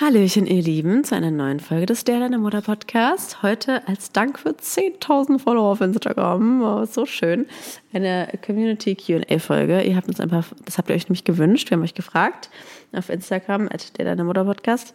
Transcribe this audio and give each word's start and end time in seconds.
Hallöchen, 0.00 0.46
ihr 0.46 0.62
Lieben, 0.62 1.04
zu 1.04 1.14
einer 1.14 1.30
neuen 1.30 1.60
Folge 1.60 1.84
des 1.84 2.04
Der 2.04 2.20
Deine 2.20 2.38
Mutter 2.38 2.62
Podcast. 2.62 3.42
Heute 3.42 3.86
als 3.86 4.12
Dank 4.12 4.38
für 4.38 4.52
10.000 4.52 5.38
Follower 5.38 5.72
auf 5.72 5.82
Instagram. 5.82 6.62
Oh, 6.62 6.86
so 6.86 7.04
schön. 7.04 7.44
Eine 7.92 8.26
Community 8.42 8.96
Q&A-Folge. 8.96 9.82
Ihr 9.82 9.96
habt 9.96 10.08
uns 10.08 10.18
ein 10.18 10.30
paar, 10.30 10.42
das 10.64 10.78
habt 10.78 10.88
ihr 10.88 10.94
euch 10.94 11.04
nämlich 11.04 11.24
gewünscht. 11.24 11.68
Wir 11.68 11.76
haben 11.76 11.82
euch 11.82 11.92
gefragt 11.92 12.48
auf 12.92 13.10
Instagram, 13.10 13.68
at 13.70 13.98
Der 13.98 14.06
Deine 14.06 14.24
Mutter 14.24 14.44
Podcast. 14.44 14.94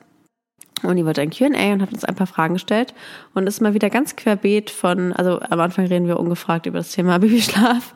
Und 0.81 0.97
ihr 0.97 1.05
wollt 1.05 1.19
ein 1.19 1.29
Q&A 1.29 1.73
und 1.73 1.83
habt 1.83 1.93
uns 1.93 2.03
ein 2.03 2.15
paar 2.15 2.25
Fragen 2.25 2.55
gestellt. 2.55 2.95
Und 3.35 3.45
ist 3.45 3.61
mal 3.61 3.75
wieder 3.75 3.91
ganz 3.91 4.15
querbeet 4.15 4.71
von, 4.71 5.13
also 5.13 5.39
am 5.39 5.59
Anfang 5.59 5.85
reden 5.85 6.07
wir 6.07 6.19
ungefragt 6.19 6.65
über 6.65 6.79
das 6.79 6.93
Thema 6.93 7.19
Babyschlaf. 7.19 7.93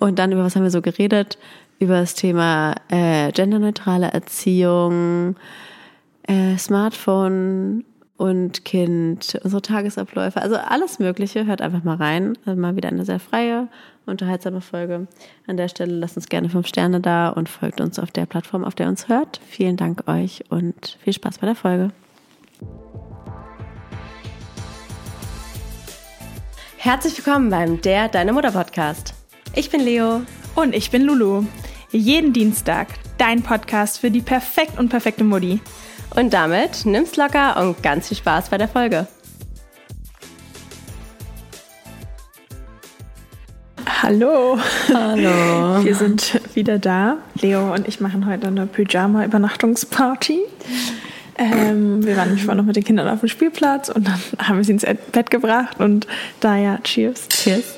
Und 0.00 0.18
dann 0.18 0.32
über 0.32 0.42
was 0.42 0.56
haben 0.56 0.64
wir 0.64 0.72
so 0.72 0.82
geredet? 0.82 1.38
Über 1.78 2.00
das 2.00 2.16
Thema 2.16 2.74
äh, 2.88 3.30
genderneutrale 3.30 4.08
Erziehung, 4.08 5.36
äh, 6.24 6.56
Smartphone 6.56 7.84
und 8.16 8.64
Kind, 8.64 9.38
unsere 9.42 9.62
Tagesabläufe, 9.62 10.40
also 10.40 10.56
alles 10.56 10.98
Mögliche. 10.98 11.46
Hört 11.46 11.60
einfach 11.60 11.82
mal 11.82 11.96
rein. 11.96 12.38
Also 12.44 12.60
mal 12.60 12.76
wieder 12.76 12.88
eine 12.88 13.04
sehr 13.04 13.18
freie, 13.18 13.68
unterhaltsame 14.06 14.60
Folge. 14.60 15.08
An 15.46 15.56
der 15.56 15.68
Stelle 15.68 15.94
lasst 15.94 16.16
uns 16.16 16.28
gerne 16.28 16.48
fünf 16.48 16.66
Sterne 16.66 17.00
da 17.00 17.30
und 17.30 17.48
folgt 17.48 17.80
uns 17.80 17.98
auf 17.98 18.10
der 18.10 18.26
Plattform, 18.26 18.64
auf 18.64 18.74
der 18.74 18.86
ihr 18.86 18.90
uns 18.90 19.08
hört. 19.08 19.40
Vielen 19.46 19.76
Dank 19.76 20.08
euch 20.08 20.44
und 20.50 20.98
viel 21.02 21.12
Spaß 21.12 21.38
bei 21.38 21.46
der 21.46 21.56
Folge. 21.56 21.90
Herzlich 26.76 27.16
willkommen 27.16 27.48
beim 27.48 27.80
Der 27.80 28.08
Deine 28.08 28.32
Mutter 28.32 28.52
Podcast. 28.52 29.14
Ich 29.54 29.70
bin 29.70 29.80
Leo. 29.80 30.22
Und 30.54 30.74
ich 30.74 30.90
bin 30.90 31.02
Lulu. 31.02 31.44
Jeden 31.90 32.32
Dienstag 32.32 32.88
dein 33.18 33.42
Podcast 33.42 33.98
für 33.98 34.10
die 34.10 34.20
perfekt 34.20 34.78
und 34.78 34.88
perfekte 34.88 35.24
Mutti. 35.24 35.60
Und 36.14 36.34
damit 36.34 36.84
nimm's 36.84 37.16
locker 37.16 37.56
und 37.60 37.82
ganz 37.82 38.08
viel 38.08 38.16
Spaß 38.16 38.50
bei 38.50 38.58
der 38.58 38.68
Folge. 38.68 39.06
Hallo. 44.02 44.58
Hallo. 44.92 45.84
Wir 45.84 45.94
sind 45.94 46.40
wieder 46.54 46.78
da. 46.78 47.18
Leo 47.40 47.72
und 47.72 47.86
ich 47.86 48.00
machen 48.00 48.26
heute 48.26 48.48
eine 48.48 48.66
Pyjama-Übernachtungsparty. 48.66 50.40
Ähm, 51.38 52.04
wir 52.04 52.16
waren 52.16 52.28
nämlich 52.28 52.44
vorhin 52.44 52.58
noch 52.58 52.66
mit 52.66 52.76
den 52.76 52.84
Kindern 52.84 53.08
auf 53.08 53.20
dem 53.20 53.28
Spielplatz 53.28 53.88
und 53.88 54.06
dann 54.06 54.20
haben 54.38 54.58
wir 54.58 54.64
sie 54.64 54.72
ins 54.72 54.84
Bett 55.12 55.30
gebracht 55.30 55.80
und 55.80 56.06
da 56.40 56.56
ja, 56.56 56.78
cheers. 56.84 57.26
Cheers. 57.28 57.76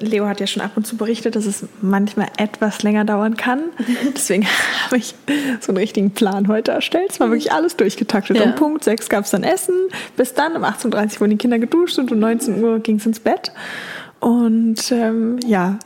Leo 0.00 0.26
hat 0.26 0.40
ja 0.40 0.46
schon 0.46 0.62
ab 0.62 0.72
und 0.76 0.86
zu 0.86 0.96
berichtet, 0.96 1.36
dass 1.36 1.46
es 1.46 1.64
manchmal 1.80 2.28
etwas 2.36 2.82
länger 2.82 3.04
dauern 3.04 3.36
kann. 3.36 3.60
Deswegen 4.14 4.46
habe 4.84 4.96
ich 4.96 5.14
so 5.60 5.68
einen 5.68 5.78
richtigen 5.78 6.10
Plan 6.10 6.48
heute 6.48 6.72
erstellt. 6.72 7.10
Es 7.10 7.20
war 7.20 7.30
wirklich 7.30 7.52
alles 7.52 7.76
durchgetaktet. 7.76 8.36
Ja. 8.36 8.44
Um 8.44 8.54
Punkt 8.54 8.84
6 8.84 9.08
gab 9.08 9.24
es 9.24 9.30
dann 9.30 9.42
Essen. 9.42 9.74
Bis 10.16 10.34
dann 10.34 10.56
um 10.56 10.64
18.30 10.64 11.14
Uhr 11.14 11.20
wurden 11.20 11.30
die 11.30 11.36
Kinder 11.36 11.58
geduscht 11.58 11.98
und 11.98 12.10
um 12.12 12.18
19 12.18 12.62
Uhr 12.62 12.78
ging 12.80 12.96
es 12.96 13.06
ins 13.06 13.20
Bett. 13.20 13.52
Und 14.20 14.90
ähm, 14.92 15.38
ja, 15.46 15.78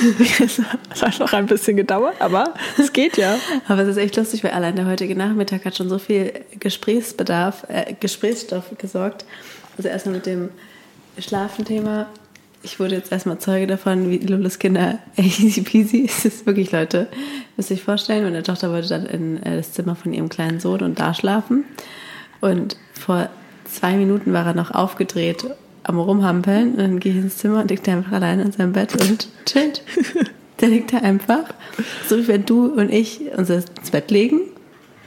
es 0.40 1.02
hat 1.02 1.18
noch 1.20 1.32
ein 1.32 1.46
bisschen 1.46 1.76
gedauert, 1.76 2.16
aber 2.20 2.54
es 2.78 2.92
geht 2.92 3.16
ja. 3.16 3.36
Aber 3.68 3.82
es 3.82 3.88
ist 3.88 3.96
echt 3.96 4.16
lustig, 4.16 4.42
weil 4.44 4.50
allein 4.52 4.76
der 4.76 4.86
heutige 4.86 5.16
Nachmittag 5.16 5.64
hat 5.64 5.76
schon 5.76 5.88
so 5.88 5.98
viel 5.98 6.32
Gesprächsbedarf, 6.58 7.66
äh, 7.68 7.94
Gesprächsstoff 7.98 8.64
gesorgt. 8.78 9.24
Also 9.76 9.88
erstmal 9.88 10.16
mit 10.16 10.26
dem 10.26 10.50
Schlafenthema. 11.18 12.06
Ich 12.62 12.78
wurde 12.78 12.94
jetzt 12.94 13.10
erstmal 13.10 13.38
Zeuge 13.38 13.66
davon, 13.66 14.10
wie 14.10 14.18
Lulus 14.18 14.58
Kinder 14.58 14.98
easy 15.16 15.62
peasy. 15.62 16.04
Es 16.06 16.24
ist 16.24 16.46
wirklich, 16.46 16.72
Leute, 16.72 17.08
müsst 17.56 17.70
ihr 17.70 17.76
euch 17.76 17.82
vorstellen, 17.82 18.24
meine 18.24 18.42
Tochter 18.42 18.70
wollte 18.70 18.88
dann 18.88 19.06
in 19.06 19.42
äh, 19.42 19.56
das 19.56 19.72
Zimmer 19.72 19.96
von 19.96 20.12
ihrem 20.12 20.28
kleinen 20.28 20.60
Sohn 20.60 20.82
und 20.82 21.00
da 21.00 21.14
schlafen. 21.14 21.64
Und 22.40 22.76
vor 22.92 23.30
zwei 23.64 23.96
Minuten 23.96 24.32
war 24.32 24.46
er 24.46 24.54
noch 24.54 24.72
aufgedreht 24.72 25.46
am 25.84 25.98
Rumhampeln. 25.98 26.72
Und 26.72 26.78
dann 26.78 27.00
gehe 27.00 27.12
ich 27.12 27.18
ins 27.18 27.38
Zimmer 27.38 27.62
und 27.62 27.70
liegt 27.70 27.88
er 27.88 27.96
einfach 27.96 28.12
allein 28.12 28.40
in 28.40 28.52
seinem 28.52 28.72
Bett 28.72 28.94
und 29.00 29.28
chillt. 29.46 29.82
Der 30.60 30.68
liegt 30.68 30.92
da 30.92 30.98
einfach, 30.98 31.44
so 32.06 32.18
wie 32.18 32.28
wenn 32.28 32.44
du 32.44 32.66
und 32.66 32.92
ich 32.92 33.20
uns 33.34 33.48
ins 33.48 33.90
Bett 33.90 34.10
legen 34.10 34.40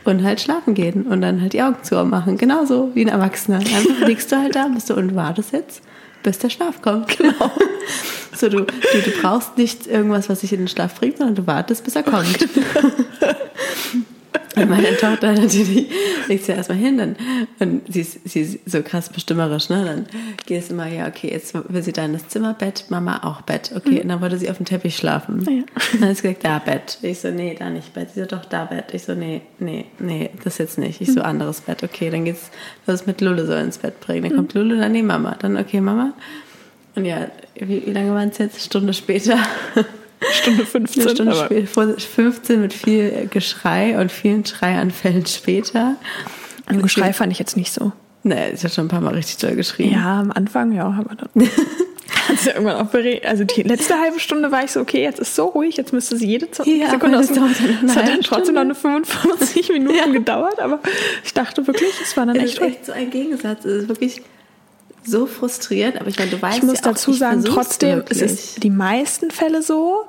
und 0.04 0.24
halt 0.24 0.42
schlafen 0.42 0.74
gehen 0.74 1.04
und 1.04 1.22
dann 1.22 1.40
halt 1.40 1.54
die 1.54 1.62
Augen 1.62 1.84
zu 1.84 2.04
machen. 2.04 2.38
Genauso 2.38 2.90
wie 2.96 3.02
ein 3.02 3.10
Erwachsener. 3.10 3.58
Einfach 3.60 4.08
liegst 4.08 4.32
du 4.32 4.38
halt 4.38 4.56
da 4.56 4.68
bist 4.68 4.90
du 4.90 4.96
und 4.96 5.14
wartest 5.16 5.54
jetzt, 5.54 5.84
bis 6.24 6.40
der 6.40 6.50
Schlaf 6.50 6.82
kommt. 6.82 7.18
Genau. 7.18 7.52
So, 8.36 8.50
du, 8.50 8.62
du, 8.62 9.02
du 9.06 9.12
brauchst 9.22 9.58
nicht 9.58 9.86
irgendwas, 9.86 10.28
was 10.28 10.40
dich 10.40 10.52
in 10.54 10.60
den 10.60 10.68
Schlaf 10.68 10.96
bringt, 10.96 11.18
sondern 11.18 11.36
du 11.36 11.46
wartest, 11.46 11.84
bis 11.84 11.96
er 11.96 12.04
kommt. 12.04 12.48
Und 14.56 14.70
meine 14.70 14.96
Tochter 14.98 15.34
natürlich 15.34 15.88
legt 16.28 16.46
sie 16.46 16.52
erstmal 16.52 16.78
hin, 16.78 16.98
dann, 16.98 17.16
und 17.60 17.82
sie 17.92 18.02
ist, 18.02 18.20
sie 18.28 18.42
ist 18.42 18.60
so 18.66 18.82
krass 18.84 19.10
bestimmerisch, 19.10 19.70
ne? 19.70 19.84
Dann 19.84 20.06
gehst 20.46 20.72
du 20.72 20.76
mal, 20.76 20.92
ja, 20.92 21.08
okay, 21.08 21.32
jetzt 21.32 21.54
will 21.54 21.82
sie 21.82 21.94
dann 21.94 22.14
das 22.14 22.28
Zimmer, 22.28 22.54
Bett, 22.54 22.86
Mama 22.90 23.22
auch 23.24 23.42
Bett, 23.42 23.72
okay, 23.76 24.02
und 24.02 24.10
dann 24.10 24.22
wollte 24.22 24.38
sie 24.38 24.50
auf 24.50 24.58
dem 24.58 24.66
Teppich 24.66 24.96
schlafen. 24.96 25.44
Ja. 25.50 25.64
Dann 26.00 26.10
hat 26.10 26.18
sie 26.18 26.24
gesagt, 26.24 26.46
da 26.46 26.60
Bett. 26.60 27.00
Ich 27.02 27.20
so, 27.20 27.30
nee, 27.30 27.56
da 27.58 27.70
nicht 27.70 27.94
Bett. 27.94 28.10
Sie 28.14 28.22
so, 28.22 28.26
doch, 28.26 28.46
da 28.46 28.66
Bett. 28.66 28.94
Ich 28.94 29.04
so, 29.04 29.14
nee, 29.14 29.42
nee, 29.60 29.86
nee, 30.00 30.30
das 30.44 30.58
jetzt 30.58 30.78
nicht. 30.78 31.02
Ich 31.02 31.12
so, 31.12 31.22
anderes 31.22 31.62
Bett, 31.62 31.84
okay, 31.84 32.10
dann 32.10 32.26
geht's, 32.26 32.52
los 32.86 33.06
mit 33.06 33.22
Lulu 33.22 33.46
so 33.46 33.54
ins 33.54 33.78
Bett 33.78 34.00
bringen. 34.02 34.24
Dann 34.24 34.36
kommt 34.36 34.54
Lulu, 34.54 34.78
dann 34.78 34.92
nee, 34.92 35.04
Mama. 35.04 35.36
Dann, 35.40 35.58
okay, 35.58 35.82
Mama. 35.82 36.14
Und 36.96 37.06
ja, 37.06 37.28
wie, 37.56 37.86
wie 37.86 37.92
lange 37.92 38.14
waren 38.14 38.30
es 38.30 38.38
jetzt? 38.38 38.62
Stunde 38.62 38.94
später. 38.94 39.38
Stunde 40.34 40.66
15. 40.66 41.02
Eine 41.04 41.12
Stunde 41.36 41.68
vor 41.68 41.88
15 41.98 42.62
mit 42.62 42.74
viel 42.74 43.28
Geschrei 43.30 44.00
und 44.00 44.12
vielen 44.12 44.46
Schreianfällen 44.46 45.26
später. 45.26 45.96
Ein 46.66 46.82
Geschrei 46.82 47.14
fand 47.14 47.32
ich 47.32 47.40
jetzt 47.40 47.58
nicht 47.58 47.74
so. 47.74 47.92
Nee, 48.24 48.52
ich 48.54 48.64
habe 48.64 48.74
schon 48.74 48.86
ein 48.86 48.90
paar 48.90 49.02
Mal 49.02 49.14
richtig 49.16 49.38
doll 49.38 49.56
geschrien. 49.56 49.92
Ja, 49.92 50.20
am 50.22 50.32
Anfang, 50.32 50.72
ja, 50.72 50.86
aber 50.86 51.16
dann. 51.16 51.50
Hat 52.30 52.38
sie 52.40 52.52
irgendwann 52.52 52.78
auch 52.78 52.90
bere- 52.90 53.22
Also 53.26 53.44
die 53.44 53.64
letzte 53.64 53.96
halbe 54.00 54.18
Stunde 54.20 54.50
war 54.50 54.64
ich 54.64 54.72
so, 54.72 54.80
okay, 54.80 55.02
jetzt 55.04 55.20
ist 55.20 55.36
so 55.36 55.46
ruhig, 55.48 55.76
jetzt 55.76 55.92
müsste 55.92 56.16
sie 56.16 56.28
jede 56.28 56.50
Zo- 56.52 56.64
Ja, 56.64 56.90
Sekunde 56.90 57.20
aus 57.20 57.28
dem. 57.28 57.36
dauert 57.36 57.52
Es 57.86 57.96
hat 57.98 58.08
dann 58.08 58.22
trotzdem 58.22 58.56
noch 58.56 58.62
eine 58.62 58.76
45 58.76 59.70
Minuten 59.74 59.98
Ja. 59.98 60.06
gedauert, 60.06 60.60
aber 60.60 60.80
ich 61.26 61.34
dachte 61.34 61.68
wirklich, 61.68 61.90
es 62.02 62.16
war 62.16 62.26
dann 62.26 62.36
Das 62.36 62.46
echt 62.46 62.60
ist 62.60 62.62
echt 62.62 62.86
so 62.86 62.92
ein 62.94 63.10
Gegensatz. 63.10 63.66
Es 63.66 63.84
ist 63.84 63.90
wirklich 63.90 64.22
so 65.06 65.26
frustrierend, 65.26 66.00
aber 66.00 66.08
ich 66.10 66.18
meine, 66.18 66.32
du 66.32 66.42
weißt 66.42 66.58
Ich 66.58 66.64
muss 66.64 66.76
ja 66.76 66.80
auch, 66.82 66.86
dazu 66.94 67.12
ich 67.12 67.20
sagen, 67.20 67.44
trotzdem, 67.44 68.04
es 68.10 68.22
ist 68.22 68.64
die 68.64 68.70
meisten 68.70 69.32
Fälle 69.32 69.62
so, 69.62 70.06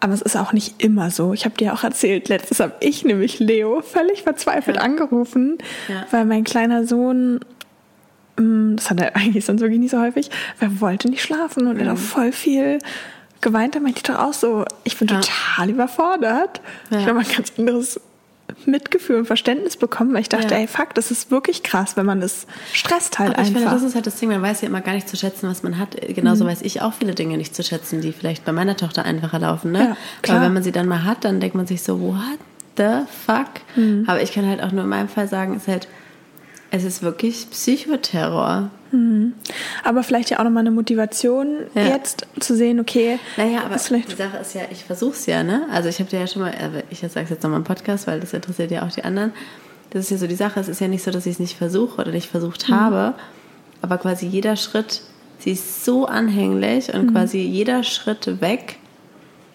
aber 0.00 0.12
es 0.14 0.22
ist 0.22 0.36
auch 0.36 0.52
nicht 0.52 0.82
immer 0.82 1.10
so. 1.10 1.32
Ich 1.32 1.44
habe 1.44 1.56
dir 1.56 1.72
auch 1.74 1.82
erzählt, 1.84 2.28
letztes 2.28 2.60
habe 2.60 2.74
ich 2.80 3.04
nämlich 3.04 3.38
Leo 3.40 3.80
völlig 3.82 4.22
verzweifelt 4.22 4.76
Ja. 4.76 4.82
angerufen, 4.82 5.58
Ja. 5.88 6.06
weil 6.10 6.24
mein 6.24 6.44
kleiner 6.44 6.86
Sohn, 6.86 7.40
mm, 8.36 8.76
das 8.76 8.90
hat 8.90 9.00
er 9.00 9.16
eigentlich 9.16 9.44
sonst 9.44 9.60
wirklich 9.60 9.80
nicht 9.80 9.90
so 9.90 10.00
häufig, 10.00 10.30
weil 10.60 10.68
er 10.70 10.80
wollte 10.80 11.08
nicht 11.08 11.22
schlafen 11.22 11.66
und 11.66 11.78
er 11.78 11.84
Mhm. 11.84 11.88
hat 11.90 11.96
auch 11.96 12.00
voll 12.00 12.32
viel 12.32 12.78
geweint. 13.40 13.74
Da 13.74 13.80
meinte 13.80 13.98
ich 13.98 14.02
doch 14.02 14.18
auch 14.18 14.32
so, 14.32 14.64
ich 14.84 14.96
bin 14.98 15.08
Ja. 15.08 15.20
total 15.20 15.70
überfordert. 15.70 16.60
Ich 16.90 16.96
habe 16.98 17.14
mal 17.14 17.20
ein 17.24 17.32
ganz 17.36 17.52
anderes 17.56 18.00
Mitgefühl 18.66 19.16
und 19.16 19.26
Verständnis 19.26 19.76
bekommen, 19.76 20.12
weil 20.14 20.20
ich 20.22 20.28
dachte, 20.28 20.54
Ja. 20.54 20.60
ey, 20.60 20.66
fuck, 20.66 20.94
das 20.94 21.10
ist 21.10 21.30
wirklich 21.30 21.62
krass, 21.62 21.96
wenn 21.96 22.06
man 22.06 22.20
das 22.20 22.46
stresst 22.72 23.18
halt 23.18 23.30
Aber 23.34 23.42
ich 23.42 23.48
einfach. 23.48 23.60
finde, 23.60 23.74
das 23.74 23.82
ist 23.82 23.94
halt 23.94 24.06
das 24.06 24.16
Ding, 24.16 24.28
man 24.30 24.42
weiß 24.42 24.62
ja 24.62 24.68
immer 24.68 24.80
gar 24.80 24.94
nicht 24.94 25.08
zu 25.08 25.16
schätzen, 25.16 25.48
was 25.48 25.62
man 25.62 25.78
hat. 25.78 25.96
Genauso 26.08 26.44
Mhm. 26.44 26.48
weiß 26.48 26.62
ich 26.62 26.80
auch 26.82 26.92
viele 26.94 27.14
Dinge 27.14 27.36
nicht 27.36 27.54
zu 27.54 27.62
schätzen, 27.62 28.00
die 28.00 28.12
vielleicht 28.12 28.44
bei 28.44 28.52
meiner 28.52 28.76
Tochter 28.76 29.04
einfacher 29.04 29.38
laufen. 29.38 29.72
Ne? 29.72 29.78
Ja, 29.80 29.96
klar. 30.22 30.36
Aber 30.38 30.46
wenn 30.46 30.54
man 30.54 30.62
sie 30.62 30.72
dann 30.72 30.88
mal 30.88 31.04
hat, 31.04 31.24
dann 31.24 31.40
denkt 31.40 31.56
man 31.56 31.66
sich 31.66 31.82
so, 31.82 32.00
what 32.00 32.38
the 32.76 33.04
fuck? 33.26 33.46
Mhm. 33.76 34.04
Aber 34.06 34.22
ich 34.22 34.32
kann 34.32 34.46
halt 34.46 34.62
auch 34.62 34.72
nur 34.72 34.84
in 34.84 34.90
meinem 34.90 35.08
Fall 35.08 35.28
sagen, 35.28 35.54
es 35.56 35.62
ist 35.62 35.68
halt, 35.68 35.88
es 36.70 36.84
ist 36.84 37.02
wirklich 37.02 37.48
Psychoterror. 37.50 38.70
Aber 39.84 40.02
vielleicht 40.02 40.30
ja 40.30 40.38
auch 40.38 40.44
nochmal 40.44 40.62
eine 40.62 40.70
Motivation, 40.70 41.58
Ja. 41.74 41.88
jetzt 41.88 42.26
zu 42.40 42.56
sehen, 42.56 42.80
okay, 42.80 43.18
Naja, 43.36 43.60
aber 43.64 43.76
die 43.76 44.14
Sache 44.14 44.38
ist 44.40 44.54
ja, 44.54 44.62
ich 44.70 44.84
versuch's 44.84 45.26
ja, 45.26 45.42
ne? 45.42 45.66
Also 45.70 45.88
ich 45.90 45.98
habe 45.98 46.08
dir 46.08 46.20
ja 46.20 46.26
schon 46.26 46.42
mal, 46.42 46.52
aber 46.52 46.82
ich 46.90 47.00
sage 47.00 47.20
es 47.24 47.30
jetzt 47.30 47.42
nochmal 47.42 47.58
im 47.58 47.64
Podcast, 47.64 48.06
weil 48.06 48.20
das 48.20 48.32
interessiert 48.32 48.70
ja 48.70 48.86
auch 48.86 48.90
die 48.92 49.04
anderen. 49.04 49.32
Das 49.90 50.04
ist 50.04 50.10
ja 50.10 50.16
so 50.18 50.26
die 50.26 50.34
Sache, 50.34 50.60
es 50.60 50.68
ist 50.68 50.80
ja 50.80 50.88
nicht 50.88 51.02
so, 51.04 51.10
dass 51.10 51.26
ich 51.26 51.32
es 51.34 51.38
nicht 51.38 51.56
versuche 51.56 52.00
oder 52.00 52.12
nicht 52.12 52.28
versucht 52.30 52.68
habe, 52.68 53.14
aber 53.82 53.98
quasi 53.98 54.26
jeder 54.26 54.56
Schritt, 54.56 55.02
sie 55.38 55.52
ist 55.52 55.84
so 55.84 56.06
anhänglich 56.06 56.92
und 56.94 57.12
quasi 57.12 57.38
jeder 57.40 57.82
Schritt 57.84 58.40
weg 58.40 58.76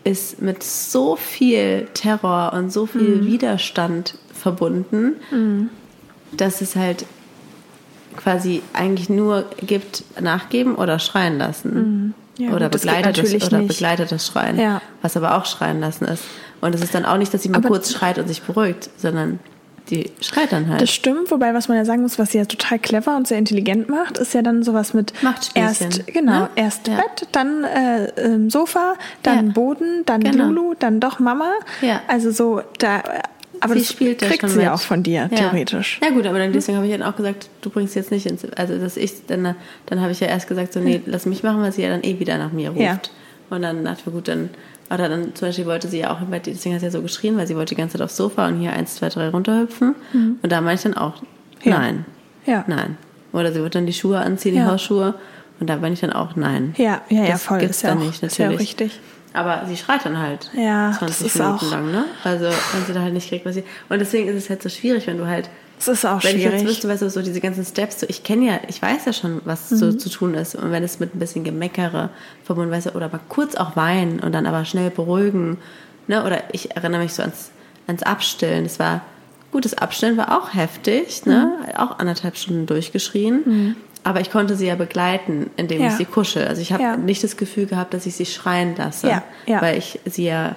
ist 0.03 0.41
mit 0.41 0.63
so 0.63 1.15
viel 1.15 1.87
Terror 1.93 2.53
und 2.53 2.71
so 2.71 2.85
viel 2.85 3.25
Widerstand 3.25 4.15
verbunden, 4.33 5.13
dass 6.37 6.61
es 6.61 6.75
halt 6.75 7.05
quasi 8.17 8.61
eigentlich 8.73 9.09
nur 9.09 9.45
gibt, 9.57 10.03
nachgeben 10.21 10.75
oder 10.75 10.99
schreien 10.99 11.37
lassen. 11.37 12.13
Ja, 12.37 12.49
oder 12.51 12.65
gut, 12.65 12.75
das 12.75 12.81
geht 12.83 12.91
begleitet 12.91 13.17
natürlich 13.17 13.45
oder 13.45 13.57
nicht. 13.59 13.67
begleitet 13.69 14.11
das 14.11 14.25
Schreien. 14.27 14.59
Ja. 14.59 14.81
Was 15.01 15.15
aber 15.17 15.35
auch 15.37 15.45
schreien 15.45 15.79
lassen 15.79 16.05
ist. 16.05 16.23
Und 16.61 16.73
es 16.73 16.81
ist 16.81 16.95
dann 16.95 17.05
auch 17.05 17.17
nicht, 17.17 17.33
dass 17.33 17.43
sie 17.43 17.49
mal 17.49 17.57
Aber- 17.57 17.69
kurz 17.69 17.91
schreit 17.91 18.17
und 18.17 18.27
sich 18.27 18.41
beruhigt, 18.41 18.89
sondern 18.97 19.39
die 19.89 20.09
schreit 20.21 20.51
dann 20.51 20.69
halt. 20.69 20.81
Das 20.81 20.89
stimmt, 20.91 21.29
wobei 21.29 21.53
was 21.53 21.67
man 21.67 21.75
ja 21.77 21.83
sagen 21.85 22.03
muss, 22.03 22.17
was 22.17 22.31
sie 22.31 22.37
ja 22.37 22.45
total 22.45 22.79
clever 22.79 23.15
und 23.17 23.27
sehr 23.27 23.37
intelligent 23.37 23.89
macht, 23.89 24.17
ist 24.17 24.33
ja 24.33 24.41
dann 24.41 24.63
sowas 24.63 24.93
mit 24.93 25.11
Machtspielchen, 25.21 25.87
erst 25.87 26.07
genau 26.07 26.39
ne? 26.39 26.49
erst 26.55 26.87
Ja. 26.87 26.95
Bett, 26.95 27.27
dann 27.33 27.63
äh, 27.65 28.05
ähm, 28.15 28.49
Sofa, 28.49 28.93
dann 29.23 29.47
Ja. 29.47 29.51
Boden, 29.53 30.03
dann 30.05 30.21
Genau. 30.21 30.45
Lulu, 30.45 30.73
dann 30.79 30.99
doch 31.01 31.19
Mama. 31.19 31.51
Ja. 31.81 32.01
Also 32.07 32.31
so 32.31 32.61
da 32.79 33.03
Aber 33.59 33.73
sie 33.73 33.79
das 33.79 33.89
spielt 33.91 34.21
da 34.21 34.27
kriegt 34.27 34.41
schon 34.41 34.49
sie 34.49 34.57
mit. 34.59 34.67
auch 34.69 34.79
von 34.81 35.03
dir, 35.03 35.29
Ja. 35.31 35.37
theoretisch. 35.37 35.99
Ja 36.03 36.09
gut, 36.11 36.25
aber 36.25 36.39
dann 36.39 36.51
deswegen 36.53 36.77
habe 36.77 36.87
ich 36.87 36.93
dann 36.93 37.03
auch 37.03 37.15
gesagt, 37.15 37.49
du 37.61 37.69
bringst 37.69 37.95
jetzt 37.95 38.11
nicht 38.11 38.25
ins, 38.25 38.45
also 38.55 38.77
dass 38.77 38.97
ich, 38.97 39.25
dann, 39.27 39.55
dann 39.85 40.01
habe 40.01 40.11
ich 40.11 40.19
ja 40.19 40.27
erst 40.27 40.47
gesagt, 40.47 40.73
so 40.73 40.79
nee, 40.79 41.01
lass 41.05 41.25
mich 41.25 41.43
machen, 41.43 41.61
weil 41.61 41.71
sie 41.71 41.83
ja 41.83 41.89
dann 41.89 42.03
eh 42.03 42.19
wieder 42.19 42.37
nach 42.37 42.51
mir 42.51 42.69
ruft. 42.69 42.81
Ja. 42.81 42.99
Und 43.49 43.61
dann 43.61 43.85
dachte 43.85 43.99
ich 44.01 44.05
mir, 44.07 44.11
gut, 44.13 44.27
dann, 44.27 44.49
oder 44.89 45.07
dann 45.09 45.35
zum 45.35 45.47
Beispiel 45.47 45.65
wollte 45.65 45.87
sie 45.87 45.99
ja 45.99 46.11
auch 46.11 46.19
deswegen 46.45 46.73
hat 46.75 46.81
sie 46.81 46.87
ja 46.87 46.91
so 46.91 47.01
geschrien, 47.01 47.37
weil 47.37 47.47
sie 47.47 47.55
wollte 47.55 47.75
die 47.75 47.79
ganze 47.79 47.97
Zeit 47.97 48.01
aufs 48.05 48.17
Sofa 48.17 48.47
und 48.47 48.59
hier 48.59 48.73
eins, 48.73 48.95
zwei, 48.95 49.09
drei 49.09 49.29
runterhüpfen. 49.29 49.95
Und 50.41 50.51
da 50.51 50.61
meinte 50.61 50.87
ich 50.89 50.93
dann 50.93 51.01
auch, 51.01 51.21
Mhm. 51.65 51.71
Nein, 51.71 52.05
Ja. 52.45 52.65
nein. 52.67 52.97
Oder 53.31 53.53
sie 53.53 53.61
wird 53.61 53.73
dann 53.75 53.85
die 53.85 53.93
Schuhe 53.93 54.19
anziehen, 54.19 54.55
die. 54.55 54.67
Hausschuhe. 54.69 55.13
Und 55.61 55.69
da 55.69 55.77
bin 55.77 55.93
ich 55.93 56.01
dann 56.01 56.11
auch 56.11 56.35
nein. 56.35 56.73
Ja, 56.77 57.01
ja, 57.09 57.23
ja, 57.23 57.31
Das 57.31 57.43
voll. 57.43 57.59
gibt's 57.59 57.77
Ist 57.77 57.83
ja, 57.83 57.93
auch, 57.93 57.99
nicht, 57.99 58.21
ist 58.21 58.37
ja 58.37 58.45
natürlich. 58.47 58.59
richtig. 58.69 58.99
Aber 59.33 59.63
sie 59.67 59.77
schreit 59.77 60.05
dann 60.05 60.19
halt 60.19 60.51
Ja, 60.55 60.91
20 60.97 61.17
das 61.17 61.21
ist 61.21 61.39
Minuten 61.41 61.69
lang, 61.71 61.91
ne? 61.91 62.05
Also 62.23 62.45
wenn 62.45 62.85
sie 62.85 62.93
da 62.93 63.01
halt 63.01 63.13
nicht 63.13 63.29
kriegt, 63.29 63.45
was 63.45 63.55
sie. 63.55 63.63
Und 63.89 63.99
deswegen 63.99 64.27
ist 64.29 64.35
es 64.35 64.49
halt 64.49 64.61
so 64.61 64.69
schwierig, 64.69 65.07
wenn 65.07 65.17
du 65.17 65.25
halt 65.25 65.49
Es 65.79 65.87
ist 65.87 66.05
auch 66.05 66.23
wenn 66.23 66.35
ich 66.37 66.43
jetzt 66.43 66.51
schwierig. 66.53 66.67
wüsste, 66.67 66.87
weißt 66.87 67.01
du, 67.01 67.09
so 67.09 67.21
diese 67.23 67.41
ganzen 67.41 67.65
Steps, 67.65 67.99
so, 68.01 68.05
ich 68.07 68.23
kenne 68.23 68.45
ja, 68.45 68.59
ich 68.67 68.79
weiß 68.81 69.05
ja 69.05 69.13
schon, 69.13 69.41
was 69.45 69.71
Mhm. 69.71 69.75
so 69.77 69.93
zu 69.93 70.09
tun 70.09 70.35
ist. 70.35 70.53
Und 70.55 70.71
wenn 70.71 70.83
es 70.83 70.99
mit 70.99 71.15
ein 71.15 71.19
bisschen 71.19 71.43
Gemeckere 71.43 72.09
verbunden 72.43 72.71
weißt 72.71 72.87
du, 72.87 72.89
oder 72.91 73.09
mal 73.09 73.19
kurz 73.27 73.55
auch 73.55 73.75
weinen 73.75 74.19
und 74.19 74.33
dann 74.33 74.45
aber 74.45 74.65
schnell 74.65 74.91
beruhigen, 74.91 75.57
ne? 76.07 76.23
Oder 76.23 76.43
ich 76.53 76.75
erinnere 76.75 77.01
mich 77.01 77.13
so 77.13 77.23
ans, 77.23 77.49
ans 77.87 78.03
Abstillen. 78.03 78.65
Das 78.65 78.77
war, 78.77 79.01
gut, 79.51 79.65
das 79.65 79.73
Abstillen 79.73 80.15
war 80.15 80.37
auch 80.37 80.53
heftig, 80.53 81.25
ne? 81.25 81.51
Mhm. 81.67 81.75
Auch 81.75 81.97
anderthalb 81.97 82.37
Stunden 82.37 82.67
durchgeschrien. 82.67 83.75
Aber 84.05 84.19
ich 84.19 84.29
konnte 84.31 84.55
sie 84.55 84.67
ja 84.67 84.75
begleiten, 84.75 85.49
indem 85.55 85.81
Ja. 85.81 85.87
ich 85.87 85.93
sie 85.93 86.05
kuschel. 86.05 86.45
Also 86.47 86.61
ich 86.61 86.73
habe 86.73 86.83
Ja. 86.83 86.97
nicht 86.97 87.23
das 87.23 87.37
Gefühl 87.37 87.65
gehabt, 87.67 87.93
dass 87.93 88.05
ich 88.05 88.15
sie 88.15 88.25
schreien 88.25 88.75
lasse, 88.75 89.07
Ja, 89.47 89.61
weil 89.61 89.77
ich 89.77 89.99
sie 90.05 90.25
ja 90.25 90.55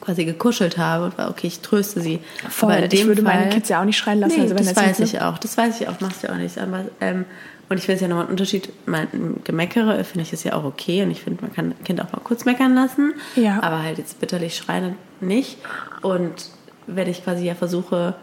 quasi 0.00 0.24
gekuschelt 0.24 0.78
habe 0.78 1.06
und 1.06 1.18
war, 1.18 1.30
okay, 1.30 1.46
ich 1.48 1.60
tröste 1.60 2.00
sie. 2.00 2.20
Voll. 2.48 2.72
Aber 2.72 2.82
in 2.84 2.88
dem 2.90 2.98
ich 3.00 3.06
würde 3.06 3.22
meine 3.22 3.42
Fall- 3.42 3.50
Kids 3.50 3.68
ja 3.68 3.80
auch 3.80 3.84
nicht 3.84 3.96
schreien 3.98 4.20
lassen. 4.20 4.34
Nee, 4.36 4.42
also 4.42 4.54
das 4.54 4.76
weiß 4.76 4.98
nicht- 5.00 5.14
ich 5.14 5.20
auch. 5.20 5.38
Das 5.38 5.56
weiß 5.56 5.80
ich 5.80 5.88
auch, 5.88 6.00
machst 6.00 6.22
du 6.22 6.26
ja 6.28 6.32
auch 6.34 6.38
nicht. 6.38 6.58
Aber, 6.58 6.84
ähm, 7.00 7.24
und 7.68 7.78
ich 7.78 7.84
finde 7.84 7.96
es 7.96 8.00
ja 8.02 8.08
nochmal 8.08 8.24
ein 8.26 8.30
Unterschied. 8.30 8.68
Mein 8.86 9.08
Gemeckere 9.44 10.02
finde 10.04 10.22
ich 10.22 10.32
ist 10.32 10.44
ja 10.44 10.54
auch 10.54 10.64
okay. 10.64 11.02
Und 11.02 11.10
ich 11.12 11.22
finde, 11.22 11.42
man 11.42 11.52
kann 11.52 11.66
ein 11.78 11.84
Kind 11.84 12.00
auch 12.00 12.10
mal 12.12 12.20
kurz 12.22 12.44
meckern 12.44 12.74
lassen. 12.74 13.14
Ja. 13.36 13.60
Aber 13.62 13.82
halt 13.82 13.98
jetzt 13.98 14.20
bitterlich 14.20 14.56
schreien 14.56 14.96
nicht. 15.20 15.58
Und 16.00 16.50
wenn 16.88 17.08
ich 17.08 17.22
quasi 17.24 17.44
ja 17.44 17.54
versuche, 17.54 18.14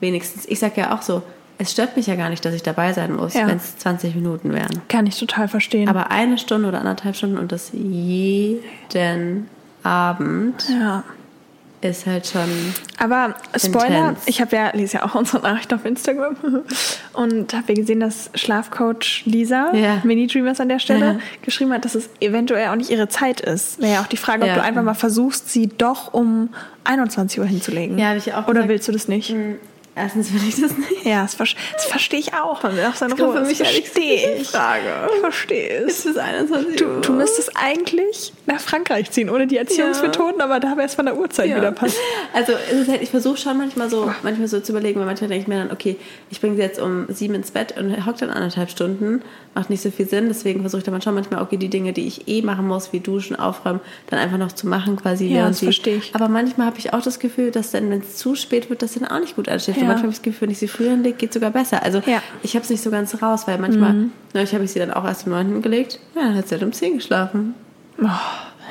wenigstens, 0.00 0.46
ich 0.46 0.58
sage 0.58 0.80
ja 0.80 0.94
auch 0.96 1.02
so, 1.02 1.22
es 1.62 1.72
stört 1.72 1.96
mich 1.96 2.06
ja 2.06 2.16
gar 2.16 2.30
nicht, 2.30 2.44
dass 2.44 2.54
ich 2.54 2.62
dabei 2.62 2.92
sein 2.94 3.14
muss, 3.14 3.34
Ja. 3.34 3.46
wenn 3.46 3.58
es 3.58 3.76
20 3.78 4.14
Minuten 4.14 4.52
wären. 4.54 4.80
Kann 4.88 5.06
ich 5.06 5.18
total 5.18 5.46
verstehen. 5.46 5.88
Aber 5.88 6.10
eine 6.10 6.38
Stunde 6.38 6.66
oder 6.68 6.78
anderthalb 6.78 7.14
Stunden 7.16 7.38
und 7.38 7.52
das 7.52 7.70
jeden 7.74 9.48
Abend 9.82 10.64
ja. 10.68 11.02
ist 11.82 12.06
halt 12.06 12.26
schon. 12.26 12.48
Aber 12.98 13.34
Spoiler, 13.56 14.10
Intens. 14.10 14.20
ich 14.26 14.40
habe 14.40 14.56
ja, 14.56 14.70
lese 14.74 14.98
ja 14.98 15.04
auch 15.04 15.14
unsere 15.14 15.42
Nachricht 15.42 15.72
auf 15.74 15.84
Instagram 15.84 16.36
und 17.12 17.52
habe 17.54 17.64
ja 17.68 17.74
gesehen, 17.74 18.00
dass 18.00 18.30
Schlafcoach 18.34 19.22
Lisa, 19.26 19.74
Ja. 19.74 20.00
Mini 20.04 20.26
Dreamers 20.26 20.60
an 20.60 20.68
der 20.70 20.78
Stelle, 20.78 21.06
Ja. 21.06 21.18
geschrieben 21.42 21.72
hat, 21.72 21.84
dass 21.84 21.94
es 21.94 22.08
eventuell 22.20 22.68
auch 22.68 22.76
nicht 22.76 22.90
ihre 22.90 23.08
Zeit 23.08 23.40
ist. 23.40 23.80
Wäre 23.80 23.92
ja 23.94 24.00
auch 24.00 24.06
die 24.06 24.16
Frage, 24.18 24.42
ob 24.42 24.48
Ja. 24.48 24.54
du 24.56 24.62
einfach 24.62 24.82
mal 24.82 24.94
versuchst, 24.94 25.50
sie 25.50 25.66
doch 25.68 26.12
um 26.14 26.50
21 26.84 27.38
Uhr 27.40 27.46
hinzulegen. 27.46 27.98
Ja, 27.98 28.08
hab 28.10 28.16
ich 28.16 28.32
auch 28.34 28.44
Oder 28.44 28.52
gesagt. 28.54 28.68
willst 28.68 28.88
du 28.88 28.92
das 28.92 29.08
nicht? 29.08 29.34
Erstens 29.96 30.32
will 30.32 30.40
ich 30.48 30.60
das 30.60 30.76
nicht. 30.78 31.04
Ja, 31.04 31.22
das, 31.22 31.34
ver 31.34 31.44
das 31.74 31.84
verstehe 31.84 32.20
ich 32.20 32.32
auch. 32.34 32.62
Man 32.62 32.76
will 32.76 32.84
auch 32.84 32.94
seine 32.94 33.14
Das 33.14 33.26
Ruhe. 33.26 33.34
für 33.38 33.44
mich 33.44 33.58
das 33.58 33.68
verstehe 33.68 34.36
ich. 34.36 34.48
Frage. 34.48 34.84
Ich 35.14 35.20
verstehe 35.20 35.68
es. 35.84 36.04
Es 36.06 36.16
21 36.16 36.76
Du, 36.76 37.00
du 37.00 37.12
müsstest 37.12 37.50
eigentlich 37.56 38.32
nach 38.46 38.60
Frankreich 38.60 39.10
ziehen, 39.10 39.28
ohne 39.30 39.46
die 39.48 39.56
Erziehungsmethoden, 39.56 40.40
aber 40.40 40.60
da 40.60 40.76
wäre 40.76 40.86
es 40.86 40.94
von 40.94 41.06
der 41.06 41.18
Uhrzeit 41.18 41.48
Ja. 41.50 41.56
wieder 41.56 41.72
passt. 41.72 41.96
Also 42.32 42.52
halt, 42.88 43.02
ich 43.02 43.10
versuche 43.10 43.36
schon 43.36 43.58
manchmal 43.58 43.90
so, 43.90 44.10
manchmal 44.22 44.46
so 44.48 44.60
zu 44.60 44.72
überlegen, 44.72 45.00
weil 45.00 45.06
manchmal 45.06 45.28
denke 45.28 45.42
ich 45.42 45.48
mir 45.48 45.58
dann, 45.58 45.72
okay, 45.72 45.96
ich 46.30 46.40
bringe 46.40 46.54
sie 46.56 46.62
jetzt 46.62 46.78
um 46.80 47.06
sieben 47.08 47.34
ins 47.34 47.50
Bett 47.50 47.76
und 47.76 48.06
hocke 48.06 48.18
dann 48.20 48.30
anderthalb 48.30 48.70
Stunden, 48.70 49.22
macht 49.54 49.70
nicht 49.70 49.82
so 49.82 49.90
viel 49.90 50.08
Sinn, 50.08 50.28
deswegen 50.28 50.60
versuche 50.60 50.78
ich 50.80 50.84
dann 50.84 51.02
schon 51.02 51.14
manchmal, 51.14 51.42
okay, 51.42 51.56
die 51.56 51.68
Dinge, 51.68 51.92
die 51.92 52.06
ich 52.06 52.28
eh 52.28 52.42
machen 52.42 52.66
muss, 52.68 52.92
wie 52.92 53.00
duschen, 53.00 53.34
aufräumen, 53.36 53.80
dann 54.08 54.20
einfach 54.20 54.38
noch 54.38 54.52
zu 54.52 54.68
machen 54.68 54.96
quasi. 54.96 55.26
Ja, 55.26 55.48
das 55.48 55.58
verstehe 55.60 55.96
ich. 55.96 56.14
Aber 56.14 56.28
manchmal 56.28 56.68
habe 56.68 56.78
ich 56.78 56.92
auch 56.92 57.02
das 57.02 57.18
Gefühl, 57.18 57.50
dass 57.50 57.72
dann, 57.72 57.90
wenn 57.90 58.00
es 58.00 58.16
zu 58.16 58.36
spät 58.36 58.70
wird, 58.70 58.82
das 58.82 58.94
dann 58.94 59.06
auch 59.08 59.18
nicht 59.18 59.34
gut 59.36 59.48
ansteht. 59.48 59.79
Ja. 59.82 59.88
Manchmal 59.88 60.04
habe 60.04 60.12
ich 60.12 60.18
das 60.18 60.22
Gefühl, 60.22 60.42
wenn 60.42 60.50
ich 60.52 60.58
sie 60.58 60.68
früher 60.68 60.90
hinlege, 60.90 61.16
geht 61.16 61.32
sogar 61.32 61.50
besser. 61.50 61.82
Also 61.82 61.98
Ja. 62.06 62.18
Mhm. 62.18 62.22
ich 62.42 62.54
habe 62.54 62.64
es 62.64 62.70
nicht 62.70 62.82
so 62.82 62.90
ganz 62.90 63.20
raus, 63.22 63.46
weil 63.46 63.58
manchmal, 63.58 63.94
neulich 64.34 64.54
habe 64.54 64.64
ich 64.64 64.72
sie 64.72 64.78
dann 64.78 64.90
auch 64.92 65.04
erst 65.04 65.26
um 65.26 65.32
neunten 65.32 65.62
gelegt, 65.62 65.98
ja, 66.14 66.22
dann 66.22 66.36
hat 66.36 66.48
sie 66.48 66.54
halt 66.54 66.62
um 66.64 66.72
zehn 66.72 66.94
geschlafen. 66.96 67.54
Oh, 68.02 68.06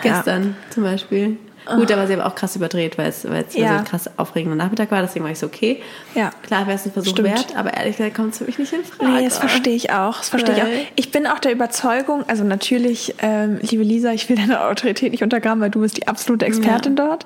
Gestern 0.01 0.55
zum 0.69 0.83
Beispiel. 0.83 1.37
Gut, 1.75 1.91
aber 1.91 2.07
sie 2.07 2.13
haben 2.13 2.21
auch 2.21 2.35
krass 2.35 2.55
überdreht, 2.55 2.97
weil 2.97 3.07
es, 3.07 3.29
weil 3.29 3.45
es 3.47 3.55
Ja. 3.55 3.69
so 3.69 3.73
ein 3.79 3.83
krass 3.85 4.09
aufregender 4.17 4.55
Nachmittag 4.55 4.91
war. 4.91 5.01
Deswegen 5.01 5.25
war 5.25 5.31
ich 5.31 5.39
so, 5.39 5.45
okay. 5.47 5.81
Ja. 6.15 6.31
Klar 6.43 6.67
wäre 6.67 6.75
es 6.77 6.85
ein 6.85 6.91
Versuch 6.91 7.11
Stimmt. 7.11 7.29
wert, 7.29 7.55
aber 7.55 7.73
ehrlich 7.73 7.97
gesagt 7.97 8.15
kommt 8.15 8.33
es 8.33 8.39
für 8.39 8.45
mich 8.45 8.57
nicht 8.59 8.73
in 8.73 8.83
Frage. 8.83 9.11
Nee, 9.11 9.25
das 9.25 9.37
verstehe 9.37 9.75
ich 9.75 9.91
auch. 9.91 10.17
Das 10.17 10.29
verstehe 10.29 10.55
ich 10.55 10.61
auch. 10.63 10.67
Ich 10.95 11.11
bin 11.11 11.27
auch 11.27 11.39
der 11.39 11.51
Überzeugung, 11.51 12.23
also 12.27 12.43
natürlich, 12.43 13.15
ähm, 13.21 13.59
liebe 13.61 13.83
Lisa, 13.83 14.11
ich 14.11 14.27
will 14.29 14.35
deine 14.37 14.63
Autorität 14.65 15.11
nicht 15.11 15.23
untergraben, 15.23 15.61
weil 15.61 15.69
du 15.69 15.81
bist 15.81 15.97
die 15.97 16.07
absolute 16.07 16.45
Expertin 16.45 16.95
dort. 16.95 17.25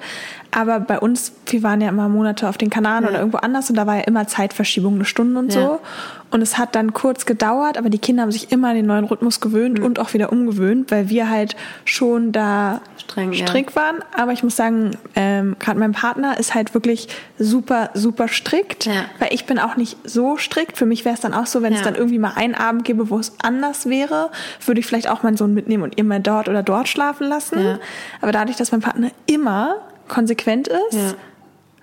Aber 0.52 0.80
bei 0.80 1.00
uns, 1.00 1.34
wir 1.48 1.64
waren 1.64 1.82
ja 1.82 1.90
immer 1.90 2.10
Monate 2.10 2.48
auf 2.48 2.58
den 2.58 2.70
Kanaren 2.70 3.04
Ja. 3.06 3.10
oder 3.10 3.20
irgendwo 3.20 3.38
anders 3.40 3.70
und 3.70 3.76
da 3.76 3.88
war 3.88 3.96
ja 3.98 4.02
immer 4.04 4.28
Zeitverschiebung, 4.28 4.96
eine 4.96 5.06
Stunde 5.06 5.40
und 5.40 5.54
Ja. 5.54 5.62
so. 5.62 5.80
Und 6.34 6.42
es 6.42 6.58
hat 6.58 6.74
dann 6.76 6.94
kurz 6.94 7.26
gedauert, 7.28 7.78
aber 7.78 7.90
die 7.92 8.00
Kinder 8.00 8.24
haben 8.24 8.32
sich 8.32 8.52
immer 8.52 8.70
an 8.70 8.76
den 8.76 8.88
neuen 8.88 9.06
Rhythmus 9.06 9.40
gewöhnt 9.40 9.78
Mhm. 9.80 9.86
und 9.86 10.00
auch 10.00 10.14
wieder 10.16 10.32
umgewöhnt, 10.32 10.90
weil 10.90 11.08
wir 11.10 11.30
halt 11.30 11.56
schon 11.86 12.32
da 12.32 12.82
Streng, 12.98 13.32
ja. 13.34 13.46
strikt 13.46 13.76
waren. 13.76 13.98
Aber 14.18 14.32
ich 14.32 14.42
muss 14.44 14.56
sagen, 14.56 14.98
ähm, 15.16 15.56
gerade 15.60 15.80
mein 15.80 15.92
Partner 15.92 16.40
ist 16.40 16.56
halt 16.56 16.74
wirklich 16.74 17.08
super, 17.38 17.92
super 17.94 18.28
strikt, 18.28 18.88
Ja. 18.88 19.06
weil 19.20 19.30
ich 19.32 19.46
bin 19.46 19.60
auch 19.60 19.76
nicht 19.78 19.96
so 20.04 20.36
strikt. 20.38 20.76
Für 20.78 20.88
mich 20.88 21.06
wäre 21.06 21.14
es 21.14 21.22
dann 21.22 21.36
auch 21.36 21.46
so, 21.46 21.62
wenn 21.62 21.72
es 21.74 21.80
Ja. 21.80 21.86
dann 21.86 21.96
irgendwie 21.96 22.18
mal 22.20 22.34
einen 22.36 22.56
Abend 22.56 22.84
gäbe, 22.84 23.12
wo 23.12 23.20
es 23.20 23.34
anders 23.44 23.88
wäre, 23.88 24.32
würde 24.66 24.80
ich 24.80 24.88
vielleicht 24.88 25.08
auch 25.10 25.22
meinen 25.22 25.38
Sohn 25.38 25.54
mitnehmen 25.54 25.84
und 25.84 25.98
immer 26.00 26.20
dort 26.20 26.50
oder 26.50 26.64
dort 26.64 26.88
schlafen 26.88 27.28
lassen. 27.28 27.64
Ja. 27.64 27.80
Aber 28.22 28.32
dadurch, 28.32 28.58
dass 28.58 28.72
mein 28.72 28.82
Partner 28.82 29.12
immer 29.28 29.76
konsequent 30.08 30.68
ist, 30.68 30.94
Ja. 30.94 31.14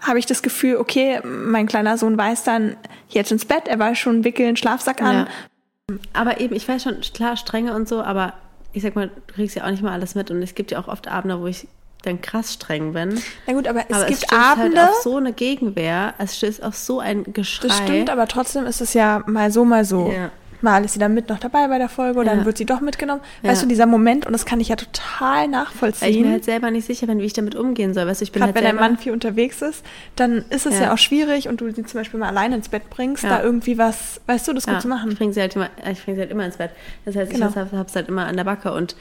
Habe 0.00 0.18
ich 0.18 0.26
das 0.26 0.42
Gefühl, 0.42 0.76
okay, 0.76 1.20
mein 1.24 1.66
kleiner 1.66 1.98
Sohn 1.98 2.16
weiß 2.16 2.44
dann 2.44 2.76
jetzt 3.08 3.32
ins 3.32 3.44
Bett, 3.44 3.68
er 3.68 3.78
weiß 3.78 3.98
schon, 3.98 4.24
wickeln, 4.24 4.56
Schlafsack 4.56 5.02
an. 5.02 5.26
Ja. 5.26 5.96
Aber 6.12 6.40
eben, 6.40 6.54
ich 6.54 6.68
weiß 6.68 6.82
schon, 6.82 7.00
klar, 7.00 7.36
strenge 7.36 7.74
und 7.74 7.88
so, 7.88 8.02
aber 8.02 8.34
ich 8.72 8.82
sag 8.82 8.94
mal, 8.94 9.08
du 9.08 9.34
kriegst 9.34 9.56
ja 9.56 9.64
auch 9.64 9.70
nicht 9.70 9.82
mal 9.82 9.92
alles 9.92 10.14
mit. 10.14 10.30
Und 10.30 10.42
es 10.42 10.54
gibt 10.54 10.70
ja 10.70 10.78
auch 10.78 10.88
oft 10.88 11.08
Abende, 11.08 11.40
wo 11.40 11.46
ich 11.46 11.66
dann 12.02 12.20
krass 12.20 12.54
streng 12.54 12.92
bin. 12.92 13.20
Na 13.46 13.52
gut, 13.52 13.66
aber 13.66 13.84
es 13.88 13.96
aber 13.96 14.06
gibt 14.06 14.22
es 14.22 14.26
stößt 14.26 14.42
Abende, 14.42 14.80
halt 14.80 14.90
auf 14.90 15.02
so 15.02 15.16
eine 15.16 15.32
Gegenwehr. 15.32 16.14
Es 16.18 16.36
stößt 16.36 16.62
auf 16.62 16.76
so 16.76 17.00
ein 17.00 17.24
Geschrei. 17.32 17.68
das 17.68 17.78
stimmt, 17.78 18.10
aber 18.10 18.26
trotzdem 18.26 18.64
ist 18.66 18.80
es 18.80 18.94
ja 18.94 19.22
mal 19.26 19.50
so, 19.50 19.64
mal 19.64 19.84
so. 19.84 20.10
Ja. 20.10 20.30
Mal 20.62 20.84
ist 20.84 20.92
sie 20.92 20.98
dann 20.98 21.14
mit 21.14 21.28
noch 21.28 21.38
dabei 21.38 21.68
bei 21.68 21.78
der 21.78 21.88
Folge 21.88 22.18
oder 22.20 22.30
Ja. 22.30 22.36
dann 22.36 22.44
wird 22.44 22.58
sie 22.58 22.66
doch 22.66 22.80
mitgenommen. 22.80 23.22
Ja. 23.42 23.50
Weißt 23.50 23.62
du, 23.62 23.66
dieser 23.66 23.86
Moment, 23.86 24.26
und 24.26 24.32
das 24.32 24.44
kann 24.44 24.60
ich 24.60 24.68
ja 24.68 24.76
total 24.76 25.38
Weil 25.38 25.44
ich 25.46 25.50
nachvollziehen. 25.50 26.22
mir 26.26 26.32
halt 26.32 26.44
selber 26.44 26.70
nicht 26.70 26.86
sicher 26.86 27.06
bin, 27.06 27.18
wie 27.18 27.24
ich 27.24 27.32
damit 27.32 27.54
umgehen 27.54 27.94
soll. 27.94 28.06
Weißt 28.06 28.20
du, 28.20 28.24
ich 28.24 28.32
bin 28.32 28.40
Gerade 28.40 28.48
halt 28.48 28.56
wenn 28.56 28.64
dein 28.64 28.76
selber, 28.76 28.88
Mann 28.90 28.98
viel 28.98 29.12
unterwegs 29.12 29.62
ist, 29.62 29.84
dann 30.16 30.44
ist 30.50 30.66
es 30.66 30.74
ja. 30.74 30.82
Ja. 30.86 30.92
auch 30.94 30.98
schwierig 30.98 31.48
und 31.48 31.60
du 31.60 31.70
sie 31.72 31.84
zum 31.84 32.00
Beispiel 32.00 32.20
mal 32.20 32.28
alleine 32.28 32.56
ins 32.56 32.68
Bett 32.68 32.90
bringst, 32.90 33.24
da 33.24 33.42
irgendwie 33.42 33.78
was, 33.78 34.20
weißt 34.26 34.48
du, 34.48 34.52
das 34.52 34.66
gut 34.66 34.80
zu 34.82 34.88
machen. 34.88 35.10
Ich 35.12 35.18
bringe 35.18 35.32
sie, 35.32 35.40
halt 35.40 35.56
immer, 35.56 35.70
ich 35.90 36.04
bring 36.04 36.14
sie 36.16 36.20
halt 36.20 36.30
immer 36.30 36.44
ins 36.44 36.56
Bett. 36.56 36.70
Das 37.04 37.16
heißt, 37.16 37.30
Genau. 37.32 37.48
ich 37.48 37.56
habe 37.56 37.84
es 37.86 37.96
halt 37.96 38.08
immer 38.08 38.26
an 38.26 38.36
der 38.36 38.44
Backe. 38.44 38.72
Und 38.72 38.96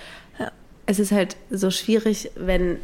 es 0.85 0.97
ist 0.99 1.11
halt 1.11 1.35
so 1.51 1.69
schwierig, 1.71 2.31
wenn 2.35 2.77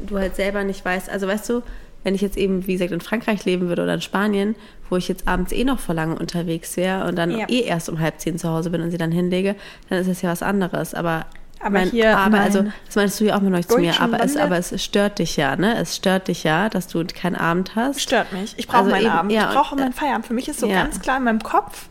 du 0.00 0.18
halt 0.18 0.36
selber 0.36 0.64
nicht 0.64 0.84
weißt. 0.84 1.08
Also 1.08 1.26
weißt 1.26 1.48
du, 1.48 1.62
wenn 2.08 2.14
ich 2.14 2.22
jetzt 2.22 2.38
eben, 2.38 2.66
wie 2.66 2.72
gesagt, 2.72 2.90
in 2.90 3.02
Frankreich 3.02 3.44
leben 3.44 3.68
würde 3.68 3.82
oder 3.82 3.92
in 3.92 4.00
Spanien, 4.00 4.54
wo 4.88 4.96
ich 4.96 5.08
jetzt 5.08 5.28
abends 5.28 5.52
eh 5.52 5.62
noch 5.64 5.78
vor 5.78 5.94
lange 5.94 6.18
unterwegs 6.18 6.78
wäre 6.78 7.06
und 7.06 7.16
dann 7.16 7.30
Ja. 7.30 7.46
eh 7.50 7.60
erst 7.60 7.90
um 7.90 8.00
halb 8.00 8.18
zehn 8.18 8.38
zu 8.38 8.48
Hause 8.48 8.70
bin 8.70 8.80
und 8.80 8.90
sie 8.90 8.96
dann 8.96 9.12
hinlege, 9.12 9.56
dann 9.90 9.98
ist 9.98 10.08
das 10.08 10.22
ja 10.22 10.30
was 10.30 10.42
anderes. 10.42 10.94
Aber, 10.94 11.26
Aber 11.60 11.80
hier 11.80 12.16
aber 12.16 12.30
mein 12.30 12.40
also, 12.40 12.64
das 12.86 12.96
meinst 12.96 13.20
du 13.20 13.26
ja 13.26 13.36
auch 13.36 13.42
mal 13.42 13.50
neulich 13.50 13.68
zu 13.68 13.76
mir, 13.76 14.00
aber 14.00 14.24
es, 14.24 14.38
aber 14.38 14.56
es 14.56 14.82
stört 14.82 15.18
dich 15.18 15.36
ja, 15.36 15.54
ne? 15.56 15.76
Es 15.76 15.96
stört 15.96 16.28
dich 16.28 16.44
ja, 16.44 16.70
dass 16.70 16.86
du 16.88 17.04
keinen 17.04 17.36
Abend 17.36 17.76
hast. 17.76 18.00
Stört 18.00 18.32
mich. 18.32 18.54
Ich 18.56 18.66
brauche 18.66 18.78
Also 18.78 18.90
meinen 18.92 19.02
eben, 19.04 19.10
Abend. 19.12 19.32
ja, 19.32 19.50
ich 19.50 19.54
brauche 19.54 19.74
und- 19.74 19.80
meinen 19.82 19.92
Feierabend. 19.92 20.24
Für 20.26 20.32
mich 20.34 20.48
ist 20.48 20.60
so 20.60 20.66
Ja. 20.66 20.82
ganz 20.84 20.98
klar 21.00 21.18
in 21.18 21.24
meinem 21.24 21.42
Kopf, 21.42 21.88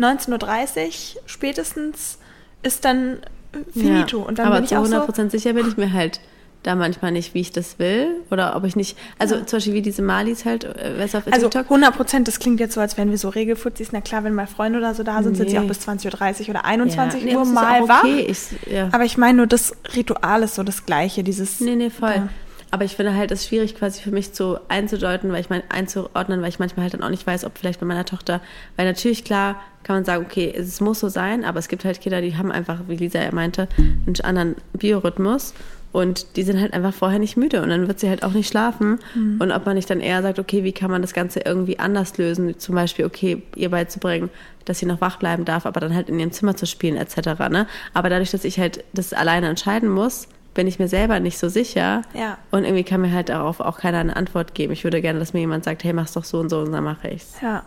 19.30 0.00 1.14
Uhr 1.16 1.22
spätestens 1.26 2.18
ist 2.64 2.84
dann 2.84 3.18
äh, 3.52 3.58
finito. 3.72 4.18
Und 4.22 4.40
dann 4.40 4.46
aber 4.46 4.56
bin 4.56 4.64
ich 4.64 4.70
zu 4.70 4.76
auch 4.76 4.84
100% 4.84 5.14
so, 5.30 5.38
sicher 5.38 5.52
bin 5.52 5.68
ich 5.68 5.76
mir 5.76 5.92
halt 5.92 6.18
da 6.66 6.74
manchmal 6.74 7.12
nicht, 7.12 7.34
wie 7.34 7.40
ich 7.40 7.52
das 7.52 7.78
will. 7.78 8.08
Oder 8.30 8.56
ob 8.56 8.64
ich 8.64 8.74
nicht, 8.76 8.96
also 9.18 9.36
zum 9.36 9.58
Beispiel 9.58 9.74
wie 9.74 9.82
diese 9.82 10.02
Malis 10.02 10.44
halt, 10.44 10.64
äh, 10.64 11.04
auf 11.04 11.22
also 11.30 11.48
TikTok. 11.48 11.64
100 11.64 11.94
Prozent, 11.94 12.28
das 12.28 12.38
klingt 12.38 12.58
jetzt 12.60 12.74
so, 12.74 12.80
als 12.80 12.96
wären 12.96 13.10
wir 13.10 13.18
so 13.18 13.28
Regelfutzis. 13.28 13.90
Na 13.92 14.00
klar, 14.00 14.24
wenn 14.24 14.34
mal 14.34 14.46
Freunde 14.46 14.78
oder 14.78 14.94
so 14.94 15.02
da 15.02 15.22
sind, 15.22 15.36
sind 15.36 15.48
sie 15.48 15.56
Nee. 15.56 15.64
auch 15.64 15.68
bis 15.68 15.86
20.30 15.86 16.42
Uhr 16.42 16.50
oder 16.50 16.64
21 16.64 17.24
nee, 17.24 17.36
Uhr 17.36 17.42
ist 17.42 17.52
mal 17.52 17.82
auch 17.82 17.88
wach. 17.88 18.04
okay. 18.04 18.26
Ich, 18.28 18.72
ja. 18.72 18.88
Aber 18.92 19.04
ich 19.04 19.16
meine 19.16 19.38
nur, 19.38 19.46
das 19.46 19.76
Ritual 19.94 20.42
ist 20.42 20.56
so 20.56 20.62
das 20.62 20.86
Gleiche, 20.86 21.22
dieses... 21.22 21.60
Nee, 21.60 21.76
nee, 21.76 21.90
voll. 21.90 22.10
Ja. 22.10 22.28
Aber 22.72 22.84
ich 22.84 22.96
finde 22.96 23.14
halt, 23.14 23.30
es 23.30 23.42
ist 23.42 23.48
schwierig 23.48 23.76
quasi 23.76 24.02
für 24.02 24.10
mich 24.10 24.32
zu 24.32 24.58
einzudeuten, 24.68 25.30
weil 25.30 25.40
ich 25.40 25.48
mein, 25.48 25.62
einzuordnen, 25.68 26.42
weil 26.42 26.48
ich 26.48 26.58
manchmal 26.58 26.82
halt 26.82 26.94
dann 26.94 27.02
auch 27.02 27.10
nicht 27.10 27.26
weiß, 27.26 27.44
ob 27.44 27.56
vielleicht 27.56 27.78
bei 27.78 27.86
meiner 27.86 28.04
Tochter, 28.04 28.40
weil 28.76 28.86
natürlich 28.86 29.24
klar 29.24 29.62
kann 29.84 29.96
man 29.96 30.04
sagen, 30.04 30.26
okay, 30.26 30.52
es 30.54 30.80
muss 30.80 30.98
so 30.98 31.08
sein, 31.08 31.44
aber 31.44 31.60
es 31.60 31.68
gibt 31.68 31.84
halt 31.84 32.00
Kinder, 32.00 32.20
die 32.20 32.36
haben 32.36 32.50
einfach, 32.50 32.80
wie 32.88 32.96
Lisa 32.96 33.20
ja 33.20 33.30
meinte, 33.32 33.68
einen 33.78 34.20
anderen 34.24 34.56
Biorhythmus 34.72 35.54
Und 35.96 36.36
die 36.36 36.42
sind 36.42 36.60
halt 36.60 36.74
einfach 36.74 36.92
vorher 36.92 37.18
nicht 37.18 37.38
müde 37.38 37.62
und 37.62 37.70
dann 37.70 37.88
wird 37.88 38.00
sie 38.00 38.10
halt 38.10 38.22
auch 38.22 38.32
nicht 38.32 38.48
schlafen. 38.48 38.98
Mhm. 39.14 39.40
Und 39.40 39.50
ob 39.50 39.64
man 39.64 39.76
nicht 39.76 39.88
dann 39.88 40.00
eher 40.00 40.20
sagt, 40.20 40.38
okay, 40.38 40.62
wie 40.62 40.72
kann 40.72 40.90
man 40.90 41.00
das 41.00 41.14
Ganze 41.14 41.40
irgendwie 41.40 41.78
anders 41.78 42.18
lösen? 42.18 42.58
Zum 42.58 42.74
Beispiel, 42.74 43.06
okay, 43.06 43.42
ihr 43.54 43.70
beizubringen, 43.70 44.28
dass 44.66 44.78
sie 44.78 44.84
noch 44.84 45.00
wach 45.00 45.16
bleiben 45.16 45.46
darf, 45.46 45.64
aber 45.64 45.80
dann 45.80 45.94
halt 45.94 46.10
in 46.10 46.20
ihrem 46.20 46.32
Zimmer 46.32 46.54
zu 46.54 46.66
spielen, 46.66 46.96
etc. 46.96 47.16
Ne? 47.48 47.66
Aber 47.94 48.10
dadurch, 48.10 48.30
dass 48.30 48.44
ich 48.44 48.58
halt 48.60 48.84
das 48.92 49.14
alleine 49.14 49.48
entscheiden 49.48 49.88
muss, 49.88 50.28
bin 50.52 50.66
ich 50.66 50.78
mir 50.78 50.88
selber 50.88 51.18
nicht 51.18 51.38
so 51.38 51.48
sicher. 51.48 52.02
Ja. 52.12 52.36
Und 52.50 52.64
irgendwie 52.64 52.84
kann 52.84 53.00
mir 53.00 53.12
halt 53.14 53.30
darauf 53.30 53.60
auch 53.60 53.78
keiner 53.78 53.98
eine 54.00 54.16
Antwort 54.16 54.54
geben. 54.54 54.74
Ich 54.74 54.84
würde 54.84 55.00
gerne, 55.00 55.18
dass 55.18 55.32
mir 55.32 55.40
jemand 55.40 55.64
sagt, 55.64 55.82
hey, 55.82 55.94
mach's 55.94 56.12
doch 56.12 56.24
so 56.24 56.40
und 56.40 56.50
so 56.50 56.58
und 56.60 56.72
dann 56.72 56.84
mache 56.84 57.08
ich's. 57.08 57.36
Ja. 57.40 57.62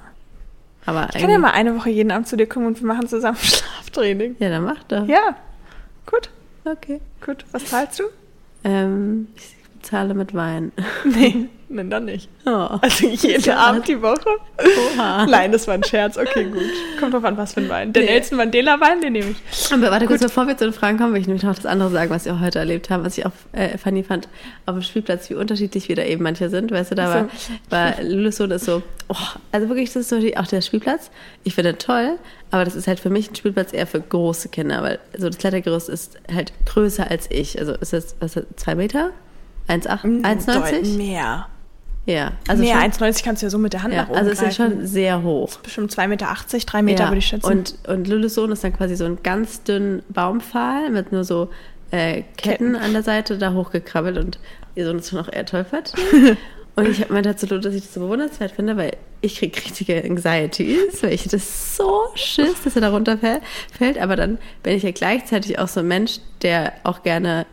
Aber 0.86 1.08
Ich 1.16 1.20
kann 1.20 1.32
ja 1.32 1.40
mal 1.40 1.50
eine 1.54 1.76
Woche 1.76 1.90
jeden 1.90 2.12
Abend 2.12 2.28
zu 2.28 2.38
dir 2.38 2.46
kommen 2.46 2.68
und 2.68 2.80
wir 2.80 2.86
machen 2.88 3.08
zusammen 3.08 3.38
Schlaftraining. 3.42 4.36
Ja, 4.38 4.50
dann 4.50 4.66
mach 4.66 4.84
doch. 4.84 5.08
Ja. 5.08 5.36
Gut, 6.06 6.30
Okay. 6.64 7.02
gut. 7.26 7.44
Was 7.54 7.66
zahlst 7.66 8.00
du? 8.00 8.04
Ähm, 8.64 9.28
ich 9.36 9.56
bezahle 9.76 10.14
mit 10.14 10.34
Wein. 10.34 10.72
Nee, 11.06 11.50
nein, 11.70 11.90
dann 11.90 12.06
nicht. 12.06 12.30
Oh. 12.46 12.50
Also 12.82 13.08
jeden 13.08 13.44
Ja. 13.44 13.58
Abend 13.58 13.88
die 13.88 14.02
Woche? 14.02 14.30
Oha. 14.96 15.26
Nein, 15.26 15.52
das 15.52 15.68
war 15.68 15.76
ein 15.76 15.84
Scherz. 15.84 16.18
Okay, 16.18 16.46
gut. 16.46 16.62
Kommt 17.00 17.14
drauf 17.14 17.24
an, 17.24 17.38
was 17.38 17.54
für 17.54 17.62
ein 17.62 17.70
Wein. 17.70 17.94
Den 17.94 18.06
Nee. 18.06 18.12
Nelson 18.12 18.38
Mandela 18.38 18.80
Wein, 18.80 19.02
den 19.02 19.14
nehme 19.14 19.32
ich. 19.32 19.72
Aber 19.74 19.92
warte 19.92 20.06
kurz, 20.08 20.22
bevor 20.22 20.48
wir 20.48 20.58
zu 20.58 20.66
den 20.66 20.74
Fragen 20.74 20.98
kommen, 20.98 21.14
will 21.14 21.22
ich 21.22 21.28
nämlich 21.28 21.44
noch 21.44 21.56
das 21.56 21.66
andere 21.66 21.90
sagen, 21.90 22.10
was 22.10 22.26
wir 22.26 22.34
auch 22.34 22.40
heute 22.40 22.60
erlebt 22.60 22.90
haben, 22.90 23.04
was 23.06 23.18
ich 23.18 23.26
auch 23.26 23.32
äh, 23.52 23.78
funny 23.78 24.04
fand 24.04 24.28
auf 24.66 24.76
dem 24.76 24.82
Spielplatz, 24.82 25.30
wie 25.30 25.36
unterschiedlich 25.36 25.88
wir 25.90 25.96
da 25.96 26.04
eben 26.04 26.24
manche 26.24 26.50
sind. 26.50 26.72
Weißt 26.72 26.92
du, 26.92 26.96
da 26.96 27.14
war, 27.14 27.30
war 27.70 28.02
Lulus 28.04 28.38
Sohn 28.38 28.52
ist 28.52 28.66
so, 28.66 28.82
oh, 29.08 29.16
also 29.52 29.70
wirklich, 29.70 29.90
das 29.94 30.02
ist 30.04 30.10
so 30.10 30.20
die, 30.20 30.38
auch 30.38 30.48
der 30.48 30.62
Spielplatz. 30.62 31.12
Ich 31.44 31.56
finde 31.56 31.78
toll, 31.78 32.18
aber 32.52 32.66
das 32.66 32.76
ist 32.76 32.88
halt 32.88 33.00
für 33.00 33.10
mich 33.10 33.30
ein 33.32 33.36
Spielplatz 33.36 33.74
eher 33.74 33.88
für 33.88 34.02
große 34.02 34.50
Kinder, 34.50 34.82
weil 34.82 35.00
so 35.18 35.28
das 35.28 35.38
Klettergerüst 35.38 35.90
ist 35.90 36.18
halt 36.34 36.52
größer 36.66 37.10
als 37.10 37.28
ich. 37.30 37.60
Also 37.60 37.74
ist 37.74 37.94
das, 37.94 38.16
was 38.20 38.36
ist 38.36 38.46
das, 38.50 38.64
zwei 38.64 38.76
Meter? 38.76 39.12
1,8? 39.68 40.24
1,90? 40.24 40.98
Mehr. 40.98 41.48
Ja, 42.06 42.32
also 42.48 42.64
schon, 42.64 42.74
1,90 42.74 43.24
kannst 43.24 43.42
du 43.42 43.46
ja 43.46 43.50
so 43.50 43.58
mit 43.58 43.74
der 43.74 43.84
Hand 43.84 43.94
ja, 43.94 44.02
nach 44.02 44.10
oben 44.10 44.18
also 44.18 44.32
es 44.32 44.42
ist 44.42 44.58
greifen. 44.58 44.78
schon 44.78 44.88
sehr 44.88 45.22
hoch. 45.22 45.58
Bestimmt 45.58 45.92
2,80 45.92 46.08
Meter, 46.08 46.36
3 46.66 46.82
Meter 46.82 47.04
Ja, 47.04 47.10
würde 47.10 47.18
ich 47.20 47.28
schätzen. 47.28 47.46
Und, 47.46 47.76
und 47.88 48.08
Lulus 48.08 48.34
Sohn 48.34 48.52
ist 48.52 48.64
dann 48.64 48.74
quasi 48.74 48.96
so 48.96 49.06
ein 49.06 49.22
ganz 49.22 49.64
dünnen 49.64 50.02
Baumpfahl 50.10 50.90
mit 50.90 51.12
nur 51.12 51.24
so 51.24 51.50
äh, 51.92 52.24
Ketten, 52.38 52.74
Ketten. 52.74 52.76
an 52.76 52.94
der 52.94 53.04
Seite 53.04 53.38
da 53.38 53.54
hochgekrabbelt 53.54 54.18
und 54.18 54.40
ihr 54.76 54.86
Sohn 54.86 55.00
ist 55.00 55.10
schon 55.10 55.20
auch 55.20 55.32
eher 55.32 55.46
und 56.76 56.88
ich 56.88 57.02
habe 57.02 57.14
meinte 57.14 57.36
zu 57.36 57.46
Lulu, 57.48 57.62
dass 57.62 57.76
ich 57.76 57.82
das 57.82 57.94
so 57.94 58.00
bewundernswert 58.00 58.52
finde, 58.52 58.78
weil 58.78 58.98
ich 59.22 59.38
kriege 59.38 59.58
richtige 59.58 60.04
Anxieties, 60.04 61.04
weil 61.04 61.14
ich 61.14 61.28
das 61.28 61.76
so 61.76 62.06
schiss, 62.16 62.64
dass 62.64 62.76
er 62.76 62.82
da 62.82 62.90
runterfällt. 62.90 63.42
Aber 64.00 64.16
dann 64.16 64.38
bin 64.64 64.76
ich 64.76 64.84
ja 64.84 64.92
gleichzeitig 64.92 65.60
auch 65.60 65.68
so 65.68 65.82
ein 65.82 65.88
Mensch, 65.88 66.20
der 66.42 66.74
auch 66.84 67.04
gerne 67.04 67.46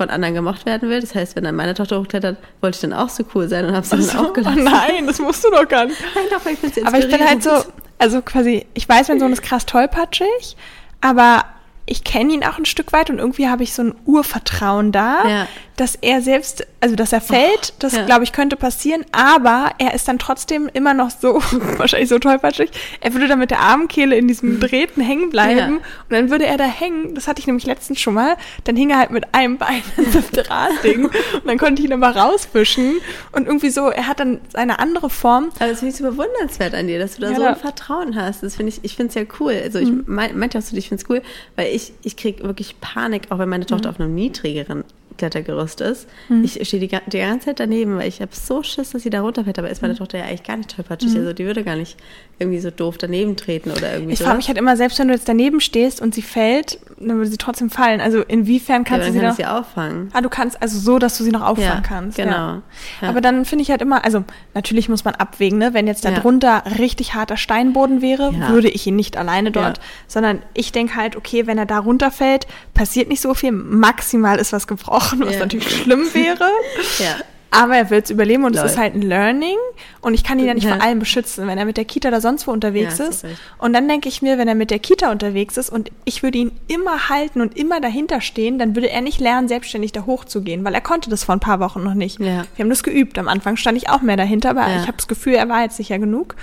von 0.00 0.08
anderen 0.08 0.34
gemocht 0.34 0.64
werden 0.64 0.88
will. 0.88 1.00
Das 1.02 1.14
heißt, 1.14 1.36
wenn 1.36 1.44
dann 1.44 1.54
meine 1.56 1.74
Tochter 1.74 2.00
hochklettert, 2.00 2.38
wollte 2.62 2.76
ich 2.76 2.80
dann 2.80 2.94
auch 2.94 3.10
so 3.10 3.22
cool 3.34 3.48
sein 3.48 3.66
und 3.66 3.74
habe 3.74 3.84
sie 3.84 3.90
dann 3.96 4.02
so, 4.02 4.18
auch 4.18 4.30
oh 4.30 4.32
gelassen. 4.32 4.64
nein, 4.64 5.06
das 5.06 5.18
musst 5.18 5.44
du 5.44 5.50
doch 5.50 5.68
gar 5.68 5.84
nicht. 5.84 6.00
Nein, 6.14 6.24
doch, 6.30 6.50
ich 6.50 6.58
find's 6.58 6.82
Aber 6.86 6.98
ich 6.98 7.08
bin 7.10 7.20
halt 7.20 7.42
so, 7.42 7.50
also 7.98 8.22
quasi, 8.22 8.64
ich 8.72 8.88
weiß, 8.88 9.08
mein 9.08 9.20
Sohn 9.20 9.30
ist 9.30 9.42
krass 9.42 9.66
tollpatschig, 9.66 10.56
aber 11.02 11.44
ich 11.84 12.02
kenne 12.02 12.32
ihn 12.32 12.44
auch 12.44 12.56
ein 12.56 12.64
Stück 12.64 12.94
weit 12.94 13.10
und 13.10 13.18
irgendwie 13.18 13.48
habe 13.48 13.62
ich 13.62 13.74
so 13.74 13.82
ein 13.82 13.94
Urvertrauen 14.06 14.90
da, 14.90 15.28
Ja. 15.28 15.46
Dass 15.80 15.94
er 15.94 16.20
selbst, 16.20 16.66
also 16.80 16.94
dass 16.94 17.12
er 17.12 17.20
fällt, 17.20 17.72
das 17.78 17.94
ja. 17.94 18.04
glaube 18.04 18.24
ich 18.24 18.32
könnte 18.32 18.56
passieren, 18.56 19.04
aber 19.12 19.70
er 19.78 19.94
ist 19.94 20.06
dann 20.08 20.18
trotzdem 20.18 20.68
immer 20.72 20.92
noch 20.94 21.10
so, 21.10 21.34
wahrscheinlich 21.78 22.08
so 22.10 22.18
tollpatschig, 22.18 22.70
er 23.00 23.14
würde 23.14 23.28
dann 23.28 23.38
mit 23.38 23.50
der 23.50 23.60
Armkehle 23.60 24.16
in 24.16 24.28
diesem 24.28 24.60
Drähten 24.60 25.00
hängen 25.02 25.30
bleiben 25.30 25.58
Ja. 25.58 25.66
und 25.68 25.82
dann 26.10 26.30
würde 26.30 26.44
er 26.46 26.58
da 26.58 26.64
hängen, 26.64 27.14
das 27.14 27.26
hatte 27.28 27.40
ich 27.40 27.46
nämlich 27.46 27.64
letztens 27.66 27.98
schon 28.00 28.14
mal, 28.14 28.36
dann 28.64 28.76
hing 28.76 28.90
er 28.90 28.98
halt 28.98 29.10
mit 29.10 29.34
einem 29.34 29.56
Bein 29.58 29.82
in 29.96 30.12
das 30.12 30.30
Drahtding 30.30 31.06
und 31.06 31.46
dann 31.46 31.58
konnte 31.58 31.80
ich 31.82 31.88
ihn 31.88 31.92
immer 31.92 32.14
rauswischen 32.14 32.96
und 33.32 33.46
irgendwie 33.46 33.70
so, 33.70 33.88
er 33.88 34.06
hat 34.06 34.20
dann 34.20 34.40
seine 34.52 34.78
andere 34.80 35.08
Form, 35.10 35.48
Aber 35.58 35.68
das 35.70 35.78
finde 35.80 35.92
ich 35.92 35.96
so 35.98 36.04
bewundernswert 36.04 36.74
an 36.74 36.86
dir, 36.86 36.98
dass 36.98 37.14
du 37.16 37.22
da 37.22 37.30
Ja, 37.30 37.36
so 37.36 37.42
ein 37.44 37.56
Vertrauen 37.56 38.16
hast. 38.16 38.42
Das 38.42 38.56
finde 38.56 38.70
ich, 38.72 38.80
ich 38.82 38.96
finde 38.96 39.08
es 39.08 39.14
ja 39.14 39.22
cool. 39.40 39.58
Also 39.64 39.78
ich 39.78 39.88
Mhm. 39.90 40.04
mein, 40.06 40.38
meinte 40.38 40.58
auch 40.58 40.62
so, 40.62 40.76
ich 40.76 40.88
finde 40.88 41.02
es 41.02 41.08
cool, 41.10 41.22
weil 41.56 41.74
ich, 41.74 41.92
ich 42.02 42.16
kriege 42.16 42.42
wirklich 42.44 42.78
Panik, 42.80 43.22
auch 43.30 43.38
wenn 43.38 43.48
meine 43.48 43.64
Tochter 43.66 43.88
Mhm. 43.88 43.94
auf 43.94 44.00
einem 44.00 44.14
niedrigeren 44.14 44.84
Klettergerüst 45.18 45.80
ist. 45.80 46.08
Ich 46.42 46.66
stehe 46.66 46.80
die, 46.80 46.88
die 47.10 47.18
ganze 47.18 47.46
Zeit 47.46 47.60
daneben, 47.60 47.96
weil 47.98 48.08
ich 48.08 48.20
habe 48.22 48.34
so 48.34 48.62
Schiss, 48.62 48.90
dass 48.90 49.02
sie 49.02 49.10
da 49.10 49.20
runterfällt. 49.20 49.58
Aber 49.58 49.68
Mhm. 49.68 49.72
ist 49.72 49.82
meine 49.82 49.94
Tochter 49.96 50.18
ja 50.18 50.24
eigentlich 50.24 50.44
gar 50.44 50.56
nicht 50.56 50.74
tollpatschig. 50.74 51.14
Also 51.16 51.32
die 51.32 51.44
würde 51.44 51.62
gar 51.64 51.76
nicht 51.76 51.96
irgendwie 52.40 52.58
so 52.58 52.70
doof 52.70 52.96
daneben 52.98 53.36
treten 53.36 53.70
oder 53.70 53.92
irgendwie 53.92 54.14
Ich 54.14 54.22
frage 54.22 54.38
mich 54.38 54.48
halt 54.48 54.56
immer, 54.56 54.74
selbst 54.76 54.98
wenn 54.98 55.08
du 55.08 55.14
jetzt 55.14 55.28
daneben 55.28 55.60
stehst 55.60 56.00
und 56.00 56.14
sie 56.14 56.22
fällt, 56.22 56.78
dann 56.98 57.18
würde 57.18 57.30
sie 57.30 57.36
trotzdem 57.36 57.68
fallen. 57.68 58.00
Also 58.00 58.22
inwiefern 58.22 58.82
ja, 58.82 58.88
kannst 58.88 59.02
aber 59.02 59.06
du 59.08 59.12
sie 59.12 59.18
kann 59.18 59.28
noch... 59.28 59.36
sie 59.36 59.44
auffangen. 59.46 60.08
Ah, 60.14 60.22
du 60.22 60.30
kannst, 60.30 60.60
also 60.62 60.78
so, 60.78 60.98
dass 60.98 61.18
du 61.18 61.24
sie 61.24 61.30
noch 61.32 61.42
auffangen 61.42 61.68
Ja, 61.68 61.80
kannst. 61.86 62.16
genau. 62.16 62.30
Ja. 62.32 62.62
Ja. 63.02 63.08
Aber 63.10 63.20
dann 63.20 63.44
finde 63.44 63.62
ich 63.62 63.70
halt 63.70 63.82
immer, 63.82 64.04
also 64.04 64.24
natürlich 64.54 64.88
muss 64.88 65.04
man 65.04 65.14
abwägen, 65.16 65.58
ne? 65.58 65.74
wenn 65.74 65.86
jetzt 65.86 66.04
da 66.04 66.10
Ja. 66.10 66.18
drunter 66.20 66.62
richtig 66.78 67.14
harter 67.14 67.36
Steinboden 67.36 68.00
wäre, 68.00 68.32
Ja. 68.32 68.48
würde 68.48 68.70
ich 68.70 68.86
ihn 68.86 68.96
nicht 68.96 69.18
alleine 69.18 69.50
dort, 69.50 69.76
Ja. 69.76 69.84
sondern 70.08 70.40
ich 70.54 70.72
denke 70.72 70.96
halt, 70.96 71.16
okay, 71.16 71.46
wenn 71.46 71.58
er 71.58 71.66
da 71.66 71.78
runterfällt, 71.78 72.46
passiert 72.72 73.08
nicht 73.10 73.20
so 73.20 73.34
viel, 73.34 73.52
maximal 73.52 74.38
ist 74.38 74.52
was 74.54 74.66
gebrochen, 74.66 75.20
was 75.26 75.34
Ja. 75.34 75.40
natürlich 75.40 75.70
schlimm 75.70 76.08
wäre. 76.14 76.48
Ja. 76.98 77.16
Aber 77.52 77.76
er 77.76 77.90
wird 77.90 78.04
es 78.04 78.10
überleben 78.10 78.44
und 78.44 78.54
Lol. 78.54 78.64
es 78.64 78.72
ist 78.72 78.78
halt 78.78 78.94
ein 78.94 79.02
Learning 79.02 79.56
und 80.02 80.14
ich 80.14 80.22
kann 80.22 80.38
ihn 80.38 80.46
ja 80.46 80.54
nicht 80.54 80.64
Ja. 80.68 80.76
vor 80.76 80.82
allem 80.84 81.00
beschützen, 81.00 81.48
wenn 81.48 81.58
er 81.58 81.64
mit 81.64 81.76
der 81.76 81.84
Kita 81.84 82.08
oder 82.08 82.20
sonst 82.20 82.46
wo 82.46 82.52
unterwegs 82.52 82.98
Ja, 82.98 83.06
ist. 83.06 83.24
Und 83.58 83.72
dann 83.72 83.88
denke 83.88 84.08
ich 84.08 84.22
mir, 84.22 84.38
wenn 84.38 84.46
er 84.46 84.54
mit 84.54 84.70
der 84.70 84.78
Kita 84.78 85.10
unterwegs 85.10 85.56
ist 85.56 85.68
und 85.68 85.90
ich 86.04 86.22
würde 86.22 86.38
ihn 86.38 86.52
immer 86.68 87.08
halten 87.08 87.40
und 87.40 87.56
immer 87.56 87.80
dahinter 87.80 88.20
stehen, 88.20 88.58
dann 88.60 88.76
würde 88.76 88.88
er 88.90 89.00
nicht 89.00 89.18
lernen, 89.18 89.48
selbstständig 89.48 89.90
da 89.90 90.06
hochzugehen, 90.06 90.64
weil 90.64 90.74
er 90.74 90.80
konnte 90.80 91.10
das 91.10 91.24
vor 91.24 91.34
ein 91.34 91.40
paar 91.40 91.58
Wochen 91.58 91.82
noch 91.82 91.94
nicht. 91.94 92.20
Ja. 92.20 92.44
Wir 92.54 92.62
haben 92.64 92.70
das 92.70 92.84
geübt. 92.84 93.18
Am 93.18 93.26
Anfang 93.26 93.56
stand 93.56 93.76
ich 93.76 93.88
auch 93.90 94.00
mehr 94.00 94.16
dahinter, 94.16 94.50
aber 94.50 94.66
ich 94.68 94.82
habe 94.86 94.96
das 94.96 95.08
Gefühl, 95.08 95.34
er 95.34 95.48
war 95.48 95.62
jetzt 95.62 95.76
sicher 95.76 95.98
genug. 95.98 96.36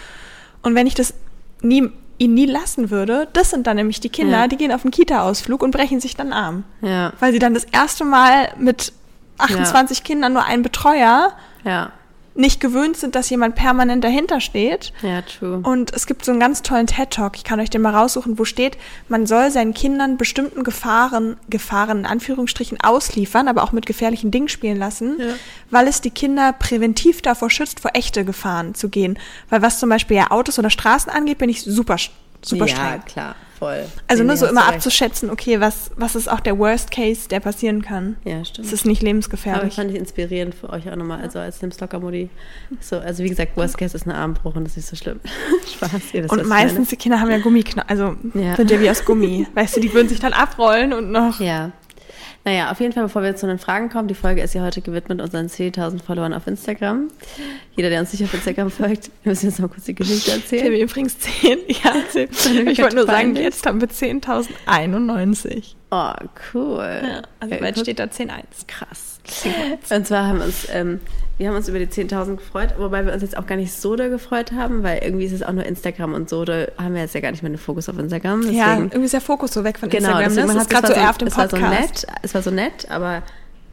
Und 0.61 0.75
wenn 0.75 0.87
ich 0.87 0.93
das 0.95 1.13
nie, 1.61 1.89
ihn 2.17 2.33
nie 2.33 2.47
lassen 2.47 2.89
würde, 2.89 3.29
das 3.31 3.51
sind 3.51 3.65
dann 3.65 3.77
nämlich 3.77 4.01
die 4.01 4.09
Kinder, 4.09 4.39
Ja. 4.39 4.47
die 4.47 4.57
gehen 4.57 4.73
auf 4.73 4.83
einen 4.83 4.91
Kita-Ausflug 4.91 5.63
und 5.63 5.71
brechen 5.71 6.01
sich 6.01 6.15
dann 6.17 6.33
Arm. 6.33 6.65
Ja. 6.81 7.13
Weil 7.21 7.31
sie 7.31 7.39
dann 7.39 7.53
das 7.53 7.63
erste 7.63 8.03
Mal 8.03 8.49
mit 8.59 8.91
28 9.37 10.03
Kindern 10.03 10.33
nur 10.33 10.43
einen 10.45 10.63
Betreuer 10.63 11.33
Ja. 11.63 11.91
nicht 12.35 12.59
gewöhnt 12.59 12.95
sind, 12.97 13.15
dass 13.15 13.29
jemand 13.31 13.55
permanent 13.55 14.03
dahinter 14.03 14.39
steht. 14.41 14.93
Ja, 15.01 15.23
true. 15.23 15.59
Und 15.63 15.91
es 15.93 16.05
gibt 16.05 16.23
so 16.23 16.29
einen 16.31 16.39
ganz 16.39 16.61
tollen 16.61 16.85
TED-Talk, 16.85 17.35
ich 17.35 17.43
kann 17.43 17.59
euch 17.59 17.71
den 17.71 17.81
mal 17.81 17.95
raussuchen, 17.95 18.37
wo 18.37 18.45
steht, 18.45 18.77
man 19.09 19.25
soll 19.25 19.49
seinen 19.49 19.73
Kindern 19.73 20.17
bestimmten 20.17 20.63
Gefahren, 20.63 21.37
Gefahren 21.49 21.99
in 21.99 22.05
Anführungsstrichen 22.05 22.79
ausliefern, 22.81 23.47
aber 23.47 23.63
auch 23.63 23.71
mit 23.71 23.87
gefährlichen 23.87 24.29
Dingen 24.29 24.49
spielen 24.49 24.77
lassen, 24.77 25.15
Ja. 25.19 25.33
weil 25.71 25.87
es 25.87 26.01
die 26.01 26.11
Kinder 26.11 26.53
präventiv 26.53 27.23
davor 27.23 27.49
schützt, 27.49 27.79
vor 27.79 27.91
echte 27.95 28.23
Gefahren 28.23 28.75
zu 28.75 28.89
gehen. 28.89 29.17
Weil 29.49 29.63
was 29.63 29.79
zum 29.79 29.89
Beispiel 29.89 30.17
ja 30.17 30.29
Autos 30.29 30.59
oder 30.59 30.69
Straßen 30.69 31.11
angeht, 31.11 31.39
bin 31.39 31.49
ich 31.49 31.63
super, 31.63 31.95
super 32.43 32.67
ja, 32.67 32.75
streng. 32.75 33.01
klar, 33.05 33.35
voll. 33.57 33.85
Also 34.07 34.23
Nee, 34.23 34.27
nur 34.27 34.35
nee, 34.35 34.39
so 34.39 34.45
immer 34.47 34.61
recht. 34.65 34.75
abzuschätzen, 34.75 35.29
okay, 35.29 35.59
was, 35.59 35.91
was 35.95 36.15
ist 36.15 36.29
auch 36.29 36.39
der 36.39 36.57
Worst 36.57 36.91
Case, 36.91 37.27
der 37.27 37.39
passieren 37.39 37.81
kann. 37.81 38.15
Ja, 38.23 38.43
stimmt. 38.45 38.67
Es 38.67 38.73
ist 38.73 38.85
nicht 38.85 38.99
Aber 39.01 39.07
lebensgefährlich. 39.07 39.73
fand 39.75 39.91
ich 39.91 39.97
inspirierend 39.97 40.55
für 40.55 40.69
euch 40.69 40.89
auch 40.91 40.95
nochmal, 40.95 41.21
also 41.21 41.39
als 41.39 41.61
Nimmstocker-Modi. 41.61 42.29
So, 42.79 42.97
also 42.99 43.23
wie 43.23 43.29
gesagt, 43.29 43.57
Worst 43.57 43.77
Case 43.77 43.95
ist 43.95 44.05
ein 44.05 44.11
Armbruch 44.11 44.55
und 44.55 44.63
das 44.65 44.71
ist 44.71 44.77
nicht 44.77 44.87
so 44.89 44.95
schlimm. 44.95 45.19
Spaß. 45.75 45.91
Ihr 46.13 46.23
wisst, 46.23 46.31
Und 46.33 46.41
ich 46.41 46.47
meistens, 46.47 46.89
die 46.89 46.95
Kinder 46.97 47.19
haben 47.19 47.31
ja 47.31 47.39
Gummiknochen, 47.39 47.89
also 47.89 48.15
Ja. 48.33 48.55
sind 48.55 48.69
ja 48.71 48.79
wie 48.79 48.89
aus 48.89 49.03
Gummi. 49.05 49.47
Weißt 49.55 49.75
du, 49.75 49.79
die 49.81 49.93
würden 49.93 50.07
sich 50.09 50.19
dann 50.19 50.33
abrollen 50.33 50.93
und 50.93 51.11
noch. 51.11 51.39
Ja. 51.39 51.71
Naja, 52.47 52.71
auf 52.71 52.79
jeden 52.79 52.93
Fall, 52.93 53.03
bevor 53.03 53.23
wir 53.23 53.35
zu 53.35 53.45
den 53.45 53.59
Fragen 53.59 53.89
kommen, 53.89 54.07
die 54.07 54.13
Folge 54.15 54.41
ist 54.41 54.53
ja 54.53 54.63
heute 54.63 54.79
gewidmet 54.79 55.19
unseren 55.21 55.47
10.000 55.47 56.01
Followern 56.01 56.33
auf 56.33 56.47
Instagram. 56.47 57.09
Jeder, 57.75 57.89
der 57.89 57.99
uns 57.99 58.13
nicht 58.13 58.23
auf 58.23 58.33
Instagram 58.33 58.71
folgt, 58.71 59.11
wir 59.23 59.31
müssen 59.31 59.47
jetzt 59.49 59.59
mal 59.59 59.67
kurz 59.67 59.83
die 59.83 59.95
Geschichte 59.95 60.31
Ich 60.31 60.33
habe 60.33 60.41
erzählen. 60.43 60.81
übrigens 60.81 61.19
10. 61.19 61.57
Ja, 61.67 61.93
10. 62.09 62.67
Ich 62.69 62.79
wollte 62.81 62.95
nur 62.95 63.05
sagen, 63.05 63.35
jetzt 63.35 63.65
haben 63.65 63.81
wir 63.81 63.89
10.091. 63.89 65.75
Oh, 65.91 66.13
cool. 66.53 67.01
Ja, 67.03 67.21
also 67.41 67.53
Ja, 67.53 67.59
bald 67.59 67.75
guck. 67.75 67.83
steht 67.83 67.99
da 67.99 68.05
10.1. 68.05 68.29
Krass. 68.69 69.19
Und 69.91 70.07
zwar 70.07 70.27
haben 70.27 70.39
wir 70.39 70.45
uns, 70.45 70.67
ähm, 70.71 71.01
wir 71.37 71.47
haben 71.49 71.55
uns 71.55 71.67
über 71.69 71.79
die 71.79 71.87
10.000 71.87 72.37
gefreut, 72.37 72.73
wobei 72.77 73.05
wir 73.05 73.13
uns 73.13 73.21
jetzt 73.21 73.37
auch 73.37 73.45
gar 73.45 73.55
nicht 73.57 73.71
so 73.71 73.95
doll 73.95 74.09
gefreut 74.09 74.51
haben, 74.53 74.81
weil 74.83 74.99
irgendwie 75.03 75.25
ist 75.25 75.33
es 75.33 75.43
auch 75.43 75.51
nur 75.53 75.65
Instagram 75.65 76.13
und 76.13 76.29
so 76.29 76.45
doll 76.45 76.71
haben 76.77 76.93
wir 76.95 77.01
jetzt 77.01 77.13
ja 77.13 77.21
gar 77.21 77.31
nicht 77.31 77.43
mehr 77.43 77.51
den 77.51 77.57
Fokus 77.57 77.87
auf 77.89 77.97
Instagram. 77.99 78.41
Deswegen, 78.41 78.57
Ja, 78.57 78.75
irgendwie 78.77 79.03
ist 79.05 79.13
der 79.13 79.21
Fokus 79.21 79.51
so 79.53 79.63
weg 79.63 79.77
von 79.77 79.89
genau, 79.89 80.19
Instagram. 80.19 80.23
deswegen 80.29 80.47
ne? 80.47 80.53
man 80.53 80.55
Das 80.57 80.65
hat 80.65 80.73
ist 80.73 80.79
gerade 80.81 80.93
so 80.93 80.99
eher 80.99 81.09
auf 81.11 81.17
dem 81.17 81.27
es 81.27 81.37
war 81.37 81.49
so 81.49 81.57
Podcast. 81.57 81.79
nett, 82.05 82.07
es 82.23 82.33
war 82.33 82.41
so 82.41 82.51
nett, 82.51 82.87
aber 82.89 83.21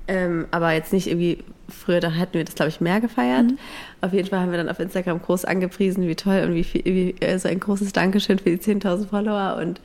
ähm, 0.07 0.47
aber 0.51 0.73
jetzt 0.73 0.93
nicht 0.93 1.07
irgendwie, 1.07 1.39
früher 1.69 2.01
da 2.01 2.11
hätten 2.11 2.35
wir 2.35 2.45
das, 2.45 2.55
glaube 2.55 2.69
ich, 2.69 2.81
mehr 2.81 3.01
gefeiert. 3.01 3.45
Mhm. 3.45 3.59
Auf 4.01 4.13
jeden 4.13 4.29
Fall 4.29 4.41
haben 4.41 4.51
wir 4.51 4.59
dann 4.59 4.69
auf 4.69 4.81
Instagram 4.81 5.23
groß 5.23 5.45
angepriesen, 5.45 6.07
wie 6.07 6.15
toll 6.15 6.45
und 6.47 6.55
wie, 6.55 6.65
viel, 6.65 6.85
wie 6.85 7.15
äh, 7.21 7.39
so 7.39 7.49
ein 7.49 7.61
großes 7.61 7.93
Dankeschön 7.93 8.39
für 8.39 8.51
die 8.51 8.59
10.000 8.59 9.09
Follower 9.09 9.57
und 9.61 9.81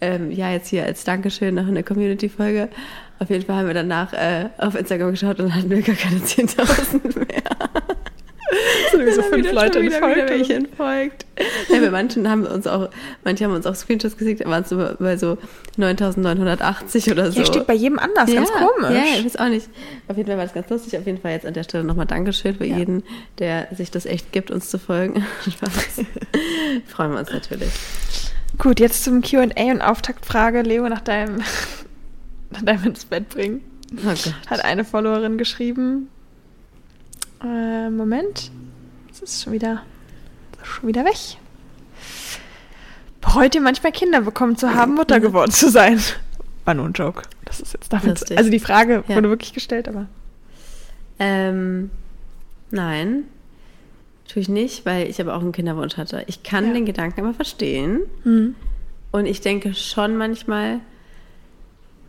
ähm, 0.00 0.30
ja, 0.30 0.50
jetzt 0.50 0.68
hier 0.68 0.84
als 0.84 1.04
Dankeschön 1.04 1.54
noch 1.54 1.66
eine 1.66 1.82
Community-Folge. 1.82 2.68
Auf 3.18 3.30
jeden 3.30 3.44
Fall 3.46 3.56
haben 3.56 3.66
wir 3.66 3.74
danach 3.74 4.12
äh, 4.12 4.50
auf 4.58 4.74
Instagram 4.74 5.12
geschaut 5.12 5.40
und 5.40 5.54
hatten 5.54 5.70
wir 5.70 5.82
gar 5.82 5.96
keine 5.96 6.20
10.000 6.20 7.18
mehr. 7.18 7.42
sind 8.96 9.14
so 9.14 9.22
fünf 9.22 9.52
Leute 9.52 9.82
wieder, 9.82 9.94
entfolgt. 9.96 10.16
wieder 10.16 10.28
welche 10.28 10.54
entfolgt. 10.54 11.26
Ja, 11.68 11.80
bei 11.80 11.90
manchen 11.90 12.28
haben 12.30 12.46
uns 12.46 12.66
auch, 12.66 12.88
manche 13.24 13.44
haben 13.44 13.54
uns 13.54 13.66
auch 13.66 13.74
Screenshots 13.74 14.16
geschickt, 14.16 14.40
da 14.40 14.48
waren 14.48 14.62
es 14.62 14.68
so 14.68 14.76
bei 14.98 15.16
so 15.16 15.38
9980 15.76 17.10
oder 17.10 17.32
so. 17.32 17.40
Ja, 17.40 17.46
steht 17.46 17.66
bei 17.66 17.74
jedem 17.74 17.98
anders, 17.98 18.32
ganz 18.32 18.50
komisch. 18.52 18.90
Ja, 18.90 19.04
ich 19.18 19.24
weiß 19.24 19.36
auch 19.36 19.48
nicht. 19.48 19.68
Auf 20.08 20.16
jeden 20.16 20.28
Fall 20.28 20.36
war 20.38 20.44
das 20.44 20.54
ganz 20.54 20.68
lustig. 20.70 20.98
Auf 20.98 21.06
jeden 21.06 21.20
Fall 21.20 21.32
jetzt 21.32 21.46
an 21.46 21.54
der 21.54 21.64
Stelle 21.64 21.84
nochmal 21.84 22.06
Dankeschön 22.06 22.54
für 22.56 22.64
Ja. 22.66 22.76
jeden, 22.76 23.02
der 23.38 23.68
sich 23.74 23.90
das 23.90 24.06
echt 24.06 24.32
gibt, 24.32 24.50
uns 24.50 24.70
zu 24.70 24.78
folgen. 24.78 25.24
Freuen 26.86 27.12
wir 27.12 27.18
uns 27.18 27.32
natürlich. 27.32 27.70
Gut, 28.58 28.78
jetzt 28.78 29.02
zum 29.02 29.20
Q&A 29.22 29.70
und 29.72 29.82
Auftaktfrage. 29.82 30.62
Leo, 30.62 30.88
nach 30.88 31.00
deinem, 31.00 31.38
nach 32.50 32.62
deinem 32.62 32.84
ins 32.84 33.04
Bett 33.04 33.28
bringen. 33.28 33.62
Oh. 34.06 34.14
Hat 34.50 34.64
eine 34.64 34.84
Followerin 34.84 35.38
geschrieben. 35.38 36.08
Äh, 37.42 37.90
Moment. 37.90 38.50
Ist 39.24 39.42
schon 39.42 39.52
wieder, 39.54 39.82
ist 40.62 40.66
schon 40.68 40.86
wieder 40.88 41.04
weg. 41.04 41.16
Ihr 43.54 43.60
manchmal 43.60 43.90
Kinder 43.92 44.20
bekommen 44.20 44.56
zu 44.56 44.74
haben, 44.74 44.94
Mutter 44.94 45.18
geworden 45.18 45.50
zu 45.50 45.70
sein? 45.70 45.98
War 46.64 46.74
nur 46.74 46.86
ein 46.86 46.92
Joke. 46.92 47.22
Das 47.46 47.60
ist 47.60 47.72
jetzt 47.72 47.92
damit. 47.92 48.06
Lustig. 48.20 48.38
Also 48.38 48.50
die 48.50 48.58
Frage 48.60 49.02
Ja. 49.08 49.16
wurde 49.16 49.28
wirklich 49.30 49.52
gestellt, 49.52 49.88
aber. 49.88 50.06
Ähm, 51.18 51.90
nein, 52.70 53.24
tue 54.28 54.42
ich 54.42 54.48
nicht, 54.48 54.84
weil 54.86 55.08
ich 55.08 55.20
aber 55.20 55.34
auch 55.36 55.40
einen 55.40 55.52
Kinderwunsch 55.52 55.96
hatte. 55.96 56.24
Ich 56.26 56.42
kann 56.42 56.66
Ja. 56.68 56.72
den 56.74 56.84
Gedanken 56.86 57.20
aber 57.20 57.34
verstehen. 57.34 58.02
Hm. 58.24 58.54
Und 59.10 59.26
ich 59.26 59.40
denke 59.40 59.74
schon 59.74 60.16
manchmal 60.16 60.80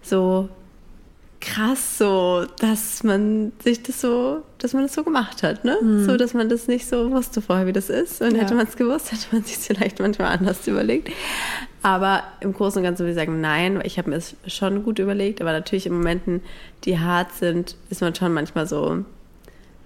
so 0.02 0.50
krass 1.42 1.98
so, 1.98 2.46
dass 2.60 3.04
man 3.04 3.52
sich 3.64 3.84
das 3.84 4.02
so, 4.02 4.42
dass 4.58 4.74
man 4.74 4.84
das 4.84 4.94
so 4.94 5.04
gemacht 5.04 5.44
hat, 5.44 5.64
ne? 5.64 5.78
So, 6.06 6.18
dass 6.18 6.34
man 6.34 6.50
das 6.50 6.68
nicht 6.68 6.88
so 6.88 7.12
wusste 7.12 7.42
vorher, 7.42 7.68
wie 7.68 7.74
das 7.74 7.90
ist. 7.90 8.22
Und 8.22 8.36
Ja. 8.36 8.42
hätte 8.42 8.56
man 8.56 8.66
es 8.68 8.76
gewusst, 8.78 9.12
hätte 9.12 9.28
man 9.32 9.44
sich 9.44 9.58
vielleicht 9.58 10.00
manchmal 10.00 10.36
anders 10.38 10.68
überlegt. 10.68 11.10
Aber 11.84 12.24
im 12.40 12.54
Großen 12.54 12.80
und 12.80 12.84
Ganzen 12.84 13.02
würde 13.04 13.12
ich 13.12 13.18
sagen, 13.18 13.42
nein, 13.42 13.78
weil 13.78 13.86
ich 13.86 13.98
habe 14.00 14.10
mir 14.10 14.16
es 14.16 14.36
schon 14.48 14.84
gut 14.84 14.98
überlegt. 14.98 15.40
Aber 15.42 15.52
natürlich 15.52 15.86
in 15.86 15.94
Momenten, 15.94 16.42
die 16.84 16.98
hart 17.00 17.32
sind, 17.34 17.76
ist 17.92 18.02
man 18.02 18.16
schon 18.16 18.34
manchmal 18.34 18.66
so, 18.66 19.06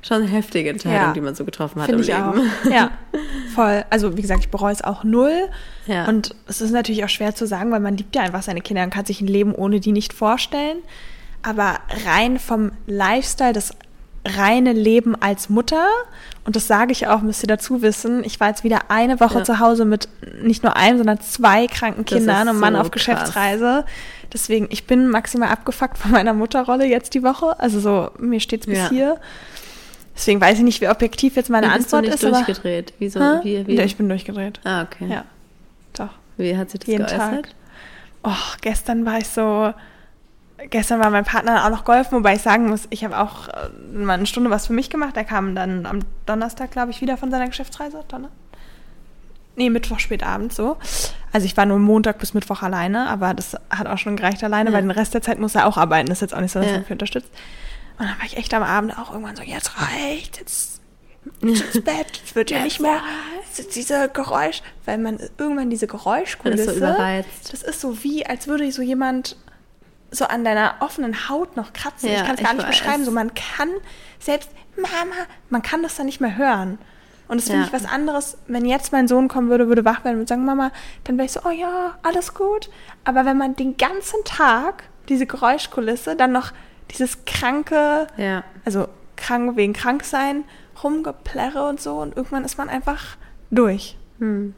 schon 0.01 0.23
heftige 0.23 0.69
Entscheidung, 0.69 1.07
Ja. 1.07 1.13
die 1.13 1.19
man 1.19 1.35
so 1.35 1.43
getroffen 1.43 1.81
hat 1.81 1.89
Finde 1.89 2.03
im 2.03 2.09
ich 2.09 2.15
auch. 2.15 2.35
Leben. 2.35 2.49
Ja, 2.71 2.91
voll. 3.53 3.83
Also 3.89 4.15
wie 4.15 4.21
gesagt, 4.21 4.39
ich 4.45 4.49
bereue 4.49 4.71
es 4.71 4.81
auch 4.81 5.03
null. 5.03 5.49
Ja. 5.87 6.07
Und 6.07 6.35
es 6.47 6.61
ist 6.61 6.71
natürlich 6.71 7.03
auch 7.03 7.09
schwer 7.09 7.35
zu 7.35 7.45
sagen, 7.45 7.69
weil 7.71 7.81
man 7.81 7.97
liebt 7.97 8.15
ja 8.15 8.21
einfach 8.21 8.43
seine 8.43 8.61
Kinder 8.61 8.83
und 8.83 8.91
kann 8.91 9.03
sich 9.05 9.19
ein 9.19 9.27
Leben 9.27 9.53
ohne 9.53 9.81
die 9.81 9.91
nicht 9.91 10.13
vorstellen. 10.13 10.77
Aber 11.41 11.79
rein 12.05 12.37
vom 12.39 12.71
Lifestyle, 12.87 13.53
das 13.53 13.71
reine 14.25 14.73
Leben 14.73 15.15
als 15.21 15.49
Mutter, 15.49 15.87
und 16.43 16.55
das 16.55 16.67
sage 16.67 16.91
ich 16.91 17.07
auch, 17.07 17.21
müsst 17.21 17.43
ihr 17.43 17.47
dazu 17.47 17.81
wissen, 17.81 18.23
ich 18.25 18.39
war 18.39 18.49
jetzt 18.49 18.63
wieder 18.63 18.89
eine 18.89 19.19
Woche 19.19 19.39
Ja. 19.39 19.43
zu 19.45 19.59
Hause 19.59 19.85
mit 19.85 20.09
nicht 20.41 20.63
nur 20.63 20.75
einem, 20.75 20.97
sondern 20.97 21.21
zwei 21.21 21.67
kranken 21.67 22.03
Kindern 22.05 22.49
und 22.49 22.59
Mann 22.59 22.73
so 22.73 22.79
auf 22.81 22.91
krass. 22.91 23.05
Geschäftsreise. 23.05 23.85
Deswegen, 24.33 24.67
ich 24.69 24.85
bin 24.85 25.07
maximal 25.07 25.49
abgefuckt 25.49 25.97
von 25.97 26.11
meiner 26.11 26.33
Mutterrolle 26.33 26.85
jetzt 26.85 27.13
die 27.13 27.23
Woche. 27.23 27.57
Also 27.59 27.79
so, 27.79 28.11
mir 28.19 28.39
steht's 28.41 28.65
bis 28.67 28.77
Ja. 28.77 28.89
hier. 28.89 29.17
Deswegen 30.15 30.41
weiß 30.41 30.57
ich 30.57 30.63
nicht, 30.65 30.81
wie 30.81 30.89
objektiv 30.89 31.37
jetzt 31.37 31.49
meine 31.49 31.67
Wie 31.67 31.77
bist 31.77 31.93
du 31.93 31.97
Antwort 31.97 32.13
nicht 32.13 32.23
ist. 32.23 32.33
Durchgedreht? 32.47 32.93
Wie 32.99 33.09
so, 33.09 33.21
Hä? 33.21 33.39
wie, 33.43 33.67
wie? 33.67 33.75
Ja, 33.75 33.85
ich 33.85 33.95
bin 33.95 34.09
durchgedreht. 34.09 34.59
ah, 34.65 34.81
okay. 34.83 35.07
Ja, 35.09 35.23
doch. 35.93 36.09
Wie 36.35 36.57
hat 36.57 36.69
sich 36.71 36.81
das 36.81 36.87
Jeden 36.87 37.05
geäußert? 37.05 37.45
Tag. 37.45 37.49
Oh, 38.23 38.55
gestern 38.61 39.05
war 39.05 39.17
ich 39.17 39.27
so. 39.29 39.73
Gestern 40.69 40.99
war 40.99 41.09
mein 41.09 41.23
Partner 41.25 41.65
auch 41.65 41.69
noch 41.69 41.85
golfen, 41.85 42.17
wobei 42.17 42.35
ich 42.35 42.41
sagen 42.41 42.67
muss, 42.69 42.81
ich 42.89 43.03
habe 43.05 43.17
auch 43.17 43.47
äh, 43.47 43.69
mal 43.93 44.13
eine 44.13 44.25
Stunde 44.25 44.49
was 44.49 44.67
für 44.67 44.73
mich 44.73 44.89
gemacht. 44.89 45.15
Er 45.15 45.23
kam 45.23 45.55
dann 45.55 45.85
am 45.85 45.99
Donnerstag, 46.25 46.71
glaube 46.71 46.91
ich, 46.91 47.01
wieder 47.01 47.17
von 47.17 47.31
seiner 47.31 47.47
Geschäftsreise. 47.47 48.03
Donner? 48.07 48.29
Nee, 49.55 49.69
Mittwoch 49.69 49.99
spät 49.99 50.23
abends 50.23 50.55
so. 50.55 50.77
Also 51.33 51.45
ich 51.45 51.55
war 51.57 51.65
nur 51.65 51.79
Montag 51.79 52.17
bis 52.19 52.33
Mittwoch 52.33 52.61
alleine, 52.61 53.07
aber 53.09 53.33
das 53.33 53.55
hat 53.69 53.87
auch 53.87 53.97
schon 53.97 54.15
gereicht 54.15 54.43
alleine, 54.43 54.69
Ja. 54.69 54.75
weil 54.75 54.81
den 54.83 54.91
Rest 54.91 55.13
der 55.13 55.21
Zeit 55.21 55.39
muss 55.39 55.55
er 55.55 55.65
auch 55.65 55.77
arbeiten. 55.77 56.07
Das 56.07 56.17
ist 56.19 56.21
jetzt 56.21 56.33
auch 56.33 56.41
nicht 56.41 56.51
so, 56.51 56.59
dass 56.59 56.67
Ja. 56.69 56.75
er 56.75 56.79
mich 56.81 56.91
unterstützt. 56.91 57.29
Und 57.97 58.05
dann 58.07 58.17
war 58.17 58.25
ich 58.25 58.37
echt 58.37 58.53
am 58.53 58.63
Abend 58.63 58.97
auch 58.97 59.11
irgendwann 59.11 59.35
so, 59.35 59.43
jetzt 59.43 59.71
reicht, 59.81 60.39
jetzt 60.39 60.79
ins 61.41 61.61
Bett, 61.83 62.07
jetzt 62.17 62.35
wird 62.35 62.51
ja 62.51 62.61
nicht 62.63 62.79
mehr 62.79 62.99
diese 63.75 64.07
Geräusch, 64.09 64.61
weil 64.85 64.97
man 64.97 65.19
irgendwann 65.37 65.69
diese 65.69 65.87
Geräuschkulisse, 65.87 66.65
Man 66.65 66.73
ist 66.75 66.79
so 66.79 66.85
überreizt. 66.85 67.53
das 67.53 67.63
ist 67.63 67.81
so 67.81 68.03
wie, 68.03 68.25
als 68.25 68.47
würde 68.47 68.71
so 68.71 68.81
jemand 68.81 69.35
so 70.11 70.25
an 70.25 70.43
deiner 70.43 70.75
offenen 70.79 71.29
Haut 71.29 71.55
noch 71.55 71.73
kratzen. 71.73 72.09
Ja, 72.09 72.15
ich 72.21 72.23
kann 72.25 72.35
es 72.35 72.41
gar 72.41 72.51
ich 72.51 72.57
nicht 72.57 72.67
weiß. 72.67 72.77
beschreiben. 72.79 73.05
So, 73.05 73.11
man 73.11 73.31
kann 73.33 73.69
selbst, 74.19 74.49
Mama, 74.75 75.15
man 75.49 75.61
kann 75.61 75.83
das 75.83 75.95
dann 75.95 76.05
nicht 76.07 76.19
mehr 76.21 76.35
hören. 76.37 76.77
Und 77.27 77.37
das 77.39 77.45
finde 77.47 77.61
Ja. 77.61 77.67
ich 77.67 77.73
was 77.73 77.85
anderes, 77.85 78.37
wenn 78.47 78.65
jetzt 78.65 78.91
mein 78.91 79.07
Sohn 79.07 79.27
kommen 79.27 79.49
würde, 79.49 79.67
würde 79.67 79.85
wach 79.85 80.03
werden 80.03 80.19
und 80.21 80.27
sagen, 80.27 80.45
Mama, 80.45 80.71
dann 81.03 81.17
wäre 81.17 81.25
ich 81.27 81.31
so, 81.31 81.41
oh 81.45 81.51
ja, 81.51 81.97
alles 82.01 82.33
gut. 82.33 82.69
Aber 83.03 83.23
wenn 83.25 83.37
man 83.37 83.55
den 83.55 83.77
ganzen 83.77 84.23
Tag 84.25 84.83
diese 85.09 85.27
Geräuschkulisse, 85.27 86.15
dann 86.15 86.31
noch 86.31 86.51
dieses 86.91 87.25
kranke, 87.25 88.07
Ja. 88.17 88.43
also 88.65 88.87
krank 89.15 89.55
wegen 89.57 89.73
Kranksein, 89.73 90.43
rumgeplärre 90.83 91.67
und 91.67 91.79
so 91.79 91.97
und 91.97 92.15
irgendwann 92.17 92.45
ist 92.45 92.57
man 92.57 92.67
einfach 92.69 93.17
durch. 93.51 93.95
Hm. 94.17 94.55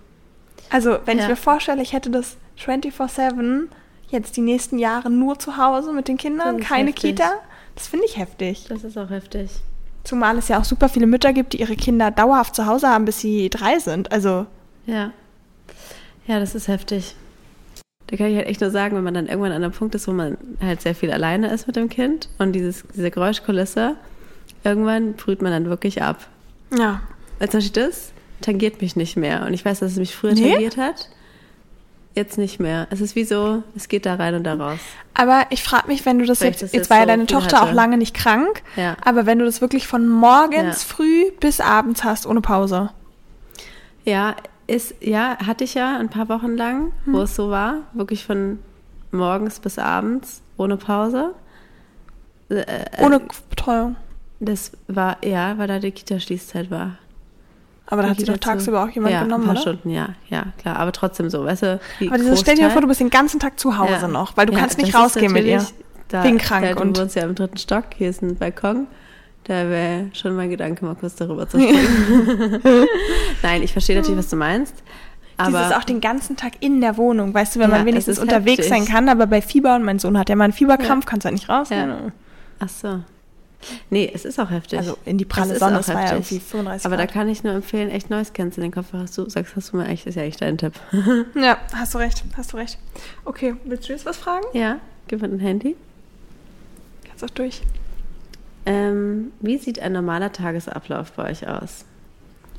Also, 0.70 1.00
wenn 1.06 1.18
ich 1.18 1.24
Ja. 1.24 1.30
mir 1.32 1.36
vorstelle, 1.36 1.82
ich 1.82 1.92
hätte 1.92 2.10
das 2.10 2.38
24-7 2.58 3.68
jetzt 4.12 4.38
die 4.38 4.42
nächsten 4.42 4.78
Jahre 4.78 5.10
nur 5.10 5.40
zu 5.40 5.58
Hause 5.58 5.94
mit 5.94 6.08
den 6.08 6.18
Kindern, 6.18 6.60
keine 6.60 6.90
heftig. 6.90 7.12
Kita, 7.16 7.32
das 7.76 7.88
finde 7.88 8.06
ich 8.06 8.18
heftig. 8.18 8.66
Das 8.70 8.84
ist 8.84 8.98
auch 8.98 9.10
heftig. 9.10 9.50
Zumal 10.04 10.38
es 10.38 10.48
ja 10.48 10.60
auch 10.60 10.66
super 10.66 10.90
viele 10.90 11.08
Mütter 11.08 11.32
gibt, 11.34 11.54
die 11.54 11.62
ihre 11.62 11.76
Kinder 11.76 12.12
dauerhaft 12.12 12.56
zu 12.56 12.66
Hause 12.66 12.88
haben, 12.90 13.06
bis 13.06 13.20
sie 13.20 13.50
drei 13.50 13.80
sind. 13.80 14.12
Also, 14.12 14.46
Ja. 14.86 15.12
Ja, 16.28 16.40
das 16.40 16.54
ist 16.56 16.68
heftig. 16.68 17.16
Da 18.08 18.18
kann 18.18 18.28
ich 18.28 18.36
halt 18.36 18.48
echt 18.48 18.62
nur 18.62 18.70
sagen, 18.72 18.96
wenn 18.96 19.04
man 19.04 19.14
dann 19.14 19.28
irgendwann 19.28 19.52
an 19.54 19.64
einem 19.64 19.74
Punkt 19.74 19.96
ist, 19.96 20.08
wo 20.08 20.12
man 20.12 20.38
halt 20.62 20.82
sehr 20.82 20.94
viel 20.96 21.12
alleine 21.12 21.52
ist 21.52 21.66
mit 21.66 21.76
dem 21.78 21.90
Kind 21.90 22.30
und 22.40 22.54
dieses, 22.54 22.84
diese 22.96 23.10
Geräuschkulisse, 23.10 23.96
irgendwann 24.64 25.14
brüht 25.14 25.42
man 25.42 25.52
dann 25.52 25.66
wirklich 25.66 26.02
ab. 26.04 26.28
ja. 26.78 27.02
Zum 27.40 27.60
Beispiel 27.60 27.84
das 27.84 28.12
tangiert 28.42 28.82
mich 28.82 28.96
nicht 28.96 29.18
mehr. 29.18 29.46
Und 29.48 29.54
ich 29.56 29.66
weiß, 29.66 29.80
dass 29.80 29.94
es 29.94 29.98
mich 29.98 30.16
früher 30.16 30.34
Nee? 30.34 30.52
tangiert 30.52 30.78
hat. 30.78 31.10
Jetzt 32.14 32.38
nicht 32.38 32.60
mehr. 32.60 32.88
Es 32.90 33.00
ist 33.00 33.16
wie 33.16 33.24
so, 33.24 33.64
es 33.76 33.88
geht 33.88 34.06
da 34.06 34.16
rein 34.16 34.36
und 34.36 34.44
da 34.44 34.56
raus. 34.56 34.80
Aber 35.14 35.46
ich 35.50 35.64
frage 35.64 35.88
mich, 35.88 36.06
wenn 36.06 36.20
du 36.20 36.26
das 36.26 36.42
jetzt, 36.42 36.62
jetzt 36.62 36.74
jetzt 36.74 36.90
war 36.90 36.98
ja 36.98 37.04
so 37.04 37.08
deine 37.08 37.26
viel 37.26 37.38
Tochter 37.38 37.58
auch 37.62 37.68
hatte. 37.68 37.76
lange 37.76 37.98
nicht 37.98 38.14
krank, 38.14 38.62
Ja. 38.76 38.98
aber 39.04 39.26
wenn 39.26 39.40
du 39.40 39.46
das 39.46 39.62
wirklich 39.62 39.88
von 39.88 40.08
morgens 40.08 40.84
Ja. 40.90 40.96
früh 40.96 41.32
bis 41.40 41.62
abends 41.62 42.04
hast, 42.04 42.26
ohne 42.28 42.42
Pause. 42.42 42.90
Ja, 44.04 44.36
ist, 44.68 44.96
ja, 45.00 45.38
hatte 45.46 45.64
ich 45.64 45.74
ja 45.74 45.98
ein 45.98 46.10
paar 46.10 46.28
Wochen 46.30 46.58
lang, 46.58 46.92
wo 47.06 47.20
Hm. 47.20 47.24
es 47.24 47.36
so 47.36 47.50
war. 47.50 47.76
Wirklich 47.94 48.26
von 48.26 48.60
morgens 49.12 49.60
bis 49.60 49.78
abends, 49.80 50.42
ohne 50.58 50.78
Pause. 50.78 51.34
Äh, 52.50 52.56
äh, 52.62 52.86
Ohne 53.06 53.22
Betreuung. 53.50 53.96
Das 54.42 54.72
war, 54.88 55.18
ja, 55.24 55.58
weil 55.58 55.68
da 55.68 55.80
die 55.80 55.92
Kita-Schließzeit 55.92 56.70
war. 56.72 56.98
Aber 57.92 58.02
da 58.02 58.10
hat 58.10 58.18
Kita 58.18 58.32
doch 58.34 58.40
tagsüber 58.40 58.84
auch 58.84 58.90
jemand 58.90 59.14
ja, 59.14 59.22
genommen, 59.24 59.44
ein 59.44 59.48
paar 59.48 59.62
oder? 59.62 59.62
Stunden, 59.62 59.90
ja, 59.92 60.10
ja, 60.30 60.46
klar. 60.58 60.78
Aber 60.78 60.92
trotzdem 60.92 61.30
so, 61.30 61.46
weißt 61.46 61.62
du, 61.64 61.80
Aber 62.08 62.18
dieses, 62.18 62.40
stell 62.40 62.56
dir 62.56 62.64
mal 62.64 62.70
vor, 62.72 62.82
du 62.82 62.88
bist 62.88 63.00
den 63.02 63.10
ganzen 63.12 63.40
Tag 63.40 63.60
zu 63.60 63.78
Hause 63.78 63.92
Ja. 64.02 64.08
noch, 64.08 64.36
weil 64.38 64.48
du 64.48 64.54
Ja, 64.54 64.60
kannst 64.60 64.78
nicht 64.80 64.96
rausgehen 64.96 65.32
mit 65.34 65.46
ihr. 65.46 65.64
Da, 66.08 66.24
Wegen 66.24 66.40
krank 66.40 66.66
ja, 66.66 66.74
du 66.74 66.82
und- 66.82 66.98
wohnst 66.98 67.16
ja 67.16 67.24
im 67.24 67.36
dritten 67.36 67.58
Stock, 67.58 67.84
hier 67.96 68.10
ist 68.10 68.22
ein 68.24 68.36
Balkon. 68.38 68.88
Da 69.44 69.70
wäre 69.70 70.06
schon 70.14 70.36
mein 70.36 70.50
Gedanke, 70.50 70.84
mal 70.86 70.96
kurz 70.96 71.16
darüber 71.16 71.48
zu 71.48 71.60
springen. 71.60 72.62
Nein, 73.44 73.64
ich 73.64 73.72
verstehe 73.74 73.96
natürlich, 73.96 74.18
was 74.20 74.30
du 74.30 74.36
meinst. 74.36 74.76
Aber 75.38 75.58
Dieses 75.60 75.72
auch 75.74 75.84
den 75.84 76.00
ganzen 76.02 76.38
Tag 76.38 76.54
in 76.60 76.82
der 76.82 76.98
Wohnung, 76.98 77.34
weißt 77.34 77.56
du, 77.56 77.60
wenn 77.60 77.72
Ja, 77.72 77.78
man 77.78 77.86
wenigstens 77.86 78.20
unterwegs 78.20 78.66
heftig. 78.66 78.70
sein 78.70 78.86
kann, 78.86 79.10
aber 79.10 79.26
bei 79.28 79.42
Fieber 79.42 79.76
und 79.76 79.84
mein 79.84 79.98
Sohn 80.00 80.18
hat 80.18 80.30
ja 80.30 80.36
mal 80.36 80.44
einen 80.46 80.54
Fieberkrampf, 80.54 81.06
kannst 81.06 81.26
halt 81.26 81.34
nicht 81.34 81.50
raus. 81.50 81.70
Ja. 81.70 81.86
ne? 81.88 82.12
Ach 82.60 82.70
so. 82.70 83.00
Nee, 83.90 84.12
es 84.14 84.26
ist 84.26 84.40
auch 84.40 84.50
heftig. 84.50 84.80
Also 84.80 84.98
in 85.06 85.18
die 85.18 85.26
pralle 85.26 85.58
Sonne, 85.58 85.80
auch 85.80 85.88
war 85.88 85.96
ja 85.96 86.02
heftig. 86.12 86.32
irgendwie 86.32 86.40
35 86.40 86.86
Aber 86.86 86.98
da 86.98 87.06
Grad. 87.06 87.14
kann 87.14 87.30
ich 87.30 87.44
nur 87.44 87.54
empfehlen, 87.54 87.90
echt 87.90 88.10
Noise 88.10 88.32
Cancelling 88.34 88.72
Kopfhörer. 88.72 89.04
Hast 89.04 89.18
du 89.18 89.30
sagst, 89.30 89.56
hast 89.56 89.72
du 89.74 89.78
mir 89.78 89.88
echt, 89.88 90.08
ist 90.08 90.16
ja 90.16 90.24
echt 90.24 90.42
dein 90.42 90.58
Tipp. 90.58 90.74
Ja, 91.36 91.58
hast 91.76 91.94
du 91.94 91.98
recht, 92.00 92.24
hast 92.38 92.54
du 92.54 92.58
recht. 92.58 92.78
Okay, 93.26 93.56
willst 93.66 93.88
du 93.90 93.94
jetzt 93.94 94.06
was 94.06 94.18
fragen? 94.18 94.46
ja, 94.54 94.78
gib 95.08 95.22
mir 95.22 95.28
ein 95.28 95.40
Handy. 95.40 95.76
Kannst 97.08 97.24
auch 97.24 97.30
durch. 97.30 97.62
Ähm, 98.66 99.32
wie 99.40 99.58
sieht 99.58 99.80
ein 99.80 99.94
normaler 99.94 100.32
Tagesablauf 100.32 101.12
bei 101.14 101.32
euch 101.32 101.48
aus? 101.48 101.86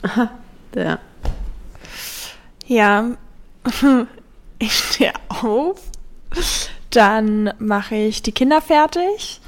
Aha, 0.02 0.30
ja. 0.74 0.98
Ja, 2.66 3.10
ich 4.58 4.72
stehe 4.72 5.12
auf, 5.28 5.80
dann 6.90 7.52
mache 7.58 7.94
ich 7.94 8.22
die 8.22 8.32
Kinder 8.32 8.60
fertig, 8.62 9.40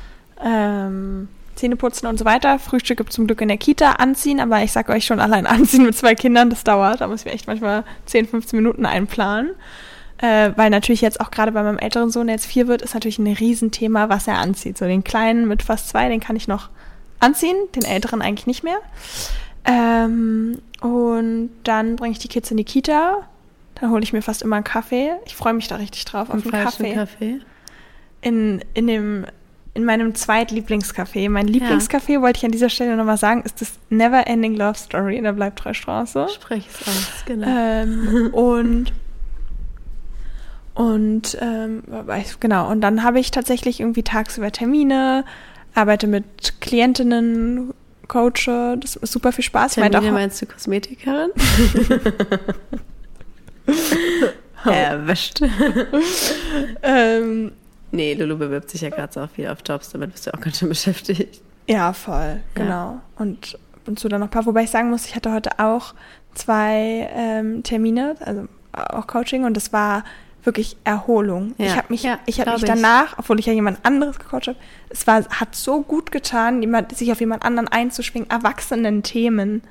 ähm, 0.44 1.28
Zähne 1.54 1.76
putzen 1.76 2.06
und 2.06 2.18
so 2.18 2.24
weiter. 2.24 2.58
Frühstück 2.58 2.98
gibt 2.98 3.12
zum 3.12 3.26
Glück 3.26 3.40
in 3.40 3.48
der 3.48 3.56
Kita, 3.56 3.92
anziehen, 3.92 4.40
aber 4.40 4.62
ich 4.62 4.72
sag 4.72 4.88
euch 4.88 5.04
schon, 5.06 5.20
allein 5.20 5.46
anziehen 5.46 5.84
mit 5.84 5.96
zwei 5.96 6.14
Kindern, 6.14 6.50
das 6.50 6.64
dauert. 6.64 7.00
Da 7.00 7.08
muss 7.08 7.20
ich 7.20 7.26
mir 7.26 7.32
echt 7.32 7.46
manchmal 7.46 7.84
10, 8.06 8.28
15 8.28 8.56
Minuten 8.58 8.86
einplanen. 8.86 9.50
Äh, 10.18 10.52
weil 10.56 10.70
natürlich 10.70 11.00
jetzt 11.00 11.20
auch 11.20 11.30
gerade 11.30 11.52
bei 11.52 11.62
meinem 11.62 11.78
älteren 11.78 12.10
Sohn, 12.10 12.28
der 12.28 12.36
jetzt 12.36 12.46
vier 12.46 12.68
wird, 12.68 12.82
ist 12.82 12.94
natürlich 12.94 13.18
ein 13.18 13.26
Riesenthema, 13.26 14.08
was 14.08 14.28
er 14.28 14.38
anzieht. 14.38 14.78
So 14.78 14.84
den 14.84 15.02
kleinen 15.02 15.48
mit 15.48 15.62
fast 15.62 15.88
zwei, 15.88 16.08
den 16.08 16.20
kann 16.20 16.36
ich 16.36 16.46
noch 16.46 16.70
anziehen, 17.18 17.56
den 17.74 17.84
älteren 17.84 18.22
eigentlich 18.22 18.46
nicht 18.46 18.62
mehr. 18.62 18.78
Ähm, 19.64 20.60
und 20.80 21.50
dann 21.64 21.96
bringe 21.96 22.12
ich 22.12 22.18
die 22.18 22.28
Kids 22.28 22.50
in 22.50 22.56
die 22.56 22.64
Kita. 22.64 23.26
Dann 23.76 23.90
hole 23.90 24.02
ich 24.02 24.12
mir 24.12 24.22
fast 24.22 24.42
immer 24.42 24.56
einen 24.56 24.64
Kaffee. 24.64 25.12
Ich 25.26 25.34
freue 25.34 25.54
mich 25.54 25.68
da 25.68 25.76
richtig 25.76 26.04
drauf 26.04 26.30
auf 26.30 26.34
einen 26.34 26.50
Kaffee. 26.50 26.94
Kaffee. 26.94 27.40
In, 28.20 28.62
in, 28.74 28.86
dem, 28.86 29.26
in 29.74 29.84
meinem 29.84 30.14
Zweitlieblingscafé. 30.14 31.28
Mein 31.28 31.48
Lieblingscafé, 31.48 32.20
wollte 32.22 32.38
ich 32.38 32.44
an 32.44 32.52
dieser 32.52 32.68
Stelle 32.68 32.96
nochmal 32.96 33.16
sagen, 33.18 33.42
ist 33.42 33.60
das 33.60 33.72
Never 33.90 34.26
Ending 34.26 34.56
Love 34.56 34.78
Story 34.78 35.16
in 35.16 35.24
der 35.24 35.32
Bleibtreustraße. 35.32 36.28
Sprech 36.32 36.68
es 36.72 36.86
aus, 36.88 37.24
genau. 37.26 37.46
Ähm, 37.48 38.28
und 38.32 38.92
und 40.74 41.38
ähm, 41.40 41.82
weiß- 41.88 42.36
genau, 42.40 42.68
und 42.70 42.80
dann 42.80 43.02
habe 43.04 43.20
ich 43.20 43.30
tatsächlich 43.30 43.80
irgendwie 43.80 44.02
tagsüber 44.02 44.50
Termine, 44.50 45.24
arbeite 45.74 46.06
mit 46.08 46.60
Klientinnen, 46.60 47.72
coache, 48.08 48.76
das 48.80 48.96
ist 48.96 49.12
super 49.12 49.30
viel 49.32 49.44
Spaß. 49.44 49.76
Meint 49.76 49.92
Termine 49.92 50.12
auch, 50.12 50.16
meinst 50.16 50.42
du 50.42 50.46
Kosmetikerin? 50.46 51.30
Erwischt. 54.64 55.40
ähm, 56.82 57.52
Nee, 57.94 58.14
Lulu 58.14 58.36
bewirbt 58.36 58.70
sich 58.70 58.80
ja 58.80 58.90
gerade 58.90 59.12
so 59.12 59.20
auch 59.20 59.30
viel 59.30 59.48
auf 59.48 59.58
Jobs, 59.66 59.90
damit 59.90 60.12
bist 60.12 60.26
du 60.26 60.34
auch 60.34 60.40
ganz 60.40 60.58
schön 60.58 60.68
beschäftigt. 60.68 61.40
ja, 61.66 61.92
voll, 61.92 62.40
genau. 62.54 63.00
Und 63.16 63.58
und 63.86 63.98
zu 63.98 64.08
dann 64.08 64.20
noch 64.20 64.28
ein 64.28 64.30
paar, 64.30 64.46
wobei 64.46 64.62
ich 64.64 64.70
sagen 64.70 64.90
muss, 64.90 65.06
ich 65.06 65.14
hatte 65.14 65.32
heute 65.32 65.58
auch 65.58 65.94
zwei 66.34 67.08
ähm, 67.14 67.62
Termine, 67.62 68.16
also 68.20 68.48
auch 68.72 69.06
Coaching, 69.06 69.44
und 69.44 69.56
das 69.56 69.72
war 69.72 70.04
wirklich 70.42 70.76
Erholung. 70.84 71.54
Ja, 71.58 71.66
Ich 71.66 71.76
habe 71.76 71.86
mich, 71.90 72.02
ja, 72.02 72.18
ich 72.26 72.40
habe 72.40 72.52
mich 72.52 72.62
ich. 72.62 72.68
danach, 72.68 73.18
obwohl 73.18 73.38
ich 73.40 73.46
ja 73.46 73.52
jemand 73.52 73.84
anderes 73.84 74.18
gecoacht 74.18 74.48
habe, 74.48 74.58
es 74.90 75.06
war, 75.06 75.24
hat 75.28 75.54
so 75.54 75.80
gut 75.82 76.10
getan, 76.12 76.60
jemand, 76.60 76.96
sich 76.96 77.10
auf 77.12 77.20
jemand 77.20 77.44
anderen 77.44 77.68
einzuschwingen, 77.68 78.28
erwachsenen 78.28 79.02
Themen. 79.02 79.62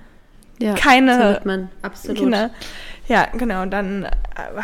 Ja, 0.60 0.76
Keine 0.76 1.42
so 1.44 1.68
absolut. 1.82 2.18
Kinder. 2.18 2.52
Ja, 3.08 3.28
genau. 3.38 3.64
Und 3.64 3.72
dann 3.72 4.04
äh, 4.06 4.10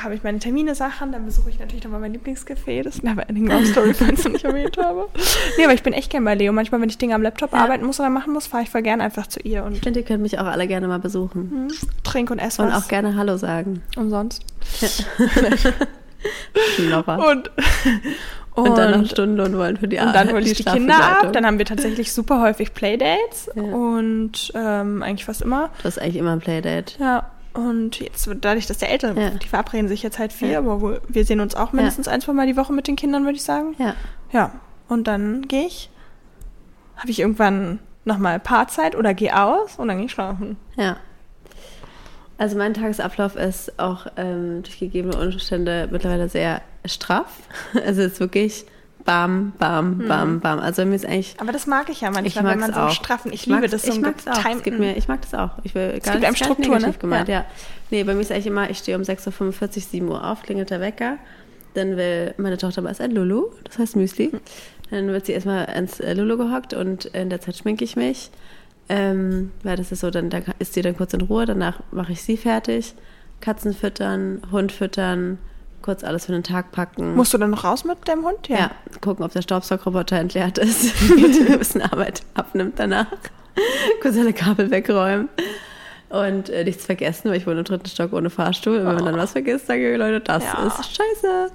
habe 0.02 0.16
ich 0.16 0.24
meine 0.24 0.40
Termine, 0.40 0.74
Sachen. 0.74 1.12
Dann 1.12 1.26
besuche 1.26 1.50
ich 1.50 1.60
natürlich 1.60 1.84
nochmal 1.84 2.00
mein 2.00 2.14
Lieblingscafé, 2.16 2.84
das 2.84 3.04
Never 3.04 3.28
Ending 3.28 3.48
Love 3.48 3.66
Story, 3.66 3.94
falls 3.96 4.20
ich 4.20 4.26
noch 4.26 4.32
nicht 4.32 4.46
erwähnt 4.46 4.78
habe. 4.78 5.10
Nee, 5.58 5.66
aber 5.66 5.74
ich 5.74 5.84
bin 5.84 5.92
echt 5.92 6.10
gern 6.10 6.24
bei 6.24 6.36
Leo. 6.36 6.54
Manchmal, 6.54 6.80
wenn 6.80 6.88
ich 6.90 6.98
Dinge 6.98 7.16
am 7.16 7.22
Laptop 7.22 7.52
Ja. 7.52 7.60
arbeiten 7.60 7.86
muss 7.86 8.00
oder 8.00 8.10
machen 8.10 8.32
muss, 8.32 8.48
fahre 8.48 8.64
ich 8.64 8.70
voll 8.70 8.82
gern 8.82 9.02
einfach 9.02 9.28
zu 9.28 9.42
ihr 9.42 9.60
Ich 9.60 9.66
und 9.66 9.78
finde, 9.84 10.00
ihr 10.00 10.06
könnt 10.06 10.22
mich 10.22 10.40
auch 10.40 10.46
alle 10.46 10.68
gerne 10.68 10.88
mal 10.88 11.00
besuchen. 11.00 11.68
hm, 11.70 11.90
trink 12.04 12.32
und 12.32 12.40
ess 12.40 12.60
Und 12.60 12.68
was. 12.72 12.86
auch 12.86 12.88
gerne 12.88 13.18
Hallo 13.18 13.36
sagen. 13.36 13.82
umsonst. 13.98 14.46
Schnopper. 16.76 17.18
Und, 17.30 17.52
Und, 18.56 18.78
dann 18.78 19.02
noch 19.02 19.10
Stundenlohn 19.10 19.58
wollen 19.58 19.78
für 19.78 19.88
die 19.88 19.98
Und 20.00 20.14
dann 20.14 20.30
hole 20.32 20.42
ich 20.42 20.54
die 20.58 20.64
Kinder 20.66 20.96
ab. 20.96 21.32
Dann 21.32 21.46
haben 21.46 21.58
wir 21.60 21.66
tatsächlich 21.66 22.12
super 22.12 22.42
häufig 22.42 22.74
Playdates. 22.74 23.50
Ja. 23.56 23.62
Und 23.64 24.52
ähm, 24.54 25.02
eigentlich 25.02 25.24
fast 25.26 25.42
immer. 25.42 25.70
Du 25.80 25.86
hast 25.86 25.98
eigentlich 26.00 26.18
immer 26.18 26.32
ein 26.34 26.40
Playdate. 26.40 26.96
Ja. 27.00 27.30
Und 27.54 28.00
jetzt, 28.00 28.30
dadurch, 28.42 28.68
dass 28.68 28.78
der 28.78 28.92
Ältere, 28.92 29.20
Ja. 29.20 29.30
die 29.32 29.48
verabreden 29.48 29.88
sich 29.88 30.04
jetzt 30.04 30.20
halt 30.20 30.32
viel, 30.34 30.52
Ja. 30.52 30.60
aber 30.60 31.02
wir 31.08 31.26
sehen 31.26 31.40
uns 31.40 31.56
auch 31.56 31.74
mindestens 31.74 32.08
ein, 32.08 32.22
zwei 32.22 32.34
Mal 32.34 32.48
die 32.48 32.56
Woche 32.58 32.74
mit 32.74 32.88
den 32.88 32.96
Kindern, 32.96 33.24
würde 33.24 33.36
ich 33.38 33.44
sagen. 33.44 33.76
Ja. 33.80 33.96
Ja, 34.32 34.52
und 34.88 35.08
dann 35.08 35.48
gehe 35.48 35.66
ich, 35.66 35.90
habe 36.96 37.10
ich 37.10 37.20
irgendwann 37.20 37.80
nochmal 38.06 38.40
Paarzeit 38.40 38.96
oder 38.96 39.14
gehe 39.14 39.36
aus 39.40 39.78
und 39.78 39.88
dann 39.88 39.98
gehe 39.98 40.06
ich 40.06 40.12
schlafen. 40.12 40.58
Ja. 40.76 40.98
Also 42.38 42.58
mein 42.58 42.74
Tagesablauf 42.74 43.36
ist 43.36 43.78
auch 43.80 44.08
ähm, 44.16 44.64
durch 44.64 44.80
gegebene 44.80 45.18
Umstände 45.18 45.90
mittlerweile 45.92 46.30
sehr 46.30 46.62
straff. 46.86 47.32
Also 47.74 48.02
es 48.02 48.14
ist 48.14 48.20
wirklich 48.20 48.66
bam, 49.06 49.54
bam, 49.58 49.98
bam, 50.08 50.40
bam. 50.40 50.60
Also 50.60 50.86
mir 50.86 50.96
ist 50.96 51.06
eigentlich 51.06 51.36
Aber 51.40 51.52
das 51.52 51.66
mag 51.68 51.90
ich 51.90 52.02
ja 52.02 52.10
ich 52.10 52.16
manchmal, 52.16 52.44
mag 52.44 52.54
wenn 52.54 52.60
man 52.60 52.70
es 52.70 52.76
so 52.76 52.82
auch. 52.82 52.92
straffen. 52.92 53.32
Ich, 53.34 53.46
liebe 53.46 53.60
mag's- 53.62 53.72
das 53.72 53.82
so 53.84 53.88
Ich 53.90 53.94
einen 53.96 54.02
mag 54.04 54.16
es 54.20 54.28
auch. 54.28 54.46
Es 54.56 54.64
gibt 54.64 54.80
mir, 54.80 54.98
ich 54.98 55.08
mag 55.08 55.22
das 55.22 55.34
auch. 55.34 55.52
Ich 55.64 55.74
will 55.76 56.00
gar 56.00 56.16
gibt 56.18 56.28
nicht, 56.30 56.38
Struktur, 56.44 56.76
negativ 56.76 56.96
ne? 56.96 57.00
gemeint, 57.00 57.28
Ja. 57.30 57.36
ja. 57.40 57.46
Nee, 57.92 58.04
bei 58.04 58.14
mir 58.14 58.22
ist 58.22 58.32
eigentlich 58.32 58.48
immer, 58.48 58.70
ich 58.70 58.78
stehe 58.78 58.98
um 58.98 59.04
6.45 59.04 59.62
Uhr, 59.62 59.70
7 59.82 60.08
Uhr 60.10 60.24
auf, 60.30 60.44
klingelt 60.44 60.70
der 60.70 60.80
Wecker. 60.82 61.18
Dann 61.74 61.98
will 61.98 62.34
meine 62.38 62.58
Tochter 62.58 62.82
mal 62.82 62.94
ein 62.98 63.12
Lulu, 63.12 63.48
das 63.64 63.78
heißt 63.80 63.96
Müsli. 63.96 64.32
Dann 64.92 65.08
wird 65.08 65.26
sie 65.28 65.34
erstmal 65.34 65.66
ins 65.76 66.00
äh, 66.00 66.14
Lulu 66.14 66.38
gehockt 66.38 66.74
und 66.74 67.06
in 67.06 67.30
der 67.30 67.42
Zeit 67.42 67.58
schminke 67.58 67.84
ich 67.84 67.96
mich. 67.96 68.32
Ähm, 68.90 69.52
weil 69.64 69.78
das 69.78 69.92
ist 69.92 70.00
so, 70.00 70.10
dann, 70.10 70.30
dann 70.32 70.44
ist 70.58 70.74
sie 70.74 70.82
dann 70.82 70.98
kurz 70.98 71.14
in 71.14 71.22
Ruhe, 71.22 71.46
danach 71.46 71.80
mache 71.92 72.12
ich 72.14 72.24
sie 72.24 72.38
fertig. 72.38 72.96
Katzen 73.40 73.74
füttern, 73.74 74.42
Hund 74.52 74.72
füttern, 74.72 75.38
kurz 75.82 76.04
alles 76.04 76.26
für 76.26 76.32
den 76.32 76.44
Tag 76.44 76.72
packen. 76.72 77.16
Musst 77.16 77.34
du 77.34 77.38
dann 77.38 77.50
noch 77.52 77.64
raus 77.64 77.84
mit 77.86 78.08
dem 78.08 78.24
Hund? 78.24 78.48
Ja. 78.48 78.72
gucken, 79.02 79.24
ob 79.26 79.32
der 79.32 79.42
Staubsaugerroboter 79.42 80.18
entleert 80.18 80.58
ist, 80.58 80.94
ein 81.12 81.58
bisschen 81.60 81.82
Arbeit 81.82 82.24
abnimmt 82.34 82.74
danach. 82.78 83.08
Kurz 84.02 84.18
alle 84.18 84.34
Kabel 84.34 84.72
wegräumen. 84.72 85.30
Und 86.10 86.50
äh, 86.50 86.64
nichts 86.64 86.86
vergessen, 86.86 87.30
weil 87.30 87.38
ich 87.38 87.46
wohne 87.46 87.60
im 87.60 87.66
dritten 87.66 87.88
Stock 87.88 88.14
ohne 88.14 88.30
Fahrstuhl. 88.32 88.78
Und 88.80 88.86
wenn 88.88 88.96
man 88.96 89.06
dann 89.06 89.18
was 89.18 89.34
vergisst, 89.34 89.68
sage 89.68 89.92
ich, 89.92 89.98
Leute, 89.98 90.20
das 90.22 90.44
Ja. 90.44 90.66
ist 90.66 90.96
scheiße. 90.96 91.52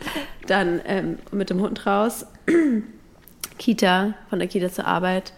Dann 0.46 0.80
ähm, 0.86 1.18
mit 1.32 1.50
dem 1.50 1.60
Hund 1.60 1.84
raus, 1.86 2.24
Kita, 3.58 4.14
von 4.30 4.38
der 4.38 4.48
Kita 4.48 4.70
zur 4.70 4.86
Arbeit. 4.86 5.32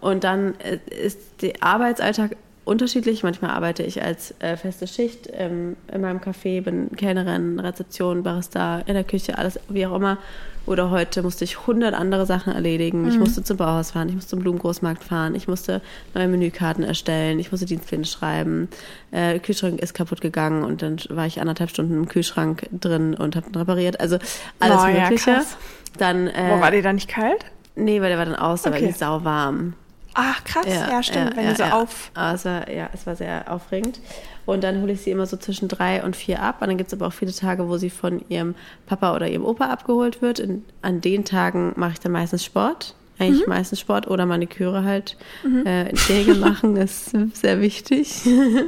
Und 0.00 0.24
dann 0.24 0.54
äh, 0.60 0.78
ist 0.94 1.18
der 1.42 1.54
Arbeitsalltag 1.60 2.36
unterschiedlich. 2.68 3.22
Manchmal 3.22 3.50
arbeite 3.50 3.82
ich 3.82 4.02
als 4.02 4.34
äh, 4.40 4.56
feste 4.56 4.86
Schicht 4.86 5.28
ähm, 5.32 5.76
in 5.92 6.00
meinem 6.00 6.18
Café, 6.20 6.60
bin 6.62 6.90
Kellnerin, 6.96 7.58
Rezeption, 7.58 8.22
Barista, 8.22 8.80
in 8.86 8.94
der 8.94 9.04
Küche, 9.04 9.36
alles 9.38 9.58
wie 9.68 9.86
auch 9.86 9.94
immer. 9.96 10.18
Oder 10.66 10.90
heute 10.90 11.22
musste 11.22 11.44
ich 11.44 11.60
100 11.60 11.94
andere 11.94 12.26
Sachen 12.26 12.52
erledigen. 12.52 13.08
Ich 13.08 13.18
musste 13.18 13.42
zum 13.42 13.56
Bauhaus 13.56 13.92
fahren, 13.92 14.10
ich 14.10 14.14
musste 14.16 14.30
zum 14.30 14.40
Blumengroßmarkt 14.40 15.02
fahren, 15.02 15.34
ich 15.34 15.48
musste 15.48 15.80
neue 16.14 16.28
Menükarten 16.28 16.84
erstellen, 16.84 17.38
ich 17.38 17.50
musste 17.50 17.64
Dienstpläne 17.64 18.04
schreiben. 18.04 18.68
Äh, 19.10 19.30
der 19.32 19.38
Kühlschrank 19.40 19.80
ist 19.80 19.94
kaputt 19.94 20.20
gegangen 20.20 20.64
und 20.64 20.82
dann 20.82 20.98
war 21.08 21.24
ich 21.24 21.40
anderthalb 21.40 21.70
Stunden 21.70 21.94
im 21.94 22.06
Kühlschrank 22.06 22.68
drin 22.70 23.14
und 23.14 23.34
habe 23.34 23.48
ihn 23.48 23.54
repariert. 23.56 23.98
Also 23.98 24.18
alles 24.60 24.78
Oh, 24.84 24.86
ja, 24.88 25.04
Mögliche. 25.04 25.32
krass. 25.32 25.56
Dann, 25.96 26.26
äh, 26.28 26.50
Wo 26.54 26.60
war 26.60 26.70
die 26.70 26.82
da 26.82 26.92
nicht 26.92 27.08
kalt? 27.08 27.46
Nee, 27.74 28.02
weil 28.02 28.10
der 28.10 28.18
war 28.18 28.26
dann 28.26 28.34
aus, 28.36 28.60
da 28.62 28.70
war 28.70 28.76
Okay. 28.76 28.88
die 28.88 28.92
sauwarm. 28.92 29.72
Ach, 30.20 30.42
krass. 30.42 30.66
Ja, 30.66 31.00
stimmt. 31.02 31.36
wenn 31.36 31.48
die 31.48 31.54
so 31.54 31.62
auf. 31.62 32.10
War, 32.14 32.68
ja, 32.70 32.90
es 32.92 33.06
war 33.06 33.14
sehr 33.14 33.50
aufregend. 33.52 34.00
Und 34.46 34.64
dann 34.64 34.82
hole 34.82 34.92
ich 34.92 35.02
sie 35.02 35.10
immer 35.12 35.26
so 35.26 35.36
zwischen 35.36 35.68
drei 35.68 36.02
und 36.02 36.16
vier 36.16 36.42
ab. 36.42 36.56
Und 36.60 36.68
dann 36.68 36.76
gibt 36.76 36.88
es 36.92 36.98
aber 36.98 37.06
auch 37.06 37.12
viele 37.12 37.32
Tage, 37.32 37.68
wo 37.68 37.76
sie 37.76 37.90
von 37.90 38.24
ihrem 38.28 38.54
Papa 38.86 39.14
oder 39.14 39.28
ihrem 39.28 39.44
Opa 39.44 39.66
abgeholt 39.66 40.20
wird. 40.20 40.40
In, 40.40 40.64
an 40.82 41.00
den 41.00 41.24
Tagen 41.24 41.72
mache 41.76 41.92
ich 41.92 42.00
dann 42.00 42.12
meistens 42.12 42.44
Sport. 42.44 42.94
Eigentlich 43.20 43.46
Mhm. 43.46 43.50
meistens 43.52 43.80
Sport 43.80 44.06
oder 44.08 44.26
Maniküre 44.26 44.84
halt. 44.84 45.16
Äh, 45.64 45.92
Nägel 46.08 46.36
machen 46.36 46.76
ist 46.76 47.10
sehr 47.34 47.60
wichtig. 47.60 48.24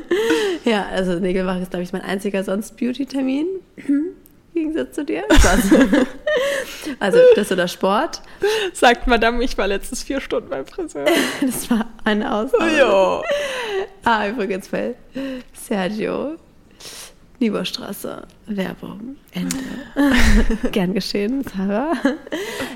ja, 0.65 0.87
also 0.93 1.19
Nägel 1.19 1.45
machen 1.45 1.63
ist, 1.63 1.71
glaube 1.71 1.83
ich, 1.85 1.93
mein 1.93 2.03
einziger 2.03 2.43
sonst 2.45 2.77
Beauty-Termin. 2.77 3.47
Im 3.77 4.05
Gegensatz 4.61 4.95
zu 4.95 5.05
dir. 5.05 5.25
Also 6.99 7.19
das 7.35 7.51
oder 7.53 7.69
Sport. 7.69 8.23
Sagt 8.73 9.07
Madame, 9.07 9.43
ich 9.45 9.59
war 9.59 9.67
letztens 9.67 10.03
vier 10.03 10.21
Stunden 10.21 10.49
beim 10.49 10.67
Friseur. 10.67 11.05
Das 11.41 11.71
war 11.71 11.87
eine 12.05 12.33
Ausnahme. 12.33 12.77
ja. 12.77 13.23
Ah, 14.05 14.29
übrigens 14.29 14.69
bei 14.69 14.95
Sergio. 15.53 16.37
Nieberstraße. 17.39 18.23
Werbung. 18.47 19.17
Ende. 19.33 19.57
Gern 20.73 20.95
geschehen, 20.95 21.45
Sarah. 21.45 21.93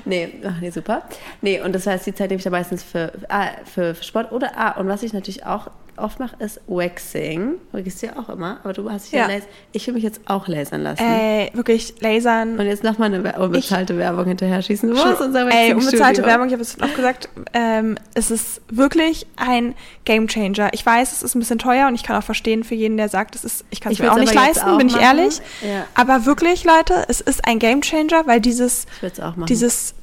Nee, 0.05 0.41
ach 0.45 0.59
nee, 0.59 0.71
super. 0.71 1.03
Nee, 1.41 1.61
und 1.61 1.73
das 1.73 1.87
heißt, 1.87 2.05
die 2.05 2.13
Zeit 2.13 2.29
nehme 2.29 2.39
ich 2.39 2.43
da 2.43 2.49
meistens 2.49 2.83
für, 2.83 3.13
ah, 3.29 3.49
für, 3.63 3.95
für 3.95 4.03
Sport. 4.03 4.31
Oder, 4.31 4.57
ah, 4.57 4.79
und 4.79 4.87
was 4.87 5.03
ich 5.03 5.13
natürlich 5.13 5.45
auch 5.45 5.69
oft 5.97 6.19
mache, 6.19 6.35
ist 6.39 6.59
Waxing. 6.67 7.55
Du 7.71 7.79
ja 8.01 8.17
auch 8.17 8.29
immer, 8.29 8.59
aber 8.63 8.73
du 8.73 8.89
hast 8.89 9.05
dich 9.05 9.13
ja, 9.13 9.29
Ja. 9.29 9.37
Ich 9.71 9.85
will 9.87 9.93
mich 9.93 10.03
jetzt 10.03 10.21
auch 10.25 10.47
lasern 10.47 10.81
lassen. 10.81 11.03
Ey, 11.03 11.49
wirklich, 11.53 11.95
lasern. 11.99 12.57
Und 12.59 12.65
jetzt 12.65 12.83
nochmal 12.83 13.13
eine 13.13 13.37
unbezahlte 13.39 13.97
Werbung 13.97 14.25
hinterher 14.25 14.61
schießen. 14.61 14.89
Wo 14.89 14.93
ist 14.95 15.21
unser 15.21 15.41
Ey, 15.41 15.45
Waxing-Studio? 15.45 15.77
unbezahlte 15.77 16.23
Werbung, 16.25 16.47
ich 16.47 16.53
habe 16.53 16.61
es 16.61 16.81
auch 16.81 16.93
gesagt, 16.95 17.29
ähm, 17.53 17.97
es 18.13 18.31
ist 18.31 18.61
wirklich 18.69 19.25
ein 19.35 19.75
Gamechanger. 20.05 20.69
Ich 20.73 20.85
weiß, 20.85 21.11
es 21.11 21.23
ist 21.23 21.35
ein 21.35 21.39
bisschen 21.39 21.59
teuer 21.59 21.87
und 21.87 21.95
ich 21.95 22.03
kann 22.03 22.15
auch 22.17 22.23
verstehen 22.23 22.63
für 22.63 22.75
jeden, 22.75 22.97
der 22.97 23.09
sagt, 23.09 23.35
es 23.35 23.43
ist, 23.43 23.65
ich 23.69 23.81
kann 23.81 23.91
es 23.91 23.99
Ich 23.99 24.03
mir 24.03 24.11
auch 24.11 24.17
nicht 24.17 24.33
leisten, 24.33 24.67
auch 24.69 24.77
bin 24.77 24.87
ich 24.87 24.97
ehrlich. 24.99 25.39
Ja. 25.61 25.85
Aber 25.95 26.25
wirklich, 26.25 26.63
Leute, 26.63 27.05
es 27.07 27.21
ist 27.21 27.47
ein 27.47 27.59
Gamechanger, 27.59 28.27
weil 28.27 28.41
dieses, 28.41 28.85
Ich 29.01 29.21
auch 29.23 29.35
machen. 29.35 29.45
dieses 29.47 29.93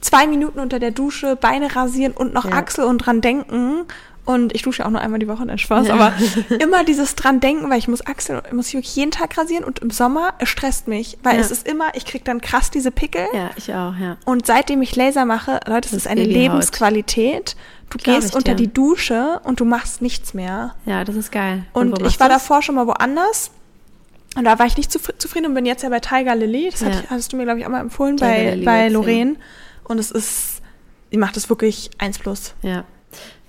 zwei 0.00 0.26
Minuten 0.28 0.60
unter 0.60 0.78
der 0.78 0.92
Dusche, 0.92 1.34
Beine 1.34 1.74
rasieren 1.74 2.12
und 2.12 2.32
noch 2.32 2.44
Ja. 2.44 2.52
Achsel 2.52 2.84
und 2.84 2.98
dran 2.98 3.20
denken. 3.20 3.84
Und 4.28 4.54
ich 4.54 4.60
dusche 4.60 4.84
auch 4.84 4.90
nur 4.90 5.00
einmal 5.00 5.18
die 5.18 5.26
Woche, 5.26 5.46
nein, 5.46 5.56
Spaß, 5.56 5.88
Ja. 5.88 5.94
aber 5.94 6.12
immer 6.60 6.84
dieses 6.84 7.14
dran 7.14 7.40
denken, 7.40 7.70
weil 7.70 7.78
ich 7.78 7.88
muss 7.88 8.06
Achseln, 8.06 8.42
muss 8.52 8.68
ich 8.68 8.74
wirklich 8.74 8.94
jeden 8.94 9.10
Tag 9.10 9.38
rasieren 9.38 9.64
und 9.64 9.78
im 9.78 9.88
Sommer, 9.88 10.34
es 10.38 10.50
stresst 10.50 10.86
mich, 10.86 11.16
weil 11.22 11.36
Ja. 11.36 11.40
es 11.40 11.50
ist 11.50 11.66
immer, 11.66 11.94
ich 11.94 12.04
krieg 12.04 12.26
dann 12.26 12.42
krass 12.42 12.70
diese 12.70 12.90
Pickel. 12.90 13.26
ja, 13.32 13.48
ich 13.56 13.72
auch, 13.72 13.96
ja. 13.96 14.18
Und 14.26 14.44
seitdem 14.44 14.82
ich 14.82 14.94
Laser 14.96 15.24
mache, 15.24 15.60
Leute, 15.66 15.86
es 15.86 15.92
Das 15.92 15.94
ist 15.94 16.06
eine 16.06 16.20
Babyhaut. 16.24 16.42
Lebensqualität. 16.42 17.56
Du 17.88 17.96
Glaub 17.96 18.20
gehst 18.20 18.36
unter 18.36 18.54
die 18.54 18.70
Dusche 18.70 19.40
und 19.44 19.60
du 19.60 19.64
machst 19.64 20.02
nichts 20.02 20.34
mehr. 20.34 20.74
Ja, 20.84 21.04
das 21.04 21.16
ist 21.16 21.32
geil. 21.32 21.64
Und, 21.72 21.92
wo 21.92 22.04
ich 22.04 22.20
war 22.20 22.28
du's? 22.28 22.36
davor 22.36 22.60
schon 22.60 22.74
mal 22.74 22.86
woanders. 22.86 23.50
Und 24.36 24.44
da 24.44 24.58
war 24.58 24.66
ich 24.66 24.76
nicht 24.76 24.90
zufri- 24.92 25.16
zufrieden 25.18 25.46
und 25.46 25.54
bin 25.54 25.64
jetzt 25.64 25.82
ja 25.82 25.88
bei 25.88 26.00
Tiger 26.00 26.34
Lily. 26.34 26.68
Das 26.70 26.82
Ja. 26.82 26.90
hattest 27.08 27.32
du 27.32 27.38
mir, 27.38 27.44
glaube 27.44 27.60
ich, 27.60 27.64
auch 27.66 27.70
mal 27.70 27.80
empfohlen 27.80 28.18
Tiger 28.18 28.28
bei, 28.30 28.50
Lily 28.50 28.64
bei. 28.66 28.88
Lorraine. 28.90 29.36
Und 29.84 29.98
es 29.98 30.10
ist, 30.10 30.60
die 31.12 31.16
macht 31.16 31.38
es 31.38 31.48
wirklich 31.48 31.88
eins 31.96 32.18
plus. 32.18 32.52
Ja. 32.60 32.84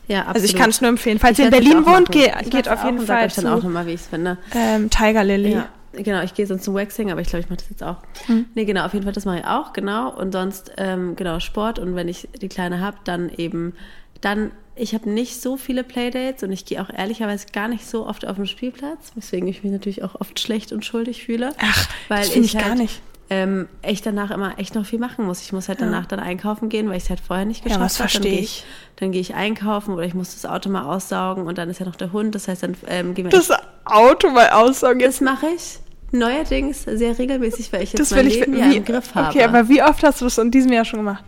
Ja, 0.10 0.22
Also 0.26 0.40
ich 0.40 0.52
absolut. 0.52 0.56
kann 0.62 0.70
es 0.72 0.82
nur 0.82 0.90
empfehlen. 0.90 1.20
Falls 1.20 1.40
Ich 1.40 1.46
ihr 1.46 1.46
in 1.46 1.52
Berlin 1.52 1.86
wohnt, 1.86 2.10
machen. 2.10 2.12
geht, 2.12 2.34
Ich 2.66 2.70
auf 2.70 2.84
jeden 2.84 3.00
Fall 3.02 3.26
euch 3.28 3.36
dann 3.36 3.48
auch 3.48 3.64
nochmal, 3.64 3.86
wie 3.86 3.92
ich 3.92 4.02
es 4.02 4.08
finde. 4.08 4.38
ähm, 4.56 4.90
Tiger 4.90 5.24
Lily. 5.24 5.52
Ja, 5.54 5.70
genau, 5.94 6.22
ich 6.24 6.34
gehe 6.34 6.46
sonst 6.48 6.64
zum 6.64 6.74
Waxing, 6.76 7.12
aber 7.12 7.22
ich 7.22 7.28
glaube, 7.30 7.42
ich 7.44 7.50
mache 7.50 7.58
das 7.60 7.70
jetzt 7.70 7.84
auch. 7.84 7.98
Hm. 8.26 8.46
Nee, 8.56 8.66
genau, 8.66 8.86
auf 8.86 8.94
jeden 8.94 9.04
Fall, 9.06 9.14
das 9.14 9.26
mache 9.26 9.40
ich 9.40 9.46
auch, 9.46 9.72
genau. 9.72 10.10
Und 10.14 10.32
sonst, 10.32 10.72
ähm, 10.78 11.16
genau, 11.16 11.40
Sport 11.40 11.78
und 11.80 11.96
wenn 11.96 12.08
ich 12.08 12.28
die 12.42 12.50
Kleine 12.50 12.82
habe, 12.82 12.98
dann 13.04 13.30
eben, 13.38 13.74
dann, 14.22 14.52
ich 14.76 14.94
habe 14.96 15.10
nicht 15.10 15.42
so 15.42 15.58
viele 15.58 15.84
Playdates 15.84 16.42
und 16.42 16.52
ich 16.52 16.66
gehe 16.66 16.82
auch 16.82 16.90
ehrlicherweise 16.90 17.48
gar 17.54 17.68
nicht 17.68 17.86
so 17.86 18.08
oft 18.08 18.26
auf 18.26 18.38
den 18.38 18.48
Spielplatz, 18.48 19.12
weswegen 19.16 19.48
ich 19.48 19.64
mich 19.64 19.72
natürlich 19.72 20.04
auch 20.04 20.16
oft 20.20 20.40
schlecht 20.40 20.72
und 20.72 20.84
schuldig 20.86 21.24
fühle. 21.24 21.54
Ach, 21.62 21.88
weil 22.08 22.20
das 22.22 22.30
finde 22.30 22.48
ich 22.48 22.56
halt, 22.56 22.66
gar 22.66 22.76
nicht. 22.76 23.02
Ähm, 23.32 23.68
echt 23.84 24.06
danach 24.08 24.32
immer 24.32 24.58
echt 24.58 24.74
noch 24.74 24.86
viel 24.86 24.98
machen 24.98 25.26
muss. 25.26 25.42
Ich 25.42 25.54
muss 25.54 25.70
halt 25.70 25.82
danach 25.82 26.08
dann 26.08 26.20
einkaufen 26.20 26.68
gehen, 26.70 26.90
weil 26.90 26.98
ich 26.98 27.04
es 27.04 27.10
halt 27.12 27.20
vorher 27.20 27.46
nicht 27.46 27.60
Ja, 27.64 27.76
geschafft 27.76 27.82
habe. 27.82 27.90
Dann 28.00 28.10
verstehe 28.10 28.32
gehe 28.32 28.40
ich. 28.42 28.66
Dann 28.96 29.12
gehe 29.12 29.22
ich 29.22 29.36
einkaufen 29.36 29.94
oder 29.94 30.04
ich 30.04 30.16
muss 30.16 30.34
das 30.34 30.50
Auto 30.50 30.70
mal 30.70 30.82
aussaugen 30.84 31.46
und 31.46 31.58
dann 31.60 31.70
ist 31.70 31.80
ja 31.80 31.86
noch 31.86 31.96
der 31.96 32.12
Hund. 32.12 32.34
Das 32.34 32.48
heißt, 32.48 32.64
dann 32.64 32.76
ähm, 32.88 33.14
gehen 33.14 33.26
wir 33.26 33.30
Das 33.30 33.52
Auto 33.86 34.30
mal 34.32 34.50
aussaugen. 34.50 35.00
Jetzt, 35.00 35.22
das 35.22 35.26
mache 35.26 35.46
ich 35.56 35.80
neuerdings 36.12 36.84
sehr 36.86 37.20
regelmäßig, 37.20 37.72
weil 37.72 37.84
ich 37.84 37.94
jetzt 37.94 38.00
das 38.00 38.12
mein 38.12 38.26
ich 38.26 38.40
Leben 38.40 38.58
ja 38.58 38.66
wie, 38.72 38.78
im 38.78 38.86
Griff 38.86 39.14
habe. 39.14 39.30
Okay, 39.30 39.44
aber 39.44 39.70
wie 39.70 39.84
oft 39.84 40.02
hast 40.04 40.22
du 40.22 40.26
das 40.26 40.38
in 40.40 40.50
diesem 40.50 40.72
Jahr 40.72 40.86
schon 40.86 41.00
gemacht? 41.00 41.24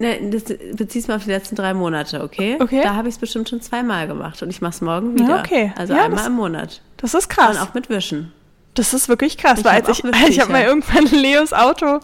ne, 0.00 0.18
das 0.30 0.42
beziehst 0.76 1.06
mal 1.06 1.14
auf 1.16 1.24
die 1.24 1.30
letzten 1.30 1.54
drei 1.54 1.72
Monate, 1.74 2.24
okay? 2.24 2.56
Okay. 2.58 2.80
Da 2.82 2.96
habe 2.96 3.06
ich 3.08 3.14
es 3.14 3.20
bestimmt 3.20 3.48
schon 3.48 3.60
zweimal 3.60 4.08
gemacht 4.08 4.42
und 4.42 4.50
ich 4.50 4.60
mache 4.60 4.72
es 4.74 4.80
morgen 4.80 5.14
wieder. 5.16 5.38
okay. 5.38 5.72
Also 5.76 5.94
Ja, 5.94 6.04
einmal 6.06 6.18
das- 6.18 6.26
im 6.26 6.32
Monat. 6.34 6.80
Das 6.96 7.14
ist 7.14 7.26
Und 7.26 7.28
krass. 7.30 7.60
auch 7.60 7.72
mit 7.74 7.88
Wischen. 7.88 8.32
Das 8.74 8.92
ist 8.92 9.08
wirklich 9.08 9.38
krass, 9.38 9.60
Ich 9.60 9.64
weil 9.64 9.82
als 9.82 9.88
ich, 9.88 10.04
ich 10.28 10.40
habe 10.40 10.52
mal 10.52 10.64
irgendwann 10.64 11.04
Leos 11.10 11.52
Auto, 11.52 12.00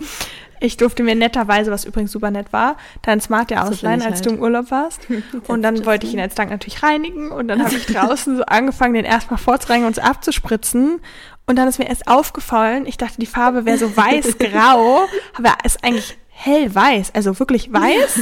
ich 0.60 0.76
durfte 0.76 1.02
mir 1.02 1.14
netterweise, 1.14 1.70
was 1.70 1.84
übrigens 1.84 2.12
super 2.12 2.30
nett 2.30 2.52
war, 2.52 2.76
dein 3.02 3.20
Smart 3.20 3.50
ja 3.50 3.66
ausleihen, 3.66 4.02
als 4.02 4.16
halt. 4.16 4.26
du 4.26 4.30
im 4.30 4.40
Urlaub 4.40 4.70
warst. 4.70 5.00
Und 5.48 5.62
dann 5.62 5.84
wollte 5.86 6.06
ich 6.06 6.12
ihn 6.12 6.20
als 6.20 6.34
Dank 6.34 6.50
natürlich 6.50 6.82
reinigen 6.82 7.30
und 7.30 7.48
dann 7.48 7.64
habe 7.64 7.74
ich 7.74 7.86
draußen 7.86 8.36
so 8.36 8.44
angefangen, 8.44 8.94
den 8.94 9.04
erstmal 9.04 9.38
vorzureinigen 9.38 9.86
und 9.86 9.96
es 9.96 10.04
abzuspritzen. 10.04 11.00
Und 11.46 11.56
dann 11.56 11.66
ist 11.66 11.78
mir 11.78 11.88
erst 11.88 12.06
aufgefallen, 12.06 12.86
ich 12.86 12.96
dachte, 12.98 13.18
die 13.18 13.26
Farbe 13.26 13.64
wäre 13.64 13.78
so 13.78 13.96
weiß-grau, 13.96 15.08
aber 15.36 15.54
es 15.64 15.76
ist 15.76 15.84
eigentlich 15.84 16.18
hellweiß, 16.28 17.14
also 17.14 17.38
wirklich 17.38 17.72
weiß. 17.72 18.18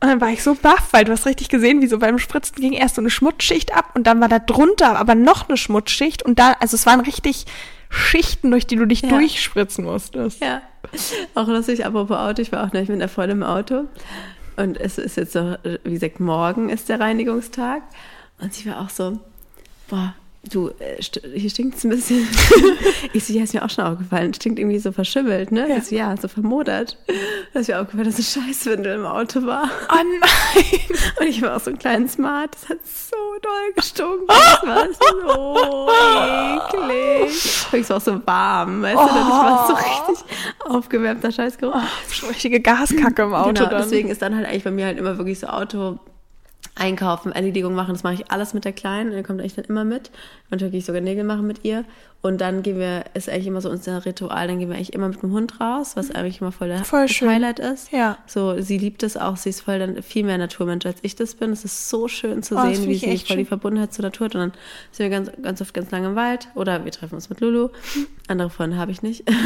Und 0.00 0.08
dann 0.08 0.20
war 0.20 0.28
ich 0.28 0.42
so 0.42 0.54
baff, 0.54 0.88
weil 0.90 1.04
du 1.04 1.12
hast 1.12 1.24
richtig 1.24 1.48
gesehen, 1.48 1.80
wie 1.80 1.86
so 1.86 1.98
beim 1.98 2.18
Spritzen 2.18 2.56
ging 2.56 2.72
erst 2.72 2.96
so 2.96 3.00
eine 3.00 3.08
Schmutzschicht 3.08 3.74
ab 3.74 3.92
und 3.94 4.06
dann 4.06 4.20
war 4.20 4.28
da 4.28 4.38
drunter 4.38 4.98
aber 4.98 5.14
noch 5.14 5.48
eine 5.48 5.56
Schmutzschicht 5.56 6.22
und 6.22 6.38
da, 6.38 6.52
also 6.60 6.74
es 6.74 6.84
waren 6.84 7.00
richtig 7.00 7.46
Schichten, 7.88 8.50
durch 8.50 8.66
die 8.66 8.76
du 8.76 8.86
dich 8.86 9.02
Ja. 9.02 9.08
durchspritzen 9.10 9.84
musstest. 9.84 10.40
Ja, 10.40 10.62
auch 11.34 11.46
lustig, 11.48 11.84
apropos 11.86 12.16
Auto, 12.16 12.42
ich 12.42 12.52
war 12.52 12.64
auch 12.66 12.72
neulich 12.72 12.88
mit 12.88 12.96
einer 13.00 13.08
Freundin 13.08 13.38
im 13.38 13.42
Auto 13.42 13.84
und 14.56 14.78
es 14.78 14.98
ist 14.98 15.16
jetzt 15.16 15.32
so, 15.32 15.56
wie 15.84 15.92
gesagt, 15.92 16.20
morgen 16.20 16.68
ist 16.68 16.88
der 16.88 17.00
Reinigungstag 17.00 17.82
und 18.40 18.52
sie 18.54 18.68
war 18.68 18.80
auch 18.80 18.90
so, 18.90 19.18
boah, 19.88 20.14
du, 20.48 20.68
äh, 20.78 21.00
hier 21.34 21.50
stinkt 21.50 21.78
es 21.78 21.84
ein 21.84 21.90
bisschen. 21.90 22.26
ich 23.12 23.24
so, 23.24 23.32
ja, 23.32 23.44
ist 23.44 23.54
mir 23.54 23.64
auch 23.64 23.70
schon 23.70 23.84
aufgefallen, 23.84 24.34
stinkt 24.34 24.58
irgendwie 24.58 24.78
so 24.78 24.92
verschimmelt, 24.92 25.52
ne? 25.52 25.68
Ja. 25.68 25.76
Ich 25.76 25.84
so, 25.84 25.94
ja, 25.94 26.16
so 26.16 26.28
vermodert. 26.28 26.98
Da 27.52 27.60
ist 27.60 27.68
mir 27.68 27.80
aufgefallen, 27.80 28.06
dass 28.06 28.16
eine 28.16 28.46
Scheißwindel 28.46 28.94
im 28.96 29.06
Auto 29.06 29.44
war. 29.46 29.70
Oh 29.90 29.94
nein! 29.94 30.98
Und 31.20 31.26
ich 31.26 31.42
war 31.42 31.56
auch 31.56 31.60
so 31.60 31.70
ein 31.70 31.78
kleinen 31.78 32.08
Smart, 32.08 32.54
das 32.54 32.68
hat 32.68 32.78
so 32.84 33.16
doll 33.42 33.72
gestunken. 33.74 34.26
Das 34.28 34.62
war 34.62 34.86
so 34.92 35.88
eklig. 36.76 37.66
Und 37.72 37.80
es 37.80 37.90
war 37.90 37.96
auch 37.96 38.00
so 38.00 38.26
warm, 38.26 38.82
weißt 38.82 38.96
du, 38.96 39.04
ich 39.04 39.12
war 39.12 39.66
so 39.66 39.74
richtig 39.74 40.24
aufgewärmter 40.68 41.32
Scheißgeruch. 41.32 41.80
Schon 42.10 42.28
richtige 42.28 42.60
Gaskacke 42.60 43.22
im 43.22 43.34
Auto 43.34 43.52
genau, 43.52 43.70
dann. 43.70 43.82
deswegen 43.82 44.08
ist 44.08 44.22
dann 44.22 44.34
halt 44.36 44.46
eigentlich 44.46 44.64
bei 44.64 44.70
mir 44.70 44.86
halt 44.86 44.98
immer 44.98 45.18
wirklich 45.18 45.38
so 45.38 45.46
Auto 45.46 45.98
einkaufen, 46.76 47.32
Erledigung 47.32 47.74
machen, 47.74 47.94
das 47.94 48.04
mache 48.04 48.14
ich 48.14 48.30
alles 48.30 48.54
mit 48.54 48.64
der 48.64 48.72
Kleinen, 48.72 49.10
die 49.10 49.22
kommt 49.22 49.40
eigentlich 49.40 49.54
dann 49.54 49.64
immer 49.64 49.84
mit. 49.84 50.10
Manchmal 50.50 50.70
gehe 50.70 50.78
ich 50.78 50.84
sogar 50.84 51.00
Nägel 51.00 51.24
machen 51.24 51.46
mit 51.46 51.64
ihr. 51.64 51.84
Und 52.22 52.40
dann 52.40 52.62
gehen 52.62 52.78
wir, 52.78 53.04
ist 53.14 53.28
eigentlich 53.28 53.46
immer 53.46 53.60
so 53.60 53.70
unser 53.70 54.04
Ritual, 54.04 54.48
dann 54.48 54.58
gehen 54.58 54.68
wir 54.68 54.76
eigentlich 54.76 54.94
immer 54.94 55.08
mit 55.08 55.22
dem 55.22 55.30
Hund 55.30 55.60
raus, 55.60 55.92
was 55.94 56.10
eigentlich 56.10 56.40
immer 56.40 56.50
voll 56.50 56.68
der 56.68 56.84
Voll. 56.84 57.06
Highlight 57.06 57.60
ist. 57.60 57.92
Ja. 57.92 58.18
So, 58.26 58.60
sie 58.60 58.78
liebt 58.78 59.04
es 59.04 59.16
auch, 59.16 59.36
sie 59.36 59.50
ist 59.50 59.60
voll 59.60 59.78
dann 59.78 60.02
viel 60.02 60.24
mehr 60.24 60.36
Naturmensch 60.38 60.86
als 60.86 60.98
ich 61.02 61.14
das 61.14 61.34
bin. 61.34 61.52
Es 61.52 61.64
ist 61.64 61.88
so 61.88 62.08
schön 62.08 62.42
zu 62.42 62.56
Oh, 62.56 62.62
sehen, 62.62 62.88
wie 62.88 62.96
sie 62.96 63.06
echt 63.06 63.28
voll 63.28 63.36
die. 63.36 63.44
Verbundenheit 63.44 63.92
zur 63.92 64.04
Natur 64.04 64.24
hat. 64.24 64.34
Und 64.34 64.40
dann 64.40 64.52
sind 64.90 65.04
wir 65.04 65.10
ganz, 65.10 65.30
ganz 65.40 65.60
oft 65.60 65.72
ganz 65.72 65.90
lange 65.92 66.08
im 66.08 66.16
Wald 66.16 66.48
oder 66.56 66.84
wir 66.84 66.90
treffen 66.90 67.14
uns 67.14 67.28
mit 67.28 67.40
Lulu. 67.40 67.68
Andere 68.26 68.50
Freunde 68.50 68.76
habe 68.76 68.90
ich 68.90 69.02
nicht. 69.02 69.22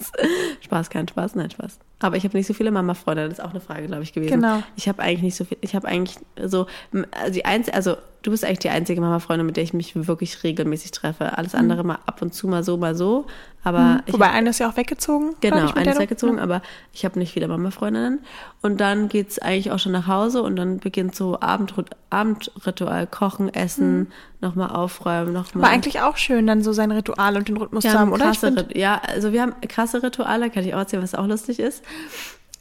Spaß. 0.00 0.12
Spaß, 0.60 0.90
kein 0.90 1.08
Spaß, 1.08 1.34
nein, 1.34 1.50
Spaß. 1.50 1.78
Aber 1.98 2.16
ich 2.16 2.24
habe 2.24 2.36
nicht 2.36 2.46
so 2.46 2.54
viele 2.54 2.70
Mama-Freunde, 2.70 3.28
das 3.28 3.38
ist 3.38 3.44
auch 3.44 3.50
eine 3.50 3.60
Frage, 3.60 3.86
glaube 3.86 4.02
ich, 4.02 4.12
gewesen. 4.12 4.34
Genau. 4.40 4.62
Ich 4.76 4.88
habe 4.88 5.02
eigentlich 5.02 5.22
nicht 5.22 5.36
so 5.36 5.44
viel, 5.44 5.58
ich 5.60 5.74
habe 5.74 5.86
eigentlich 5.86 6.16
so, 6.42 6.66
also 7.12 7.32
die 7.32 7.44
einzige, 7.44 7.76
also 7.76 7.96
du 8.22 8.30
bist 8.30 8.44
eigentlich 8.44 8.60
die 8.60 8.70
einzige 8.70 9.00
Mama-Freundin, 9.00 9.44
mit 9.46 9.56
der 9.56 9.64
ich 9.64 9.74
mich 9.74 9.94
wirklich 10.06 10.42
regelmäßig 10.42 10.92
treffe. 10.92 11.36
Alles 11.36 11.54
andere 11.54 11.69
mal 11.82 11.98
ab 12.06 12.22
und 12.22 12.34
zu 12.34 12.48
mal 12.48 12.62
so, 12.64 12.76
mal 12.76 12.94
so. 12.94 13.26
Aber 13.62 14.02
ich 14.06 14.14
Wobei 14.14 14.30
eine 14.30 14.50
ist 14.50 14.58
ja 14.58 14.70
auch 14.70 14.76
weggezogen. 14.76 15.34
Genau, 15.40 15.70
eine 15.72 15.90
ist 15.90 15.98
weggezogen, 15.98 16.38
aber 16.38 16.62
ich 16.94 17.04
habe 17.04 17.18
nicht 17.18 17.32
viele 17.32 17.46
Mama-Freundinnen. 17.46 18.20
Und 18.62 18.80
dann 18.80 19.08
geht's 19.08 19.38
eigentlich 19.38 19.70
auch 19.70 19.78
schon 19.78 19.92
nach 19.92 20.06
Hause 20.06 20.42
und 20.42 20.56
dann 20.56 20.78
beginnt 20.78 21.14
so 21.14 21.40
Abendrit 21.40 21.90
Abendritual, 22.08 23.06
Kochen, 23.06 23.52
Essen, 23.52 24.10
nochmal 24.40 24.70
aufräumen, 24.70 25.32
nochmal. 25.32 25.64
Aber 25.64 25.72
eigentlich 25.72 26.00
auch 26.00 26.16
schön, 26.16 26.46
dann 26.46 26.62
so 26.62 26.72
sein 26.72 26.90
Ritual 26.90 27.36
und 27.36 27.48
den 27.48 27.56
Rhythmus 27.56 27.84
zu 27.84 27.92
haben, 27.92 28.12
oder? 28.12 28.32
Find, 28.34 28.74
ja, 28.74 29.00
also 29.06 29.32
wir 29.32 29.42
haben 29.42 29.54
krasse 29.68 30.02
Rituale, 30.02 30.50
kann 30.50 30.64
ich 30.64 30.74
auch 30.74 30.78
erzählen, 30.78 31.02
was 31.02 31.14
auch 31.14 31.26
lustig 31.26 31.60
ist. 31.60 31.84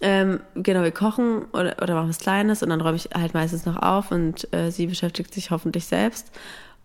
Ähm, 0.02 0.40
genau, 0.56 0.84
wir 0.84 0.92
kochen 0.92 1.46
oder, 1.52 1.76
oder 1.82 1.96
machen 1.96 2.10
was 2.10 2.20
Kleines 2.20 2.64
und 2.64 2.70
dann 2.70 2.80
räume 2.80 2.96
ich 2.96 3.10
halt 3.14 3.34
meistens 3.34 3.66
noch 3.66 3.82
auf 3.82 4.12
und 4.12 4.52
äh, 4.54 4.72
sie 4.72 4.88
beschäftigt 4.88 5.34
sich 5.34 5.52
hoffentlich 5.52 5.86
selbst 5.88 6.32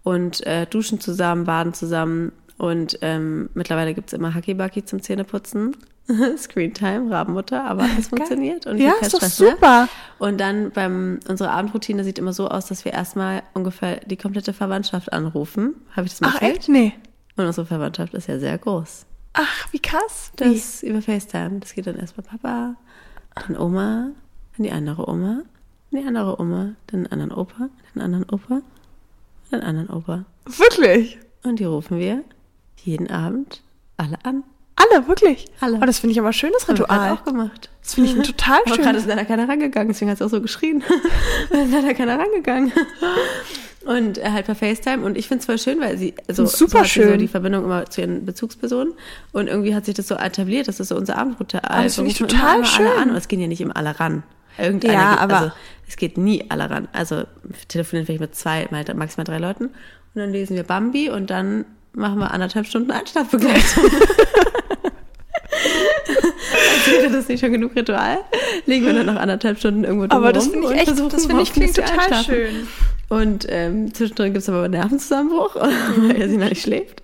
und 0.04 0.46
äh, 0.46 0.66
duschen 0.66 1.00
zusammen, 1.00 1.44
baden 1.44 1.74
zusammen 1.74 2.30
und 2.56 2.98
ähm, 3.02 3.50
mittlerweile 3.54 3.94
gibt's 3.94 4.12
immer 4.12 4.32
Hackibaki 4.34 4.84
zum 4.84 5.02
Zähneputzen. 5.02 5.76
Screentime, 6.36 7.10
Rabenmutter, 7.10 7.64
aber 7.64 7.86
es 7.98 8.08
funktioniert. 8.08 8.66
Und 8.66 8.78
Ja, 8.78 8.92
ist 9.00 9.14
doch 9.14 9.20
mehr. 9.22 9.30
super. 9.30 9.88
Und 10.18 10.38
dann 10.38 10.70
beim, 10.70 11.18
unsere 11.28 11.50
Abendroutine 11.50 12.04
sieht 12.04 12.18
immer 12.18 12.32
so 12.34 12.48
aus, 12.48 12.66
dass 12.66 12.84
wir 12.84 12.92
erstmal 12.92 13.42
ungefähr 13.54 14.00
die 14.04 14.16
komplette 14.18 14.52
Verwandtschaft 14.52 15.12
anrufen. 15.12 15.74
Habe 15.96 16.06
ich 16.06 16.12
das 16.12 16.20
mal 16.20 16.28
Ach, 16.28 16.34
erzählt? 16.34 16.58
echt? 16.58 16.68
Nee. 16.68 16.92
Und 17.36 17.46
unsere 17.46 17.66
Verwandtschaft 17.66 18.12
ist 18.14 18.28
ja 18.28 18.38
sehr 18.38 18.56
groß. 18.58 19.06
Ach, 19.32 19.72
wie 19.72 19.80
krass. 19.80 20.30
Wie? 20.36 20.54
Das 20.54 20.82
über 20.82 21.00
FaceTime. 21.02 21.58
Das 21.60 21.74
geht 21.74 21.86
dann 21.86 21.96
erst 21.96 22.14
bei 22.16 22.22
Papa, 22.22 22.76
dann 23.34 23.56
Oma, 23.56 24.10
dann 24.56 24.62
die 24.64 24.70
andere 24.70 25.08
Oma, 25.08 25.40
dann 25.90 26.00
die 26.02 26.06
andere 26.06 26.38
Oma, 26.38 26.74
dann 26.88 27.04
den 27.04 27.12
anderen 27.12 27.32
Opa, 27.32 27.68
den 27.94 28.02
anderen 28.02 28.28
Opa, 28.30 28.60
den 29.52 29.62
anderen 29.62 29.90
Opa. 29.90 30.24
Wirklich? 30.46 31.18
Und 31.42 31.58
die 31.60 31.64
rufen 31.64 31.98
wir 31.98 32.22
jeden 32.82 33.10
Abend 33.10 33.62
alle 33.96 34.16
an. 34.24 34.42
Alle, 34.76 35.06
wirklich? 35.06 35.46
Alle. 35.60 35.78
Oh, 35.80 35.86
das 35.86 36.00
finde 36.00 36.12
ich 36.12 36.18
aber 36.18 36.28
ein 36.28 36.32
schönes 36.34 36.66
Haben 36.66 36.78
wir 36.78 36.84
Ritual. 36.84 37.12
auch 37.12 37.24
gemacht. 37.24 37.70
Das 37.82 37.94
finde 37.94 38.10
ich 38.10 38.16
ein 38.16 38.22
total 38.24 38.58
Aber 38.66 38.76
gerade 38.76 38.96
ist 38.98 39.04
schönes. 39.04 39.06
leider 39.06 39.24
keiner 39.24 39.48
rangegangen, 39.48 39.88
deswegen 39.88 40.10
hat 40.10 40.16
es 40.20 40.22
auch 40.26 40.30
so 40.30 40.40
geschrien. 40.40 40.82
Ist 41.50 41.72
leider 41.72 41.94
keiner 41.94 42.18
rangegangen. 42.18 42.72
Und 43.86 44.22
halt 44.22 44.46
per 44.46 44.54
FaceTime. 44.54 45.04
Und 45.04 45.16
ich 45.18 45.28
finde 45.28 45.40
es 45.40 45.46
voll 45.46 45.58
schön, 45.58 45.78
weil 45.80 45.98
sie, 45.98 46.14
also 46.26 46.46
Super 46.46 46.78
so 46.78 46.84
sie 46.84 47.00
so 47.00 47.06
schön. 47.08 47.18
die 47.18 47.28
Verbindung 47.28 47.64
immer 47.64 47.84
zu 47.86 48.00
ihren 48.00 48.24
Bezugspersonen. 48.24 48.94
Und 49.32 49.46
irgendwie 49.48 49.74
hat 49.74 49.84
sich 49.84 49.94
das 49.94 50.08
so 50.08 50.14
etabliert, 50.16 50.68
das 50.68 50.80
ist 50.80 50.88
so 50.88 50.96
unser 50.96 51.18
Abendritual. 51.18 51.84
Das 51.84 51.94
finde 51.96 52.10
ich 52.10 52.18
total 52.18 52.38
immer 52.38 52.52
alle 52.56 52.66
schön. 52.66 52.86
an. 52.98 53.10
Und 53.10 53.16
es 53.16 53.28
gehen 53.28 53.40
ja 53.40 53.46
nicht 53.46 53.60
immer 53.60 53.76
alle 53.76 53.98
ran. 54.00 54.22
Irgendeiner 54.56 54.94
Ja, 54.94 55.10
geht, 55.12 55.20
aber- 55.20 55.36
also 55.36 55.52
es 55.88 55.96
geht 55.96 56.16
nie 56.18 56.44
alle 56.48 56.70
ran. 56.70 56.88
Also 56.92 57.16
wir 57.42 57.68
telefonieren 57.68 58.06
vielleicht 58.06 58.20
mit 58.20 58.34
zwei, 58.34 58.66
mal- 58.70 58.84
maximal 58.94 59.24
drei 59.24 59.38
Leuten. 59.38 59.64
Und 59.66 59.72
dann 60.14 60.30
lesen 60.32 60.56
wir 60.56 60.62
Bambi 60.64 61.10
und 61.10 61.30
dann 61.30 61.64
machen 61.92 62.18
wir 62.18 62.30
anderthalb 62.32 62.66
Stunden 62.66 62.90
Einschlafbegleitung. 62.90 63.84
Als 65.54 66.86
wäre 67.02 67.10
das 67.12 67.28
nicht 67.28 67.40
schon 67.40 67.52
genug 67.52 67.74
Ritual, 67.76 68.18
legen 68.66 68.84
wir 68.86 68.92
dann 68.94 69.06
noch 69.06 69.16
anderthalb 69.16 69.58
Stunden 69.58 69.84
irgendwo 69.84 70.06
drum 70.06 70.18
Aber 70.18 70.32
das 70.32 70.48
finde 70.48 70.72
ich 70.74 70.80
echt, 70.80 70.98
das 71.12 71.26
finde 71.26 71.42
ich 71.42 71.52
klingt 71.52 71.74
total 71.74 71.98
einschlafen. 71.98 72.24
schön. 72.24 72.68
Und 73.08 73.46
ähm, 73.48 73.92
zwischendrin 73.94 74.32
gibt 74.32 74.42
es 74.42 74.48
aber 74.48 74.62
einen 74.64 74.72
Nervenzusammenbruch, 74.72 75.54
weil 75.96 76.20
er 76.20 76.28
sie 76.28 76.36
noch 76.36 76.48
nicht 76.48 76.62
schläft. 76.62 77.02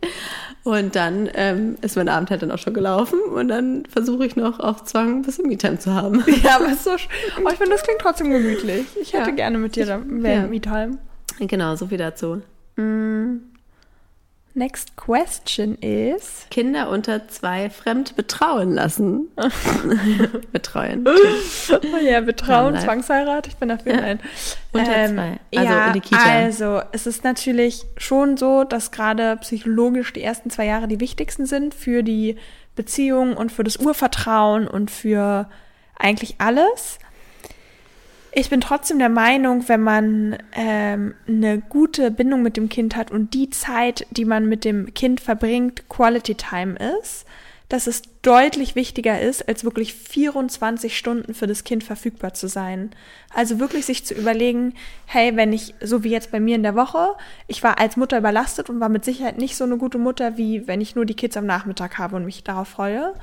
Und 0.62 0.94
dann 0.94 1.28
ähm, 1.34 1.76
ist 1.80 1.96
mein 1.96 2.08
Abend 2.08 2.30
halt 2.30 2.42
dann 2.42 2.50
auch 2.50 2.58
schon 2.58 2.74
gelaufen 2.74 3.18
und 3.34 3.48
dann 3.48 3.84
versuche 3.88 4.26
ich 4.26 4.36
noch 4.36 4.60
auf 4.60 4.84
Zwang 4.84 5.16
ein 5.20 5.22
bisschen 5.22 5.48
Me-Time 5.48 5.78
zu 5.78 5.94
haben. 5.94 6.22
Ja, 6.42 6.56
aber 6.56 6.66
es 6.66 6.72
ist 6.72 6.84
so 6.84 6.90
oh, 6.90 7.48
ich 7.50 7.56
finde, 7.56 7.72
das 7.72 7.82
klingt 7.82 8.00
trotzdem 8.00 8.30
gemütlich. 8.30 8.86
Ich 9.00 9.12
hätte 9.14 9.30
Ja. 9.30 9.36
gerne 9.36 9.56
mit 9.58 9.74
dir 9.76 9.86
da 9.86 9.96
mehr 9.98 10.42
ja. 10.42 10.46
Me-Time. 10.46 10.98
Genau, 11.38 11.76
so 11.76 11.86
viel 11.86 11.98
dazu. 11.98 12.42
Next 14.60 14.94
question 14.94 15.74
is. 15.76 16.46
Kinder 16.50 16.90
unter 16.90 17.26
zwei 17.28 17.70
fremd 17.70 18.14
betrauen 18.14 18.74
lassen. 18.74 19.28
Betreuen. 20.52 21.06
Oh 21.08 21.96
ja, 21.96 22.20
Betrauen, 22.20 22.74
Live. 22.74 22.84
Zwangsheirat, 22.84 23.46
ich 23.46 23.56
bin 23.56 23.70
dafür. 23.70 23.94
Ja. 23.94 24.00
Nein. 24.02 24.20
Unter 24.72 24.94
Ähm, 24.94 25.14
zwei. 25.14 25.40
Also 25.56 25.72
ja, 25.72 25.86
in 25.86 25.92
die 25.94 26.00
Kita. 26.00 26.22
Also, 26.22 26.82
es 26.92 27.06
ist 27.06 27.24
natürlich 27.24 27.86
schon 27.96 28.36
so, 28.36 28.64
dass 28.64 28.90
gerade 28.90 29.38
psychologisch 29.38 30.12
die 30.12 30.22
ersten 30.22 30.50
zwei 30.50 30.66
Jahre 30.66 30.88
die 30.88 31.00
wichtigsten 31.00 31.46
sind 31.46 31.74
für 31.74 32.02
die 32.02 32.36
Beziehung 32.76 33.38
und 33.38 33.50
für 33.50 33.64
das 33.64 33.78
Urvertrauen 33.78 34.68
und 34.68 34.90
für 34.90 35.48
eigentlich 35.98 36.34
alles. 36.36 36.98
Ich 38.32 38.48
bin 38.48 38.60
trotzdem 38.60 39.00
der 39.00 39.08
Meinung, 39.08 39.68
wenn 39.68 39.82
man 39.82 40.38
ähm, 40.52 41.14
eine 41.26 41.58
gute 41.58 42.12
Bindung 42.12 42.42
mit 42.42 42.56
dem 42.56 42.68
Kind 42.68 42.94
hat 42.94 43.10
und 43.10 43.34
die 43.34 43.50
Zeit, 43.50 44.06
die 44.10 44.24
man 44.24 44.46
mit 44.46 44.64
dem 44.64 44.94
Kind 44.94 45.20
verbringt, 45.20 45.88
Quality 45.88 46.36
Time 46.36 46.76
ist, 47.00 47.26
dass 47.68 47.86
es 47.86 48.02
deutlich 48.22 48.74
wichtiger 48.74 49.20
ist, 49.20 49.48
als 49.48 49.64
wirklich 49.64 49.94
24 49.94 50.96
Stunden 50.96 51.34
für 51.34 51.46
das 51.46 51.64
Kind 51.64 51.82
verfügbar 51.82 52.34
zu 52.34 52.48
sein. 52.48 52.90
Also 53.32 53.58
wirklich 53.58 53.86
sich 53.86 54.04
zu 54.04 54.14
überlegen, 54.14 54.74
hey, 55.06 55.36
wenn 55.36 55.52
ich, 55.52 55.74
so 55.80 56.04
wie 56.04 56.10
jetzt 56.10 56.30
bei 56.30 56.40
mir 56.40 56.56
in 56.56 56.64
der 56.64 56.74
Woche, 56.74 57.14
ich 57.46 57.62
war 57.62 57.80
als 57.80 57.96
Mutter 57.96 58.18
überlastet 58.18 58.70
und 58.70 58.80
war 58.80 58.88
mit 58.88 59.04
Sicherheit 59.04 59.38
nicht 59.38 59.56
so 59.56 59.64
eine 59.64 59.76
gute 59.76 59.98
Mutter, 59.98 60.36
wie 60.36 60.66
wenn 60.66 60.80
ich 60.80 60.96
nur 60.96 61.04
die 61.04 61.14
Kids 61.14 61.36
am 61.36 61.46
Nachmittag 61.46 61.98
habe 61.98 62.16
und 62.16 62.24
mich 62.24 62.44
darauf 62.44 62.68
freue. 62.68 63.14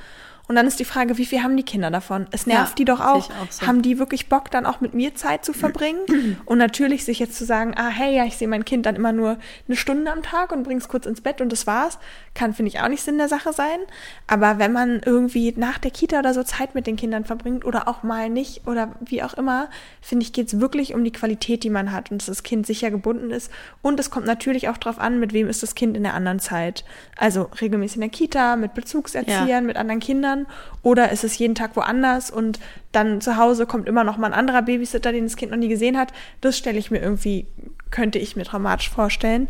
Und 0.47 0.55
dann 0.55 0.65
ist 0.65 0.79
die 0.79 0.86
Frage, 0.86 1.17
wie 1.17 1.25
viel 1.25 1.43
haben 1.43 1.57
die 1.57 1.63
Kinder 1.63 1.91
davon? 1.91 2.25
Es 2.31 2.47
nervt 2.47 2.71
Ja, 2.71 2.75
die 2.75 2.86
doch 2.86 3.01
auch. 3.01 3.29
auch 3.29 3.51
so. 3.51 3.67
Haben 3.67 3.81
die 3.81 3.99
wirklich 3.99 4.29
Bock, 4.29 4.49
dann 4.49 4.65
auch 4.65 4.79
mit 4.79 4.93
mir 4.93 5.13
Zeit 5.13 5.43
zu 5.43 5.51
verbringen? 5.51 6.38
und 6.45 6.57
natürlich 6.57 7.03
sich 7.03 7.19
jetzt 7.19 7.36
zu 7.38 7.43
sagen, 7.45 7.73
ah, 7.75 7.89
hey, 7.89 8.15
ja, 8.15 8.23
ich 8.25 8.38
sehe 8.38 8.47
mein 8.47 8.63
Kind 8.63 8.86
dann 8.86 8.95
immer 8.95 9.12
nur 9.12 9.38
eine 9.67 9.75
Stunde 9.75 10.10
am 10.12 10.23
Tag 10.23 10.53
und 10.53 10.63
bring's 10.63 10.88
kurz 10.88 11.05
ins 11.05 11.19
Bett 11.19 11.41
und 11.41 11.51
das 11.51 11.67
war's, 11.67 11.99
kann, 12.33 12.53
finde 12.53 12.69
ich, 12.69 12.79
auch 12.79 12.88
nicht 12.88 13.03
Sinn 13.03 13.17
der 13.17 13.27
Sache 13.27 13.51
sein. 13.51 13.79
Aber 14.27 14.57
wenn 14.57 14.71
man 14.71 15.01
irgendwie 15.05 15.53
nach 15.57 15.79
der 15.79 15.91
Kita 15.91 16.19
oder 16.19 16.33
so 16.33 16.43
Zeit 16.43 16.75
mit 16.75 16.88
den 16.88 16.95
Kindern 16.95 17.25
verbringt 17.25 17.65
oder 17.65 17.88
auch 17.89 18.03
mal 18.03 18.29
nicht 18.29 18.65
oder 18.67 18.93
wie 19.01 19.23
auch 19.23 19.33
immer, 19.33 19.69
finde 20.01 20.23
ich, 20.23 20.31
geht's 20.33 20.60
wirklich 20.62 20.93
um 20.93 21.03
die 21.03 21.12
Qualität, 21.12 21.63
die 21.63 21.69
man 21.69 21.91
hat 21.91 22.10
und 22.12 22.19
dass 22.21 22.27
das 22.27 22.43
Kind 22.43 22.65
sicher 22.65 22.89
gebunden 22.89 23.31
ist. 23.31 23.51
Und 23.81 23.99
es 23.99 24.10
kommt 24.10 24.25
natürlich 24.25 24.69
auch 24.69 24.77
drauf 24.77 24.97
an, 24.99 25.19
mit 25.19 25.33
wem 25.33 25.49
ist 25.49 25.62
das 25.63 25.75
Kind 25.75 25.97
in 25.97 26.03
der 26.03 26.13
anderen 26.13 26.39
Zeit. 26.39 26.86
Also 27.17 27.49
regelmäßig 27.60 27.97
in 27.97 28.01
der 28.01 28.10
Kita, 28.12 28.55
mit 28.55 28.73
Bezugserziehern, 28.75 29.47
Ja. 29.47 29.62
mit 29.62 29.75
anderen 29.75 29.99
Kindern 29.99 30.37
oder 30.84 31.12
ist 31.12 31.23
es 31.23 31.38
jeden 31.38 31.56
Tag 31.56 31.76
woanders 31.76 32.30
und 32.30 32.60
dann 32.91 33.21
zu 33.21 33.38
Hause 33.38 33.65
kommt 33.65 33.88
immer 33.88 34.04
noch 34.04 34.17
mal 34.17 34.28
ein 34.28 34.34
anderer 34.34 34.62
Babysitter, 34.62 35.12
den 35.12 35.23
das 35.23 35.36
Kind 35.36 35.52
noch 35.52 35.58
nie 35.58 35.69
gesehen 35.69 35.97
hat. 35.97 36.13
Das 36.41 36.58
stelle 36.58 36.78
ich 36.78 36.91
mir 36.91 37.00
irgendwie, 37.00 37.47
könnte 37.89 38.19
ich 38.19 38.36
mir 38.36 38.43
dramatisch 38.43 38.89
vorstellen. 38.89 39.47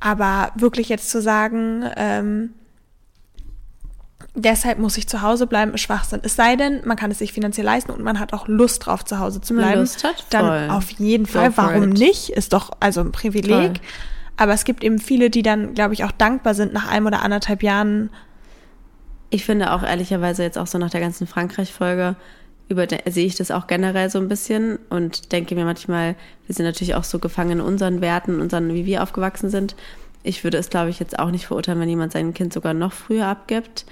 Aber 0.00 0.52
wirklich 0.56 0.88
jetzt 0.88 1.10
zu 1.10 1.22
sagen, 1.22 1.84
ähm, 1.96 2.50
deshalb 4.34 4.78
muss 4.78 4.96
ich 4.98 5.08
zu 5.08 5.22
Hause 5.22 5.46
bleiben, 5.46 5.74
ist 5.74 5.80
Schwachsinn. 5.80 6.20
Es 6.22 6.36
sei 6.36 6.56
denn, 6.56 6.82
man 6.84 6.96
kann 6.96 7.10
es 7.10 7.18
sich 7.18 7.32
finanziell 7.32 7.66
leisten 7.66 7.90
und 7.90 8.02
man 8.02 8.20
hat 8.20 8.32
auch 8.32 8.46
Lust 8.46 8.86
drauf, 8.86 9.04
zu 9.04 9.18
Hause 9.18 9.40
zu 9.40 9.54
bleiben. 9.54 9.80
Lust 9.80 10.04
hat, 10.04 10.26
dann 10.30 10.46
voll. 10.46 10.76
auf 10.76 10.90
jeden 10.90 11.24
Go 11.24 11.32
Fall. 11.32 11.52
for 11.52 11.64
Warum 11.64 11.90
nicht? 11.90 12.30
Ist 12.30 12.52
doch 12.52 12.70
also 12.80 13.00
ein 13.00 13.12
Privileg. 13.12 13.78
Voll. 13.78 13.80
Aber 14.36 14.52
es 14.52 14.64
gibt 14.64 14.84
eben 14.84 14.98
viele, 14.98 15.30
die 15.30 15.42
dann, 15.42 15.74
glaube 15.74 15.94
ich, 15.94 16.04
auch 16.04 16.12
dankbar 16.12 16.54
sind, 16.54 16.72
nach 16.74 16.88
einem 16.88 17.06
oder 17.06 17.22
anderthalb 17.22 17.62
Jahren 17.62 18.10
Ich 19.36 19.44
finde 19.44 19.74
auch 19.74 19.82
ehrlicherweise 19.82 20.42
jetzt 20.44 20.56
auch 20.56 20.66
so 20.66 20.78
nach 20.78 20.88
der 20.88 21.02
ganzen 21.02 21.26
Frankreich-Folge 21.26 22.16
sehe 23.04 23.26
ich 23.26 23.34
das 23.34 23.50
auch 23.50 23.66
generell 23.66 24.08
so 24.08 24.18
ein 24.18 24.28
bisschen 24.28 24.78
und 24.88 25.30
denke 25.30 25.54
mir 25.54 25.66
manchmal, 25.66 26.16
wir 26.46 26.54
sind 26.54 26.64
natürlich 26.64 26.94
auch 26.94 27.04
so 27.04 27.18
gefangen 27.18 27.50
in 27.50 27.60
unseren 27.60 28.00
Werten, 28.00 28.40
unseren, 28.40 28.72
wie 28.72 28.86
wir 28.86 29.02
aufgewachsen 29.02 29.50
sind. 29.50 29.76
Ich 30.22 30.42
würde 30.42 30.56
es, 30.56 30.70
glaube 30.70 30.88
ich, 30.88 31.00
jetzt 31.00 31.18
auch 31.18 31.30
nicht 31.30 31.48
verurteilen, 31.48 31.78
wenn 31.80 31.88
jemand 31.90 32.12
sein 32.12 32.32
Kind 32.32 32.54
sogar 32.54 32.72
noch 32.72 32.94
früher 32.94 33.26
abgibt, 33.26 33.84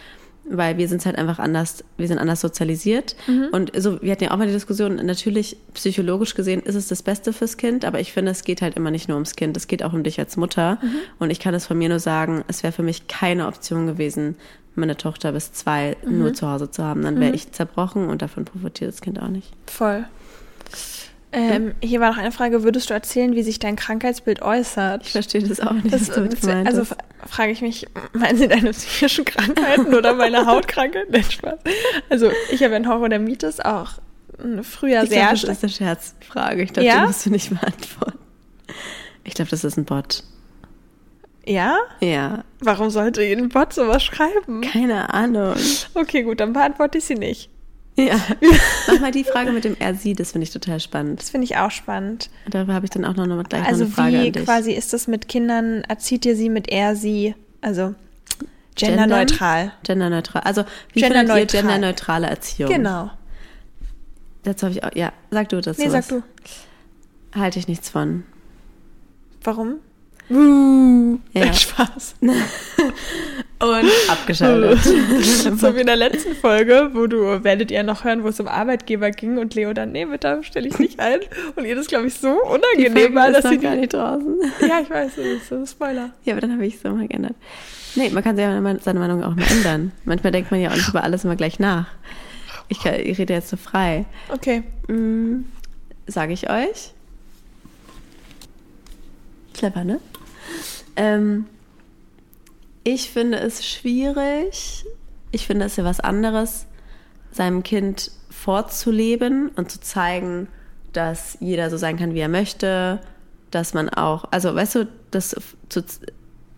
weil 0.49 0.79
wir 0.79 0.89
sind 0.89 1.05
halt 1.05 1.19
einfach 1.19 1.39
anders, 1.39 1.85
wir 1.99 2.09
sind 2.09 2.17
anders 2.19 2.41
sozialisiert. 2.41 3.15
Und 3.53 3.71
so, 3.77 4.01
wir 4.01 4.13
hatten 4.13 4.25
ja 4.25 4.31
auch 4.31 4.39
mal 4.39 4.47
die 4.47 4.53
Diskussion, 4.55 4.97
natürlich 4.97 5.59
psychologisch 5.75 6.35
gesehen 6.35 6.63
ist 6.63 6.75
es 6.75 6.89
das 6.89 7.03
Beste 7.03 7.35
fürs 7.35 7.59
Kind, 7.59 7.85
aber 7.85 8.01
ich 8.01 8.15
finde, 8.15 8.33
es 8.33 8.45
geht 8.45 8.63
halt 8.63 8.77
immer 8.77 8.91
nicht 8.91 9.09
nur 9.09 9.17
ums 9.17 9.37
Kind, 9.37 9.59
es 9.59 9.67
geht 9.67 9.83
auch 9.83 9.93
um 9.93 10.05
dich 10.05 10.19
als 10.19 10.39
Mutter. 10.39 10.79
Und 11.19 11.29
ich 11.29 11.39
kann 11.39 11.53
es 11.53 11.67
von 11.67 11.77
mir 11.77 11.91
nur 11.91 12.01
sagen, 12.01 12.45
es 12.49 12.63
wäre 12.63 12.73
für 12.73 12.83
mich 12.83 13.09
keine 13.09 13.47
Option 13.47 13.87
gewesen, 13.87 14.37
meine 14.77 14.97
Tochter 14.97 15.33
bis 15.33 15.53
zwei 15.53 15.97
nur 16.05 16.35
zu 16.35 16.49
Hause 16.49 16.71
zu 16.71 16.83
haben. 16.85 17.03
Dann 17.03 17.21
wäre 17.21 17.35
ich 17.35 17.53
zerbrochen 17.53 18.09
und 18.09 18.23
davon 18.23 18.45
profitiert 18.45 18.93
das 18.93 19.01
Kind 19.01 19.21
auch 19.21 19.29
nicht. 19.29 19.53
Voll. 19.67 20.05
Ähm, 21.37 21.75
hier 21.83 22.01
war 22.01 22.11
noch 22.13 22.19
eine 22.19 22.31
Frage, 22.31 22.63
würdest 22.63 22.91
du 22.91 22.95
erzählen, 22.95 23.35
wie 23.35 23.43
sich 23.43 23.59
dein 23.59 23.75
Krankheitsbild 23.75 24.41
äußert? 24.41 25.03
Ich 25.05 25.11
verstehe 25.13 25.43
das 25.43 25.59
auch 25.59 25.73
nicht, 25.73 25.93
Das, 25.93 26.09
was 26.09 26.17
also 26.67 26.85
frage 27.27 27.51
ich 27.51 27.61
mich, 27.61 27.87
meinen 28.13 28.39
Sie 28.39 28.47
deine 28.47 28.71
psychischen 28.71 29.25
Krankheiten 29.25 29.95
oder 29.95 30.15
meine 30.15 30.47
Hautkrankheit? 30.47 31.11
Nein, 31.11 31.25
Spaß. 31.25 31.59
Also 32.09 32.31
ich 32.53 32.63
habe 32.63 32.77
einen 32.77 32.89
Horror 32.89 33.09
auch 33.65 33.99
äh, 34.39 34.63
früher 34.63 35.03
Ich 35.03 35.09
sehr 35.11 35.33
glaube, 35.33 35.47
das 35.47 35.57
ist 35.57 35.65
eine 35.65 35.73
Scherzfrage. 35.73 36.63
Ich 36.63 36.73
glaube, 36.73 36.87
Ja? 36.87 37.01
die 37.01 37.07
musst 37.09 37.27
du 37.27 37.31
nicht 37.31 37.51
beantworten. 37.61 38.19
Ich 39.25 39.35
glaube, 39.35 39.51
das 39.51 39.65
ist 39.65 39.77
ein 39.77 39.85
Bot. 39.85 40.23
Ja? 41.47 41.77
Ja, 42.01 42.45
Warum 42.61 42.89
sollte 42.91 43.21
ein 43.23 43.49
Bot 43.51 43.73
sowas 43.75 44.03
schreiben? 44.03 44.63
keine 44.63 45.13
Ahnung. 45.13 45.55
Okay, 45.95 46.23
gut, 46.23 46.41
dann 46.41 46.53
beantworte 46.55 46.99
ich 46.99 47.05
sie 47.05 47.15
nicht. 47.17 47.51
Ja. 47.97 48.19
Mach 48.89 49.01
mal 49.01 49.11
die 49.13 49.23
Frage 49.25 49.53
mit 49.53 49.65
dem 49.65 49.77
er 49.79 49.95
sie, 49.95 50.15
das 50.15 50.33
finde 50.33 50.45
ich 50.47 50.53
total 50.53 50.81
spannend. 50.81 51.21
Das 51.21 51.31
finde 51.31 51.45
ich 51.45 51.57
auch 51.57 51.71
spannend. 51.71 52.29
Und 52.47 52.55
da 52.55 52.67
habe 52.67 52.87
ich 52.87 52.91
dann 52.91 53.05
auch 53.05 53.15
noch 53.15 53.25
eine, 53.25 53.43
gleich 53.45 53.65
Also 53.65 53.85
noch 53.85 53.99
eine 53.99 54.11
Frage 54.11 54.23
wie 54.23 54.27
an 54.29 54.33
dich. 54.33 54.45
quasi 54.45 54.73
ist 54.73 54.93
das 54.93 55.07
mit 55.07 55.29
Kindern, 55.29 55.83
erzieht 55.83 56.25
ihr 56.27 56.35
sie 56.35 56.49
mit 56.49 56.69
er, 56.71 56.97
sie, 56.97 57.35
also 57.61 57.95
genderneutral. 58.75 59.73
Genderneutral. 59.85 60.43
Also, 60.43 60.65
wie 60.93 61.01
Genderneutral. 61.03 61.37
findet 61.39 61.55
ihr 61.55 61.61
genderneutrale 61.61 62.27
Erziehung? 62.27 62.71
Genau. 62.73 63.11
Dazu 64.43 64.67
habe 64.67 64.75
ich 64.77 64.83
auch, 64.85 64.91
ja, 64.95 65.13
sag 65.31 65.49
du 65.51 65.61
dazu 65.61 65.81
Nee, 65.81 65.89
sag 65.89 66.09
du. 66.09 66.23
Halte 67.35 67.59
ich 67.59 67.69
nichts 67.69 67.89
von. 67.91 68.25
Warum? 69.43 69.77
Uh, 70.31 71.19
Ja. 71.33 71.53
Spaß. 71.53 72.15
Und 72.21 73.91
abgeschaltet. 74.09 74.79
so 75.59 75.75
wie 75.75 75.81
in 75.81 75.87
der 75.87 75.97
letzten 75.97 76.35
Folge, 76.35 76.91
wo 76.93 77.07
du 77.07 77.45
werdet 77.45 77.71
ihr 77.71 77.83
noch 77.83 78.05
hören, 78.05 78.23
wo 78.25 78.29
es 78.29 78.41
um 78.41 78.49
Arbeitgeber 78.49 79.11
ging 79.11 79.39
und 79.39 79.55
Leo 79.55 79.73
dann, 79.73 79.93
nee, 79.93 80.05
bitte 80.05 80.43
stelle 80.43 80.69
ich 80.69 80.79
nicht 80.79 80.99
ein. 81.01 81.21
Und 81.57 81.65
ihr 81.65 81.75
das, 81.75 81.87
glaube 81.87 82.07
ich, 82.09 82.15
so 82.15 82.31
unangenehm 82.43 83.15
war, 83.15 83.31
dass 83.31 83.49
sie 83.49 83.59
gar 83.59 83.77
nicht 83.77 83.93
draußen. 83.95 84.35
Ja, 84.61 84.81
ich 84.83 84.91
weiß, 84.91 85.13
das 85.17 85.25
ist 85.25 85.53
ein 85.53 85.67
Spoiler. 85.67 86.11
Ja, 86.25 86.35
aber 86.35 86.41
dann 86.41 86.53
habe 86.53 86.67
ich 86.67 86.77
es 86.77 86.85
mal 86.85 87.07
geändert. 87.07 87.35
Nee, 87.95 88.11
man 88.11 88.23
kann 88.25 88.37
sich 88.37 88.45
ja 88.45 88.61
mal 88.61 88.81
seine 88.81 88.99
Meinung 89.01 89.23
auch 89.23 89.35
mal 89.35 89.47
ändern. 89.51 89.93
Manchmal 90.05 90.33
denkt 90.33 90.51
man 90.51 90.61
ja 90.61 90.71
auch 90.71 90.77
nicht 90.77 90.89
über 90.89 91.05
alles 91.05 91.25
immer 91.25 91.37
gleich 91.37 91.59
nach. 91.59 91.87
Ich, 92.69 92.81
kann, 92.81 92.95
ich 92.95 93.19
rede 93.19 93.35
jetzt 93.35 93.51
so 93.51 93.57
frei. 93.57 94.05
Okay. 94.31 94.63
Mm, 94.89 95.45
Sage 96.07 96.33
ich 96.33 96.51
euch. 96.51 96.93
Clever, 99.55 99.85
ne? 99.85 100.01
Ähm, 100.97 101.47
ich 102.85 103.11
finde 103.11 103.39
es 103.39 103.67
schwierig. 103.67 104.85
Ich 105.33 105.47
finde 105.47 105.67
es 105.67 105.77
ja 105.77 105.85
was 105.85 106.01
anderes, 106.01 106.67
seinem 107.33 107.63
Kind 107.63 108.13
vorzuleben 108.31 109.49
und 109.57 109.71
zu 109.71 109.81
zeigen, 109.81 110.49
dass 110.93 111.37
jeder 111.41 111.71
so 111.71 111.77
sein 111.77 111.97
kann, 111.97 112.15
wie 112.15 112.21
er 112.21 112.29
möchte, 112.29 113.01
dass 113.51 113.75
man 113.75 113.89
auch, 113.89 114.27
also 114.31 114.55
weißt 114.55 114.75
du, 114.77 114.89
das 115.11 115.35
zu, 115.69 115.83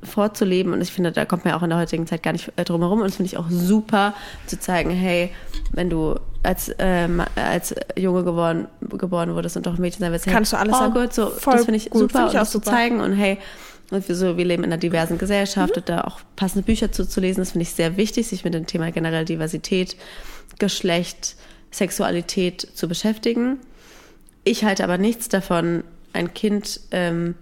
vorzuleben 0.03 0.73
und 0.73 0.81
ich 0.81 0.93
finde, 0.93 1.13
da 1.13 1.25
kommt 1.25 1.45
man 1.45 1.53
ja 1.53 1.59
auch 1.59 1.63
in 1.63 1.71
der 1.71 1.79
heutigen 1.79 2.07
Zeit 2.07 2.23
gar 2.23 2.33
nicht 2.33 2.53
äh, 2.57 2.65
drum 2.65 2.81
herum 2.81 3.01
und 3.01 3.07
das 3.07 3.17
finde 3.17 3.29
ich 3.29 3.39
auch 3.39 3.51
super 3.51 4.15
zu 4.47 4.59
zeigen, 4.59 4.91
hey, 4.91 5.31
wenn 5.73 5.91
du 5.91 6.17
als, 6.43 6.71
ähm, 6.79 7.23
als 7.35 7.75
Junge 7.97 8.25
geboren, 8.25 8.69
geboren 8.81 9.35
wurdest 9.35 9.57
und 9.57 9.67
doch 9.67 9.75
ein 9.75 9.81
Mädchen 9.81 10.01
sein 10.01 10.13
willst, 10.13 10.27
hey, 10.27 10.35
Kannst 10.35 10.53
du 10.53 10.59
alles 10.59 10.77
oh. 10.81 10.91
Gott, 10.91 11.13
so, 11.13 11.31
das 11.31 11.65
finde 11.65 11.77
ich 11.77 11.91
gut, 11.91 12.03
super 12.03 12.19
finde 12.19 12.29
ich 12.29 12.35
und 12.35 12.37
auch 12.37 12.41
das 12.41 12.51
zu 12.51 12.59
super. 12.59 12.71
zeigen 12.71 13.01
und 13.01 13.13
hey, 13.15 13.39
und 13.91 14.09
wir, 14.09 14.15
so, 14.17 14.37
wir 14.37 14.45
leben 14.45 14.65
in 14.65 14.73
einer 14.73 14.81
diversen 14.81 15.19
Gesellschaft 15.19 15.77
Mhm. 15.77 15.81
und 15.81 15.89
da 15.89 16.01
auch 16.03 16.21
passende 16.35 16.65
Bücher 16.65 16.91
zuzulesen, 16.93 17.41
das 17.43 17.53
finde 17.53 17.63
ich 17.63 17.71
sehr 17.71 17.97
wichtig, 17.97 18.27
sich 18.27 18.45
mit 18.45 18.55
dem 18.55 18.67
Thema 18.67 18.91
generell 18.91 19.25
Diversität, 19.25 19.97
Geschlecht, 20.59 21.37
Sexualität 21.71 22.67
zu 22.75 22.89
beschäftigen. 22.89 23.59
Ich 24.45 24.65
halte 24.65 24.85
aber 24.85 24.99
nichts 24.99 25.29
davon, 25.29 25.85
ein 26.13 26.33
Kind 26.35 26.81
ähm, 26.91 27.35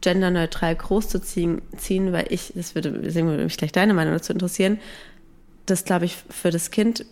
genderneutral 0.00 0.74
großzuziehen, 0.74 1.62
ziehen, 1.76 2.12
weil 2.12 2.26
ich, 2.30 2.52
das 2.54 2.74
würde, 2.74 2.90
deswegen 2.92 3.28
würde 3.28 3.44
mich 3.44 3.56
gleich 3.56 3.72
deine 3.72 3.94
Meinung 3.94 4.14
dazu 4.14 4.32
interessieren, 4.32 4.78
das, 5.66 5.84
glaube 5.84 6.06
ich, 6.06 6.16
für 6.28 6.50
das 6.50 6.72
Kind 6.72 7.04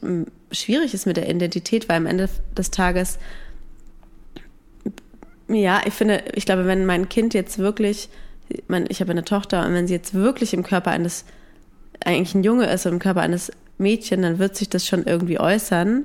schwierig 0.50 0.92
ist 0.92 1.06
mit 1.06 1.16
der 1.16 1.28
Identität, 1.28 1.88
weil 1.88 1.96
am 1.98 2.06
Ende 2.06 2.28
des 2.56 2.72
Tages, 2.72 3.18
ja, 5.48 5.80
ich 5.84 5.94
finde, 5.94 6.24
ich 6.34 6.46
glaube, 6.46 6.66
wenn 6.66 6.84
mein 6.86 7.08
Kind 7.08 7.34
jetzt 7.34 7.58
wirklich, 7.58 8.08
mein, 8.68 8.86
ich 8.88 9.00
habe 9.00 9.10
eine 9.10 9.24
Tochter, 9.24 9.66
und 9.66 9.74
wenn 9.74 9.86
sie 9.86 9.94
jetzt 9.94 10.14
wirklich 10.14 10.54
im 10.54 10.62
Körper 10.62 10.90
eines, 10.90 11.24
eigentlich 12.04 12.34
ein 12.34 12.44
Junge 12.44 12.66
ist 12.66 12.86
und 12.86 12.94
im 12.94 12.98
Körper 12.98 13.20
eines 13.20 13.52
Mädchen, 13.78 14.22
dann 14.22 14.38
wird 14.38 14.56
sich 14.56 14.68
das 14.68 14.86
schon 14.86 15.04
irgendwie 15.04 15.40
äußern. 15.40 16.04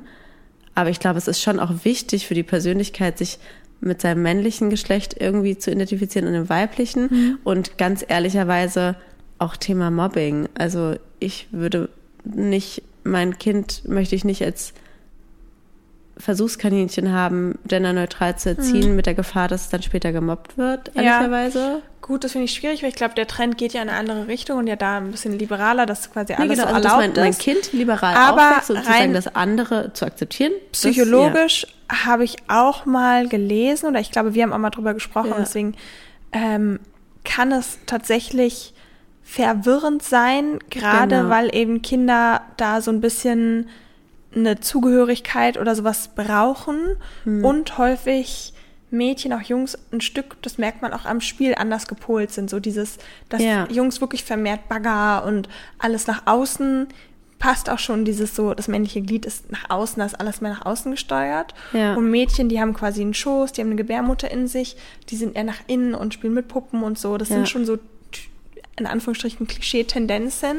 Aber 0.73 0.89
ich 0.89 0.99
glaube, 0.99 1.17
es 1.17 1.27
ist 1.27 1.41
schon 1.41 1.59
auch 1.59 1.71
wichtig 1.83 2.27
für 2.27 2.33
die 2.33 2.43
Persönlichkeit, 2.43 3.17
sich 3.17 3.39
mit 3.81 4.01
seinem 4.01 4.23
männlichen 4.23 4.69
Geschlecht 4.69 5.15
irgendwie 5.19 5.57
zu 5.57 5.71
identifizieren 5.71 6.27
und 6.27 6.33
dem 6.33 6.49
weiblichen. 6.49 7.37
Und 7.43 7.77
ganz 7.77 8.03
ehrlicherweise 8.07 8.95
auch 9.37 9.55
Thema 9.55 9.91
Mobbing. 9.91 10.49
Also 10.55 10.95
ich 11.19 11.47
würde 11.51 11.89
nicht, 12.23 12.83
mein 13.03 13.37
Kind 13.37 13.87
möchte 13.87 14.15
ich 14.15 14.25
nicht 14.25 14.43
als 14.43 14.73
Versuchskaninchen 16.17 17.11
haben, 17.11 17.59
genderneutral 17.67 18.37
zu 18.37 18.49
erziehen, 18.49 18.95
mit 18.95 19.05
der 19.05 19.13
Gefahr, 19.15 19.47
dass 19.47 19.61
es 19.65 19.69
dann 19.69 19.81
später 19.81 20.11
gemobbt 20.13 20.57
wird, 20.57 20.91
Ja. 20.95 21.01
ehrlicherweise. 21.01 21.81
Gut, 22.01 22.23
das 22.23 22.33
finde 22.33 22.45
ich 22.45 22.53
schwierig, 22.53 22.83
weil 22.83 22.89
ich 22.89 22.95
glaube, 22.95 23.15
der 23.15 23.27
Trend 23.27 23.57
geht 23.57 23.73
ja 23.73 23.81
in 23.81 23.89
eine 23.89 23.97
andere 23.97 24.27
Richtung 24.27 24.59
und 24.59 24.67
ja 24.67 24.75
da 24.75 24.97
ein 24.97 25.11
bisschen 25.11 25.37
liberaler, 25.37 25.85
dass 25.85 26.11
quasi 26.11 26.33
Nee, 26.33 26.39
alles 26.39 26.57
genau, 26.59 26.69
so 26.69 26.73
also, 26.75 26.87
erlaubt 26.87 27.15
mein, 27.15 27.23
mein 27.25 27.29
ist. 27.31 27.39
Kind 27.39 27.73
liberal 27.73 28.15
Aber 28.15 28.41
aufwächst 28.49 28.67
sozusagen 28.67 29.13
das 29.13 29.35
andere 29.35 29.91
zu 29.93 30.05
akzeptieren. 30.05 30.53
Psychologisch 30.71 31.67
habe 31.89 32.23
ich 32.23 32.37
auch 32.47 32.85
mal 32.85 33.27
gelesen 33.27 33.87
oder 33.89 33.99
ich 33.99 34.11
glaube, 34.11 34.33
wir 34.35 34.43
haben 34.43 34.53
auch 34.53 34.57
mal 34.59 34.69
drüber 34.69 34.93
gesprochen, 34.93 35.31
Ja. 35.31 35.37
deswegen 35.39 35.75
ähm, 36.31 36.79
kann 37.23 37.51
es 37.51 37.79
tatsächlich 37.87 38.73
verwirrend 39.23 40.03
sein, 40.03 40.59
gerade 40.69 41.17
Genau. 41.17 41.29
weil 41.29 41.55
eben 41.55 41.81
Kinder 41.81 42.41
da 42.57 42.81
so 42.81 42.91
ein 42.91 43.01
bisschen 43.01 43.67
eine 44.35 44.59
Zugehörigkeit 44.59 45.57
oder 45.57 45.75
sowas 45.75 46.09
brauchen 46.15 46.77
Hm. 47.23 47.43
und 47.45 47.77
häufig 47.77 48.53
Mädchen, 48.91 49.33
auch 49.33 49.41
Jungs, 49.41 49.77
ein 49.91 49.99
Stück, 50.01 50.37
das 50.41 50.57
merkt 50.57 50.81
man 50.81 50.93
auch 50.93 51.05
am 51.05 51.19
Spiel, 51.19 51.55
anders 51.55 51.87
gepolt 51.87 52.31
sind. 52.31 52.49
So 52.49 52.59
dieses, 52.59 52.97
dass 53.29 53.41
Ja. 53.41 53.67
Jungs 53.69 53.99
wirklich 53.99 54.23
vermehrt 54.23 54.69
Bagger 54.69 55.25
und 55.25 55.49
alles 55.79 56.07
nach 56.07 56.23
außen 56.25 56.87
passt 57.37 57.69
auch 57.69 57.79
schon 57.79 58.05
dieses 58.05 58.35
so, 58.35 58.53
das 58.53 58.69
männliche 58.69 59.01
Glied 59.01 59.25
ist 59.25 59.51
nach 59.51 59.69
außen, 59.69 59.99
das 59.99 60.13
ist 60.13 60.19
alles 60.19 60.39
mehr 60.39 60.51
nach 60.53 60.65
außen 60.65 60.91
gesteuert. 60.91 61.53
Ja. 61.73 61.95
Und 61.95 62.09
Mädchen, 62.09 62.47
die 62.47 62.61
haben 62.61 62.73
quasi 62.73 63.01
einen 63.01 63.13
Schoß, 63.13 63.51
die 63.51 63.61
haben 63.61 63.67
eine 63.67 63.75
Gebärmutter 63.75 64.31
in 64.31 64.47
sich, 64.47 64.77
die 65.09 65.17
sind 65.17 65.35
eher 65.35 65.43
nach 65.43 65.59
innen 65.67 65.93
und 65.95 66.13
spielen 66.13 66.33
mit 66.33 66.47
Puppen 66.47 66.81
und 66.81 66.97
so. 66.97 67.17
Das 67.17 67.29
Ja. 67.29 67.35
sind 67.35 67.49
schon 67.49 67.65
so 67.65 67.77
in 68.77 68.85
Anführungsstrichen 68.85 69.47
Klischee-Tendenzen. 69.47 70.57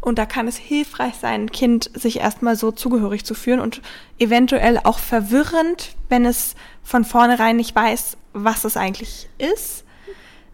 Und 0.00 0.18
da 0.18 0.26
kann 0.26 0.46
es 0.46 0.56
hilfreich 0.56 1.14
sein, 1.20 1.42
ein 1.42 1.50
Kind 1.50 1.90
sich 1.94 2.20
erstmal 2.20 2.54
so 2.54 2.70
zugehörig 2.70 3.24
zu 3.24 3.34
fühlen 3.34 3.58
und 3.58 3.82
eventuell 4.18 4.78
auch 4.84 4.98
verwirrend, 5.00 5.96
wenn 6.08 6.24
es 6.24 6.54
von 6.84 7.04
vornherein 7.04 7.56
nicht 7.56 7.74
weiß, 7.74 8.16
was 8.32 8.64
es 8.64 8.76
eigentlich 8.76 9.28
ist. 9.38 9.84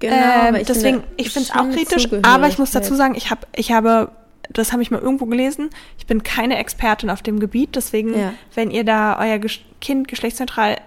Genau, 0.01 0.15
Ähm, 0.49 0.55
ich 0.57 0.67
deswegen, 0.67 1.01
finde, 1.01 1.09
ich 1.19 1.31
finde 1.31 1.49
es 1.51 1.55
auch 1.55 1.71
kritisch, 1.71 2.09
aber 2.23 2.49
ich 2.49 2.59
muss 2.59 2.71
dazu 2.71 2.95
sagen, 2.95 3.15
ich 3.15 3.31
habe, 3.31 3.47
ich 3.55 3.71
habe, 3.71 4.11
das 4.51 4.73
habe 4.73 4.83
ich 4.83 4.91
mal 4.91 5.01
irgendwo 5.01 5.27
gelesen, 5.27 5.71
ich 5.99 6.07
bin 6.07 6.23
keine 6.23 6.57
Expertin 6.57 7.11
auf 7.11 7.23
dem 7.23 7.39
Gebiet, 7.39 7.77
deswegen, 7.77 8.19
Ja. 8.19 8.33
wenn 8.55 8.71
ihr 8.71 8.85
da 8.85 9.19
euer 9.19 9.39
Kind 9.81 10.09
geschlechtsneutral 10.09 10.79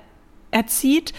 erzieht, 0.52 1.14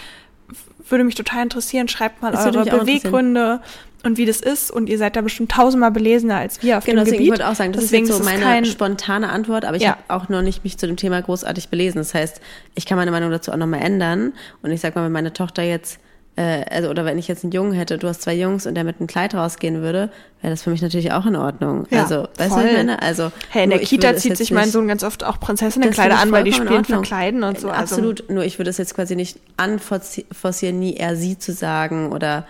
würde 0.89 1.05
mich 1.05 1.15
total 1.15 1.43
interessieren, 1.45 1.89
schreibt 1.89 2.21
mal 2.23 2.33
Das 2.33 2.47
eure. 2.47 2.65
Beweggründe 2.65 3.61
und 4.05 4.17
wie 4.17 4.27
das 4.27 4.41
ist 4.41 4.71
und 4.71 4.89
ihr 4.89 4.97
seid 4.99 5.17
da 5.17 5.21
bestimmt 5.23 5.51
tausendmal 5.51 5.91
belesener 5.91 6.37
als 6.37 6.63
wir 6.63 6.79
auf 6.79 6.85
Genau, 6.85 7.01
dem 7.01 7.05
deswegen 7.07 7.25
Gebiet. 7.25 7.27
ich 7.27 7.31
wollte 7.41 7.49
auch 7.51 7.55
sagen, 7.57 7.73
das 7.73 7.83
deswegen 7.83 8.05
ist 8.05 8.11
jetzt 8.11 8.19
so 8.19 8.25
meine 8.25 8.43
kein, 8.43 8.65
spontane 8.65 9.29
Antwort, 9.29 9.65
aber 9.65 9.77
ich 9.77 9.83
Ja. 9.83 9.91
habe 9.91 10.03
auch 10.09 10.29
noch 10.29 10.43
nicht 10.43 10.63
mich 10.65 10.79
zu 10.79 10.87
dem 10.87 10.97
Thema 10.97 11.21
großartig 11.21 11.69
belesen. 11.69 11.99
Das 11.99 12.15
heißt, 12.15 12.41
ich 12.77 12.87
kann 12.87 12.97
meine 12.97 13.11
Meinung 13.11 13.31
dazu 13.31 13.51
auch 13.53 13.57
nochmal 13.57 13.81
ändern. 13.83 14.33
Und 14.63 14.71
ich 14.71 14.81
sag 14.81 14.95
mal, 14.95 15.05
wenn 15.05 15.13
meine 15.13 15.33
Tochter 15.33 15.63
jetzt, 15.65 15.99
äh, 16.37 16.65
also 16.71 16.91
oder 16.91 17.05
wenn 17.05 17.19
ich 17.19 17.27
jetzt 17.27 17.43
einen 17.43 17.51
Jungen 17.51 17.73
hätte, 17.73 17.99
du 17.99 18.07
hast 18.07 18.23
zwei 18.23 18.35
Jungs 18.37 18.67
und 18.67 18.77
der 18.77 18.85
mit 18.85 18.99
einem 19.01 19.09
Kleid 19.09 19.35
rausgehen 19.35 19.83
würde, 19.83 20.11
wäre 20.43 20.53
das 20.53 20.63
für 20.63 20.71
mich 20.71 20.81
natürlich 20.81 21.11
auch 21.11 21.27
in 21.27 21.35
Ordnung. 21.35 21.87
Ja, 21.91 22.03
also, 22.05 22.29
weißt 22.37 22.39
du, 22.39 22.45
voll. 22.55 22.63
was 22.63 22.71
ich 22.71 22.77
meine? 22.77 23.03
Also, 23.03 23.33
Hey, 23.51 23.65
in 23.65 23.71
der 23.71 23.81
Kita 23.81 24.15
zieht 24.17 24.37
sich 24.37 24.53
mein 24.53 24.71
Sohn 24.71 24.87
ganz 24.87 25.03
oft 25.03 25.25
auch 25.25 25.41
Prinzessinnenkleider 25.41 26.21
an, 26.21 26.31
weil 26.31 26.45
die 26.45 26.53
spielen 26.53 26.85
verkleiden 26.85 27.43
und 27.43 27.59
so. 27.59 27.69
Also, 27.69 27.81
Absolut. 27.97 28.31
Nur 28.31 28.45
ich 28.45 28.59
würde 28.61 28.71
es 28.71 28.79
jetzt 28.79 28.95
quasi 28.95 29.17
nicht 29.17 29.39
anforcieren, 29.57 30.79
nie 30.79 30.95
eher 30.95 31.17
sie 31.17 31.37
zu 31.39 31.53
sagen 31.53 32.13
oder 32.13 32.47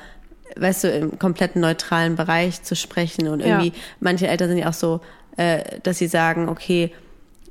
weißt 0.60 0.84
du, 0.84 0.88
im 0.90 1.18
kompletten 1.18 1.60
neutralen 1.60 2.16
Bereich 2.16 2.62
zu 2.62 2.74
sprechen. 2.76 3.28
Und 3.28 3.40
irgendwie, 3.40 3.68
Ja. 3.68 3.74
manche 4.00 4.26
Eltern 4.28 4.48
sind 4.48 4.58
ja 4.58 4.68
auch 4.68 4.72
so, 4.74 5.00
äh, 5.36 5.78
dass 5.82 5.98
sie 5.98 6.08
sagen, 6.08 6.48
okay, 6.48 6.92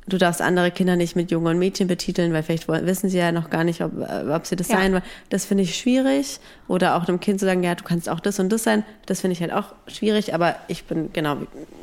du 0.10 0.18
darfst 0.18 0.42
andere 0.42 0.72
Kinder 0.72 0.96
nicht 0.96 1.16
mit 1.18 1.32
Jungen 1.32 1.48
und 1.48 1.60
Mädchen 1.60 1.88
betiteln, 1.88 2.32
weil 2.32 2.42
vielleicht 2.44 2.68
wissen 2.70 3.10
sie 3.10 3.18
ja 3.18 3.32
noch 3.34 3.50
gar 3.50 3.66
nicht, 3.66 3.82
ob, 3.82 3.92
äh, 4.00 4.30
ob 4.32 4.46
sie 4.48 4.56
das 4.56 4.70
Ja. 4.70 4.78
sein 4.78 4.94
wollen. 4.94 5.04
Das 5.30 5.46
finde 5.46 5.64
ich 5.64 5.76
schwierig. 5.78 6.40
Oder 6.70 6.96
auch 6.96 7.08
einem 7.10 7.20
Kind 7.20 7.40
zu 7.42 7.46
sagen, 7.46 7.62
ja, 7.64 7.76
du 7.76 7.84
kannst 7.84 8.08
auch 8.08 8.22
das 8.22 8.40
und 8.40 8.50
das 8.50 8.64
sein. 8.64 8.84
Das 9.06 9.20
finde 9.22 9.34
ich 9.34 9.42
halt 9.42 9.52
auch 9.52 9.74
schwierig. 9.88 10.34
Aber 10.34 10.56
ich 10.70 10.86
bin, 10.86 11.12
genau, 11.12 11.38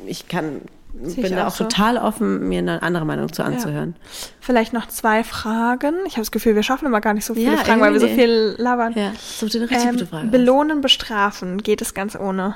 ich 0.07 0.27
kann, 0.27 0.61
Sehe 1.03 1.15
bin 1.15 1.25
ich 1.25 1.31
da 1.31 1.43
auch 1.43 1.47
auch 1.47 1.55
so. 1.55 1.63
total 1.65 1.97
offen, 1.97 2.47
mir 2.47 2.59
eine 2.59 2.81
andere 2.81 3.05
Meinung 3.05 3.31
zu 3.31 3.43
anzuhören. 3.43 3.95
Vielleicht 4.39 4.73
noch 4.73 4.87
zwei 4.87 5.23
Fragen. 5.23 5.93
Ich 6.05 6.13
habe 6.13 6.21
das 6.21 6.31
Gefühl, 6.31 6.55
wir 6.55 6.63
schaffen 6.63 6.85
immer 6.85 7.01
gar 7.01 7.13
nicht 7.13 7.25
so 7.25 7.33
viele 7.33 7.51
Ja, 7.51 7.57
Fragen, 7.57 7.81
weil 7.81 7.93
wir 7.93 7.99
so 7.99 8.07
viel 8.07 8.55
labern. 8.57 8.93
Ja, 8.95 9.11
dir 9.11 9.55
eine 9.61 9.69
richtig 9.69 9.85
Ähm, 9.85 9.91
gute 9.93 10.07
Frage. 10.07 10.27
belohnen, 10.29 10.81
bestrafen, 10.81 11.61
geht 11.61 11.81
es 11.81 11.93
ganz 11.93 12.15
ohne. 12.15 12.55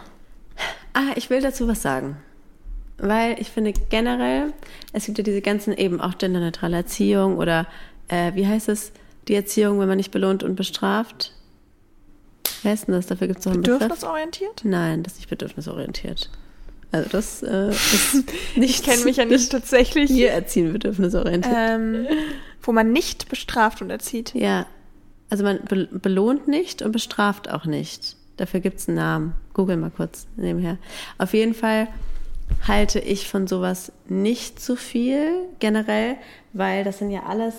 Ah, 0.93 1.11
ich 1.15 1.29
will 1.29 1.41
dazu 1.41 1.67
was 1.67 1.81
sagen. 1.81 2.17
Weil 2.97 3.39
ich 3.39 3.49
finde 3.51 3.71
generell, 3.89 4.53
es 4.91 5.05
gibt 5.05 5.17
ja 5.17 5.23
diese 5.23 5.41
ganzen 5.41 5.73
eben 5.73 6.01
auch 6.01 6.17
genderneutrale 6.17 6.77
Erziehung 6.77 7.37
oder 7.37 7.65
äh, 8.09 8.33
wie 8.35 8.45
heißt 8.47 8.67
es, 8.69 8.91
die 9.27 9.35
Erziehung, 9.35 9.79
wenn 9.79 9.87
man 9.87 9.97
nicht 9.97 10.11
belohnt 10.11 10.43
und 10.43 10.55
bestraft? 10.55 11.33
Wer 12.63 12.73
ist 12.73 12.87
denn 12.87 12.95
das? 12.95 13.05
Dafür 13.07 13.27
gibt 13.27 13.39
es 13.39 13.45
doch 13.45 13.51
einen 13.53 13.61
Begriff. 13.61 13.79
Bedürfnisorientiert? 13.79 14.61
Nein, 14.65 15.03
das 15.03 15.13
ist 15.13 15.19
nicht 15.19 15.29
bedürfnisorientiert. 15.29 16.29
Also 16.91 17.09
das 17.09 17.43
äh, 17.43 17.69
ist 17.69 18.13
nicht. 18.13 18.33
Ich 18.55 18.83
kenne 18.83 19.03
mich 19.03 19.17
ja 19.17 19.25
nicht 19.25 19.51
tatsächlich. 19.51 20.09
Wir 20.09 20.31
erziehen 20.31 20.73
bedürfnisorientiert. 20.73 21.55
Ähm, 21.55 22.07
wo 22.61 22.71
man 22.71 22.91
nicht 22.91 23.29
bestraft 23.29 23.81
und 23.81 23.89
erzieht. 23.89 24.33
Ja. 24.33 24.65
Also 25.29 25.43
man 25.43 25.59
be 25.65 25.87
belohnt 25.91 26.47
nicht 26.47 26.81
und 26.81 26.91
bestraft 26.91 27.49
auch 27.49 27.65
nicht. 27.65 28.15
Dafür 28.37 28.59
gibt 28.59 28.79
es 28.79 28.87
einen 28.87 28.97
Namen. 28.97 29.35
Google 29.53 29.77
mal 29.77 29.91
kurz 29.91 30.27
nebenher. 30.35 30.77
Auf 31.17 31.33
jeden 31.33 31.53
Fall 31.53 31.87
halte 32.67 32.99
ich 32.99 33.27
von 33.27 33.47
sowas 33.47 33.91
nicht 34.07 34.59
zu 34.59 34.75
viel 34.75 35.31
generell, 35.59 36.15
weil 36.53 36.83
das 36.83 36.97
sind 36.97 37.11
ja 37.11 37.23
alles 37.23 37.53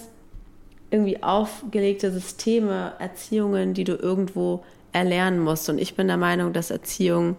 irgendwie 0.90 1.22
aufgelegte 1.22 2.10
Systeme, 2.10 2.94
Erziehungen, 2.98 3.74
die 3.74 3.84
du 3.84 3.94
irgendwo 3.94 4.64
erlernen 4.92 5.38
musst. 5.38 5.68
Und 5.68 5.78
ich 5.78 5.94
bin 5.94 6.08
der 6.08 6.16
Meinung, 6.16 6.52
dass 6.52 6.70
Erziehung 6.70 7.36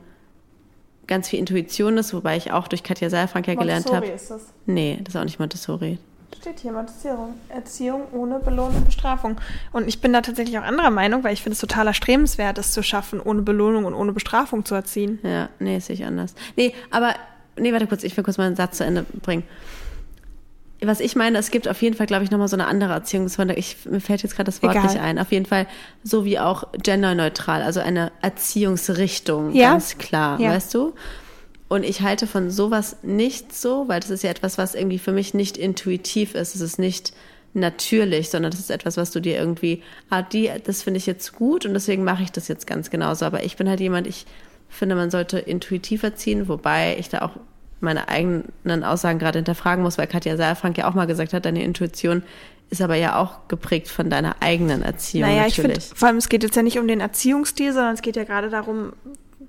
ganz 1.08 1.30
viel 1.30 1.40
Intuition 1.40 1.98
ist, 1.98 2.14
wobei 2.14 2.38
ich 2.38 2.52
auch 2.52 2.68
durch 2.68 2.84
Katja 2.84 3.10
Seilfrank 3.10 3.48
ja 3.48 3.56
gelernt 3.56 3.88
habe. 3.88 4.08
Montessori 4.08 4.16
ist 4.16 4.32
das. 4.32 4.54
Nee, 4.66 5.00
das 5.04 5.16
ist 5.16 5.20
auch 5.20 5.26
nicht 5.26 5.40
Montessori. 5.40 6.00
Steht 6.40 6.60
hier 6.62 6.72
Montessierung. 6.72 7.36
Erziehung 7.50 8.04
ohne 8.14 8.40
Belohnung 8.40 8.78
und 8.78 8.86
Bestrafung. 8.86 9.40
Und 9.74 9.88
ich 9.88 10.02
bin 10.02 10.14
da 10.14 10.22
tatsächlich 10.22 10.58
auch 10.58 10.64
anderer 10.64 10.90
Meinung, 10.90 11.24
weil 11.24 11.34
ich 11.34 11.44
finde 11.44 11.54
es 11.54 11.60
total 11.60 11.88
erstrebenswert, 11.88 12.58
es 12.58 12.72
zu 12.72 12.82
schaffen, 12.82 13.20
ohne 13.20 13.42
Belohnung 13.42 13.86
und 13.86 13.94
ohne 13.94 14.12
Bestrafung 14.12 14.66
zu 14.66 14.74
erziehen. 14.74 15.20
Ja, 15.24 15.50
nee, 15.60 15.78
sehe 15.80 15.96
ich 15.96 16.06
anders. 16.06 16.34
Nee, 16.56 16.74
aber, 16.90 17.14
nee, 17.58 17.72
warte 17.74 17.88
kurz, 17.88 18.04
ich 18.04 18.16
will 18.18 18.24
kurz 18.24 18.38
mal 18.38 18.48
einen 18.48 18.56
Satz 18.56 18.78
zu 18.78 18.86
Ende 18.86 19.04
bringen. 19.22 19.44
Was 20.84 21.00
ich 21.00 21.16
meine, 21.16 21.38
es 21.38 21.52
gibt 21.52 21.68
auf 21.68 21.80
jeden 21.84 21.96
Fall, 21.96 22.08
glaube 22.08 22.24
ich, 22.24 22.32
nochmal 22.32 22.48
so 22.48 22.56
eine 22.56 22.66
andere 22.66 22.94
Erziehungsform. 22.94 23.50
Ich, 23.52 23.78
mir 23.86 24.02
fällt 24.02 24.24
jetzt 24.24 24.36
gerade 24.36 24.46
das 24.46 24.64
Wort 24.64 24.72
Egal. 24.76 24.88
nicht 24.88 25.00
ein. 25.00 25.20
Auf 25.20 25.32
jeden 25.32 25.46
Fall 25.46 25.68
so 26.04 26.26
wie 26.26 26.40
auch 26.40 26.64
genderneutral, 26.74 27.62
also 27.62 27.80
eine 27.82 28.12
Erziehungsrichtung, 28.22 29.54
Ja. 29.54 29.72
ganz 29.72 29.98
klar, 29.98 30.40
Ja. 30.40 30.52
weißt 30.52 30.74
du? 30.74 30.94
Und 31.68 31.84
ich 31.84 32.02
halte 32.02 32.28
von 32.28 32.50
sowas 32.50 32.98
nicht 33.04 33.54
so, 33.56 33.88
weil 33.88 34.00
das 34.00 34.10
ist 34.10 34.24
ja 34.24 34.30
etwas, 34.30 34.58
was 34.58 34.76
irgendwie 34.76 35.00
für 35.00 35.12
mich 35.14 35.34
nicht 35.34 35.58
intuitiv 35.58 36.36
ist. 36.36 36.56
Es 36.56 36.62
ist 36.62 36.80
nicht 36.80 37.14
natürlich, 37.54 38.30
sondern 38.30 38.52
das 38.52 38.60
ist 38.60 38.72
etwas, 38.72 38.98
was 38.98 39.12
du 39.12 39.20
dir 39.20 39.38
irgendwie, 39.38 39.82
ah, 40.10 40.22
die, 40.22 40.50
das 40.64 40.84
finde 40.84 40.98
ich 40.98 41.06
jetzt 41.06 41.34
gut 41.34 41.66
und 41.66 41.74
deswegen 41.74 42.04
mache 42.04 42.24
ich 42.24 42.32
das 42.32 42.48
jetzt 42.48 42.66
ganz 42.68 42.90
genauso. 42.90 43.26
Aber 43.26 43.44
ich 43.44 43.56
bin 43.56 43.70
halt 43.70 43.80
jemand, 43.80 44.08
ich 44.08 44.26
finde, 44.70 44.96
man 44.96 45.12
sollte 45.12 45.38
intuitiv 45.40 46.04
erziehen, 46.04 46.48
wobei 46.48 46.96
ich 46.98 47.10
da 47.10 47.22
auch 47.22 47.32
meine 47.82 48.08
eigenen 48.08 48.84
Aussagen 48.84 49.20
gerade 49.20 49.40
hinterfragen 49.40 49.84
muss, 49.84 49.98
weil 49.98 50.08
Katja 50.08 50.38
Saalfrank 50.38 50.78
ja 50.78 50.90
auch 50.90 50.94
mal 50.94 51.08
gesagt 51.08 51.34
hat, 51.34 51.46
deine 51.46 51.64
Intuition 51.64 52.24
ist 52.70 52.82
aber 52.82 52.96
ja 52.96 53.18
auch 53.18 53.48
geprägt 53.50 53.90
von 53.90 54.10
deiner 54.10 54.38
eigenen 54.40 54.82
Erziehung. 54.82 55.30
Naja, 55.30 55.46
ich 55.46 55.58
natürlich. 55.58 55.84
finde, 55.84 55.96
vor 55.98 56.08
allem 56.08 56.18
es 56.18 56.30
geht 56.30 56.44
jetzt 56.44 56.56
ja 56.56 56.64
nicht 56.64 56.80
um 56.80 56.88
den 56.88 57.02
Erziehungsstil, 57.02 57.74
sondern 57.74 57.94
es 57.94 58.02
geht 58.02 58.16
ja 58.16 58.24
gerade 58.24 58.50
darum, 58.50 58.94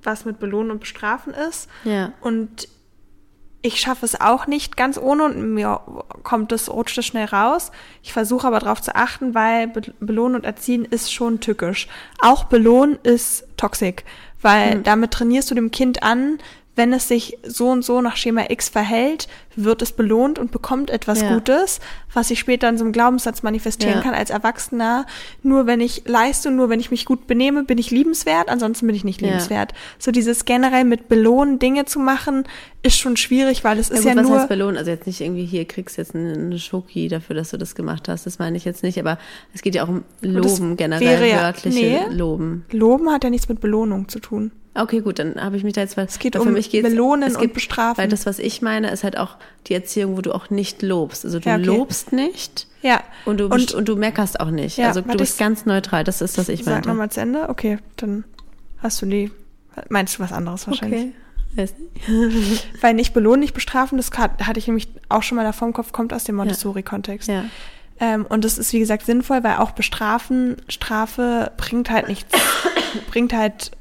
was 0.02 0.24
mit 0.24 0.40
Belohnen 0.40 0.72
und 0.72 0.80
Bestrafen 0.80 1.32
ist. 1.32 1.68
Ja. 1.84 2.12
Und 2.20 2.68
ich 3.62 3.78
schaffe 3.78 4.04
es 4.04 4.20
auch 4.20 4.48
nicht 4.48 4.76
ganz 4.76 4.98
ohne 4.98 5.24
und 5.24 5.54
mir 5.54 5.80
kommt 6.24 6.50
es, 6.50 6.68
rutscht 6.68 6.98
es 6.98 7.06
schnell 7.06 7.26
raus. 7.26 7.70
Ich 8.02 8.12
versuche 8.12 8.46
aber 8.46 8.58
darauf 8.58 8.82
zu 8.82 8.96
achten, 8.96 9.34
weil 9.36 9.68
Be 9.68 9.82
Belohnen 10.00 10.34
und 10.34 10.44
Erziehen 10.44 10.84
ist 10.84 11.12
schon 11.12 11.38
tückisch. 11.38 11.86
Auch 12.20 12.44
Belohnen 12.44 12.98
ist 13.04 13.46
toxisch, 13.56 14.02
weil 14.40 14.80
damit 14.80 15.12
trainierst 15.12 15.48
du 15.48 15.54
dem 15.54 15.70
Kind 15.70 16.02
an, 16.02 16.38
wenn 16.74 16.92
es 16.94 17.06
sich 17.06 17.36
so 17.46 17.68
und 17.68 17.84
so 17.84 18.00
nach 18.00 18.16
Schema 18.16 18.46
X 18.48 18.70
verhält, 18.70 19.28
wird 19.56 19.82
es 19.82 19.92
belohnt 19.92 20.38
und 20.38 20.50
bekommt 20.52 20.88
etwas 20.88 21.20
Ja. 21.20 21.34
Gutes, 21.34 21.80
was 22.14 22.28
sich 22.28 22.38
später 22.38 22.66
in 22.70 22.78
so 22.78 22.84
einem 22.84 22.92
Glaubenssatz 22.94 23.42
manifestieren 23.42 23.96
Ja. 23.96 24.00
kann 24.02 24.14
als 24.14 24.30
Erwachsener. 24.30 25.04
Nur 25.42 25.66
wenn 25.66 25.80
ich 25.82 26.04
leiste, 26.06 26.50
nur 26.50 26.70
wenn 26.70 26.80
ich 26.80 26.90
mich 26.90 27.04
gut 27.04 27.26
benehme, 27.26 27.64
bin 27.64 27.76
ich 27.76 27.90
liebenswert, 27.90 28.48
ansonsten 28.48 28.86
bin 28.86 28.96
ich 28.96 29.04
nicht 29.04 29.20
Ja. 29.20 29.26
liebenswert. 29.28 29.74
So 29.98 30.10
dieses 30.12 30.46
generell 30.46 30.84
mit 30.84 31.08
Belohnen 31.10 31.58
Dinge 31.58 31.84
zu 31.84 31.98
machen, 31.98 32.44
ist 32.82 32.96
schon 32.96 33.18
schwierig, 33.18 33.64
weil 33.64 33.78
es 33.78 33.90
Ja, 33.90 33.96
ist 33.96 34.02
gut, 34.04 34.10
ja 34.10 34.16
was 34.16 34.26
nur 34.28 34.38
heißt 34.38 34.48
belohnen? 34.48 34.78
Also 34.78 34.90
jetzt 34.90 35.06
nicht 35.06 35.20
irgendwie 35.20 35.44
hier 35.44 35.66
kriegst 35.66 35.98
jetzt 35.98 36.14
eine, 36.14 36.58
Schoki 36.58 37.08
dafür, 37.08 37.36
dass 37.36 37.50
du 37.50 37.58
das 37.58 37.74
gemacht 37.74 38.08
hast. 38.08 38.24
Das 38.24 38.38
meine 38.38 38.56
ich 38.56 38.64
jetzt 38.64 38.82
nicht, 38.82 38.98
aber 38.98 39.18
es 39.52 39.60
geht 39.60 39.74
ja 39.74 39.84
auch 39.84 39.88
um 39.88 40.04
Loben 40.22 40.76
generell, 40.78 41.28
ja- 41.28 41.42
wörtliche 41.42 42.06
nee. 42.08 42.14
Loben. 42.14 42.64
Loben 42.72 43.10
hat 43.10 43.24
ja 43.24 43.30
nichts 43.30 43.48
mit 43.50 43.60
Belohnung 43.60 44.08
zu 44.08 44.18
tun. 44.20 44.52
Okay, 44.74 45.00
gut, 45.00 45.18
dann 45.18 45.38
habe 45.38 45.56
ich 45.58 45.64
mich 45.64 45.74
da 45.74 45.82
jetzt 45.82 45.98
Es 45.98 46.18
geht 46.18 46.34
um 46.36 46.54
Belohnen 46.54 47.36
und 47.36 47.52
Bestrafen. 47.52 47.98
Weil 48.02 48.08
das, 48.08 48.24
was 48.24 48.38
ich 48.38 48.62
meine, 48.62 48.90
ist 48.90 49.04
halt 49.04 49.18
auch 49.18 49.36
die 49.66 49.74
Erziehung, 49.74 50.16
wo 50.16 50.22
du 50.22 50.32
auch 50.32 50.48
nicht 50.48 50.80
lobst. 50.80 51.24
Also 51.26 51.40
du 51.40 51.48
Ja, 51.48 51.56
okay. 51.56 51.64
lobst 51.64 52.12
nicht 52.12 52.66
Ja. 52.80 53.02
und 53.26 53.38
du, 53.38 53.46
Und- 53.48 53.74
und, 53.74 53.86
du 53.88 53.96
meckerst 53.96 54.40
auch 54.40 54.50
nicht. 54.50 54.78
Ja, 54.78 54.88
also 54.88 55.02
du 55.02 55.16
bist 55.18 55.38
ganz 55.38 55.66
neutral. 55.66 56.04
Das 56.04 56.22
ist, 56.22 56.38
was 56.38 56.48
ich 56.48 56.64
Sag 56.64 56.72
meinte. 56.74 56.88
nochmal 56.88 57.10
zu 57.10 57.20
Ende. 57.20 57.50
Okay, 57.50 57.78
dann 57.96 58.24
hast 58.78 59.02
du 59.02 59.06
die. 59.06 59.30
Meinst 59.90 60.18
du 60.18 60.22
was 60.22 60.32
anderes 60.32 60.66
wahrscheinlich? 60.66 61.00
Okay. 61.02 61.12
Weiß 61.54 61.74
nicht. 61.78 62.66
Weil 62.82 62.94
nicht 62.94 63.12
belohnen, 63.12 63.40
nicht 63.40 63.52
bestrafen, 63.54 63.98
das 63.98 64.10
hat- 64.12 64.46
hatte 64.46 64.58
ich 64.58 64.66
nämlich 64.68 64.88
auch 65.10 65.22
schon 65.22 65.36
mal 65.36 65.44
davor 65.44 65.68
im 65.68 65.74
Kopf, 65.74 65.92
kommt 65.92 66.14
aus 66.14 66.24
dem 66.24 66.36
Montessori-Kontext. 66.36 67.28
Ja. 67.28 67.44
Ähm, 68.00 68.24
und 68.26 68.42
das 68.46 68.56
ist, 68.56 68.72
wie 68.72 68.78
gesagt, 68.78 69.04
sinnvoll, 69.04 69.44
weil 69.44 69.56
auch 69.56 69.72
bestrafen, 69.72 70.56
Strafe 70.68 71.52
bringt 71.58 71.90
halt 71.90 72.08
nichts, 72.08 72.32
bringt 73.10 73.34
halt 73.34 73.72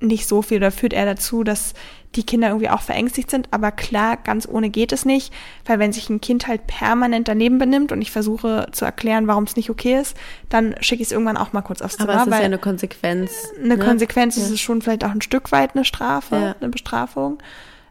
nicht 0.00 0.28
so 0.28 0.42
viel 0.42 0.58
oder 0.58 0.70
führt 0.70 0.92
eher 0.92 1.06
dazu, 1.06 1.42
dass 1.44 1.74
die 2.14 2.24
Kinder 2.24 2.48
irgendwie 2.48 2.70
auch 2.70 2.80
verängstigt 2.82 3.30
sind. 3.30 3.48
Aber 3.50 3.70
klar, 3.72 4.16
ganz 4.16 4.48
ohne 4.48 4.70
geht 4.70 4.92
es 4.92 5.04
nicht, 5.04 5.32
weil 5.66 5.78
wenn 5.78 5.92
sich 5.92 6.08
ein 6.08 6.20
Kind 6.20 6.46
halt 6.46 6.66
permanent 6.66 7.28
daneben 7.28 7.58
benimmt 7.58 7.92
und 7.92 8.00
ich 8.00 8.10
versuche 8.10 8.68
zu 8.72 8.84
erklären, 8.84 9.26
warum 9.26 9.44
es 9.44 9.56
nicht 9.56 9.70
okay 9.70 10.00
ist, 10.00 10.16
dann 10.48 10.74
schicke 10.80 11.02
ich 11.02 11.08
es 11.08 11.12
irgendwann 11.12 11.36
auch 11.36 11.52
mal 11.52 11.62
kurz 11.62 11.82
aufs 11.82 11.96
Zimmer. 11.96 12.10
Aber 12.14 12.20
es 12.22 12.26
ist 12.28 12.32
ja 12.38 12.44
eine 12.44 12.58
Konsequenz. 12.58 13.30
eine 13.58 13.76
ne? 13.76 13.84
Konsequenz 13.84 14.36
Ja. 14.36 14.44
ist 14.44 14.50
es 14.50 14.60
schon 14.60 14.80
vielleicht 14.82 15.04
auch 15.04 15.10
ein 15.10 15.20
Stück 15.22 15.52
weit 15.52 15.74
eine 15.74 15.84
Strafe, 15.84 16.36
Ja. 16.36 16.54
eine 16.60 16.70
Bestrafung. 16.70 17.38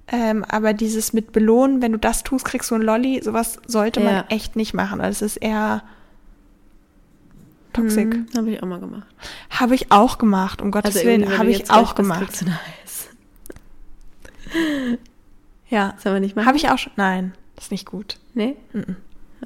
Ähm, 0.09 0.45
aber 0.45 0.73
dieses 0.73 1.11
mit 1.11 1.33
Belohnen, 1.33 1.81
wenn 1.81 1.91
du 1.91 1.97
das 1.99 2.23
tust, 2.23 2.45
kriegst 2.45 2.71
du 2.71 2.75
ein 2.75 2.81
Lolli, 2.81 3.21
sowas 3.21 3.59
sollte 3.67 3.99
man 3.99 4.13
Ja. 4.13 4.25
echt 4.29 4.55
nicht 4.55 4.73
machen. 4.73 5.01
Also 5.01 5.25
es 5.25 5.35
ist 5.35 5.43
eher 5.43 5.83
toxisch. 7.73 8.05
Mhm, 8.05 8.27
Habe 8.35 8.51
ich 8.51 8.63
auch 8.63 8.67
mal 8.67 8.79
gemacht. 8.79 9.07
Habe 9.49 9.75
ich 9.75 9.91
auch 9.91 10.17
gemacht, 10.17 10.61
um 10.61 10.71
Gottes 10.71 10.95
wenn 10.95 11.21
Willen, 11.21 11.37
habe 11.37 11.49
ich 11.49 11.69
auch 11.69 11.95
gemacht. 11.95 12.41
ein 12.43 12.53
Eis. 12.83 13.07
Ja. 15.69 15.95
Sollen 16.01 16.15
wir 16.15 16.19
nicht 16.21 16.35
machen? 16.35 16.45
Habe 16.47 16.57
ich 16.57 16.69
auch 16.69 16.77
schon. 16.77 16.93
Nein, 16.95 17.33
das 17.55 17.65
ist 17.65 17.71
nicht 17.71 17.85
gut. 17.85 18.17
Nee? 18.33 18.55
Mhm. 18.73 18.95